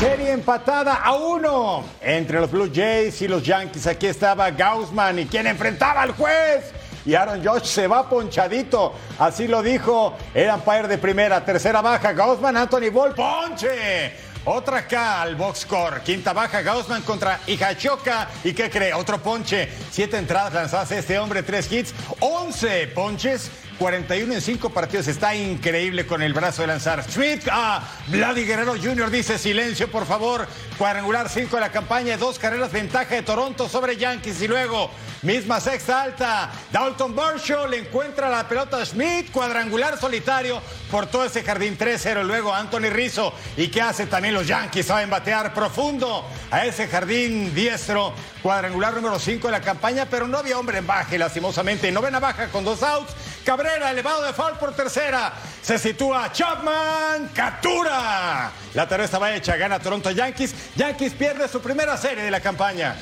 Serie 0.00 0.32
empatada 0.32 0.94
a 0.94 1.14
uno 1.14 1.84
entre 2.00 2.40
los 2.40 2.50
Blue 2.50 2.70
Jays 2.72 3.20
y 3.22 3.28
los 3.28 3.42
Yankees. 3.42 3.86
Aquí 3.86 4.06
estaba 4.06 4.50
Gaussman 4.50 5.18
y 5.18 5.26
quien 5.26 5.46
enfrentaba 5.46 6.02
al 6.02 6.12
juez. 6.12 6.72
Y 7.04 7.14
Aaron 7.14 7.44
Josh 7.44 7.64
se 7.64 7.86
va 7.86 8.08
ponchadito. 8.08 8.94
Así 9.18 9.46
lo 9.46 9.62
dijo 9.62 10.16
el 10.34 10.50
umpire 10.50 10.88
de 10.88 10.98
primera. 10.98 11.44
Tercera 11.44 11.80
baja, 11.80 12.12
Gaussman, 12.12 12.56
Anthony 12.56 12.90
Ball, 12.92 13.14
ponche. 13.14 14.12
Otra 14.44 14.78
acá 14.78 15.22
al 15.22 15.36
box 15.36 15.60
score. 15.60 16.02
Quinta 16.02 16.32
baja, 16.32 16.62
Gaussman 16.62 17.02
contra 17.02 17.40
Ijachoka. 17.46 18.28
¿Y 18.44 18.52
qué 18.52 18.70
cree? 18.70 18.92
Otro 18.92 19.18
ponche. 19.18 19.68
Siete 19.90 20.18
entradas 20.18 20.52
lanzadas 20.52 20.92
este 20.92 21.18
hombre, 21.18 21.42
tres 21.42 21.70
hits, 21.70 21.94
once 22.20 22.86
ponches. 22.94 23.50
41 23.78 24.34
en 24.34 24.40
5 24.40 24.70
partidos. 24.70 25.08
Está 25.08 25.34
increíble 25.34 26.06
con 26.06 26.22
el 26.22 26.32
brazo 26.32 26.62
de 26.62 26.68
lanzar. 26.68 27.04
Smith 27.10 27.46
a 27.50 27.82
Vladi 28.08 28.44
Guerrero 28.44 28.74
Jr. 28.74 29.10
dice 29.10 29.38
silencio, 29.38 29.90
por 29.90 30.06
favor. 30.06 30.46
Cuadrangular 30.78 31.28
5 31.28 31.56
de 31.56 31.60
la 31.60 31.70
campaña. 31.70 32.16
Dos 32.16 32.38
carreras 32.38 32.72
ventaja 32.72 33.14
de 33.14 33.22
Toronto 33.22 33.68
sobre 33.68 33.96
Yankees. 33.96 34.40
Y 34.42 34.48
luego, 34.48 34.90
misma 35.22 35.60
sexta 35.60 36.02
alta. 36.02 36.50
Dalton 36.72 37.14
Barshaw 37.14 37.68
le 37.68 37.78
encuentra 37.78 38.28
la 38.30 38.48
pelota 38.48 38.78
a 38.78 38.86
Smith. 38.86 39.30
Cuadrangular 39.30 39.98
solitario 39.98 40.60
por 40.90 41.06
todo 41.06 41.24
ese 41.24 41.42
jardín 41.42 41.76
3-0. 41.76 42.24
Luego 42.24 42.54
Anthony 42.54 42.90
Rizzo. 42.90 43.32
¿Y 43.56 43.68
qué 43.68 43.82
hace 43.82 44.06
también 44.06 44.34
los 44.34 44.46
Yankees? 44.46 44.86
Saben 44.86 45.10
batear 45.10 45.52
profundo 45.52 46.24
a 46.50 46.64
ese 46.64 46.88
jardín 46.88 47.54
diestro. 47.54 48.14
Cuadrangular 48.42 48.94
número 48.94 49.18
5 49.18 49.48
de 49.48 49.52
la 49.52 49.60
campaña. 49.60 50.06
Pero 50.06 50.26
no 50.26 50.38
había 50.38 50.58
hombre 50.58 50.78
en 50.78 50.86
baje, 50.86 51.18
lastimosamente. 51.18 51.92
Novena 51.92 52.20
baja 52.20 52.48
con 52.48 52.64
dos 52.64 52.82
outs. 52.82 53.14
Cabrera, 53.46 53.92
elevado 53.92 54.22
de 54.22 54.32
foul 54.32 54.58
por 54.58 54.74
tercera. 54.74 55.32
Se 55.62 55.78
sitúa 55.78 56.32
Chapman, 56.32 57.28
captura. 57.32 58.50
La 58.74 58.88
tarea 58.88 59.04
estaba 59.04 59.32
hecha, 59.32 59.54
gana 59.56 59.78
Toronto 59.78 60.10
Yankees. 60.10 60.52
Yankees 60.74 61.14
pierde 61.14 61.46
su 61.46 61.60
primera 61.60 61.96
serie 61.96 62.24
de 62.24 62.30
la 62.32 62.40
campaña. 62.40 62.96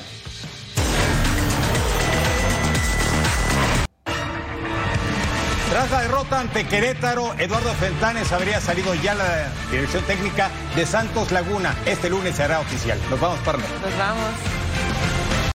Tras 5.71 5.89
la 5.89 6.01
derrota 6.03 6.39
ante 6.41 6.67
Querétaro, 6.67 7.33
Eduardo 7.39 7.73
Fentanes 7.73 8.31
habría 8.31 8.61
salido 8.61 8.93
ya 8.93 9.15
la 9.15 9.47
dirección 9.71 10.03
técnica 10.03 10.51
de 10.75 10.85
Santos 10.85 11.31
Laguna. 11.31 11.75
Este 11.87 12.07
lunes 12.07 12.35
será 12.35 12.59
oficial. 12.59 12.99
Nos 13.09 13.19
vamos, 13.19 13.39
partner. 13.39 13.67
Nos 13.81 13.97
vamos. 13.97 14.29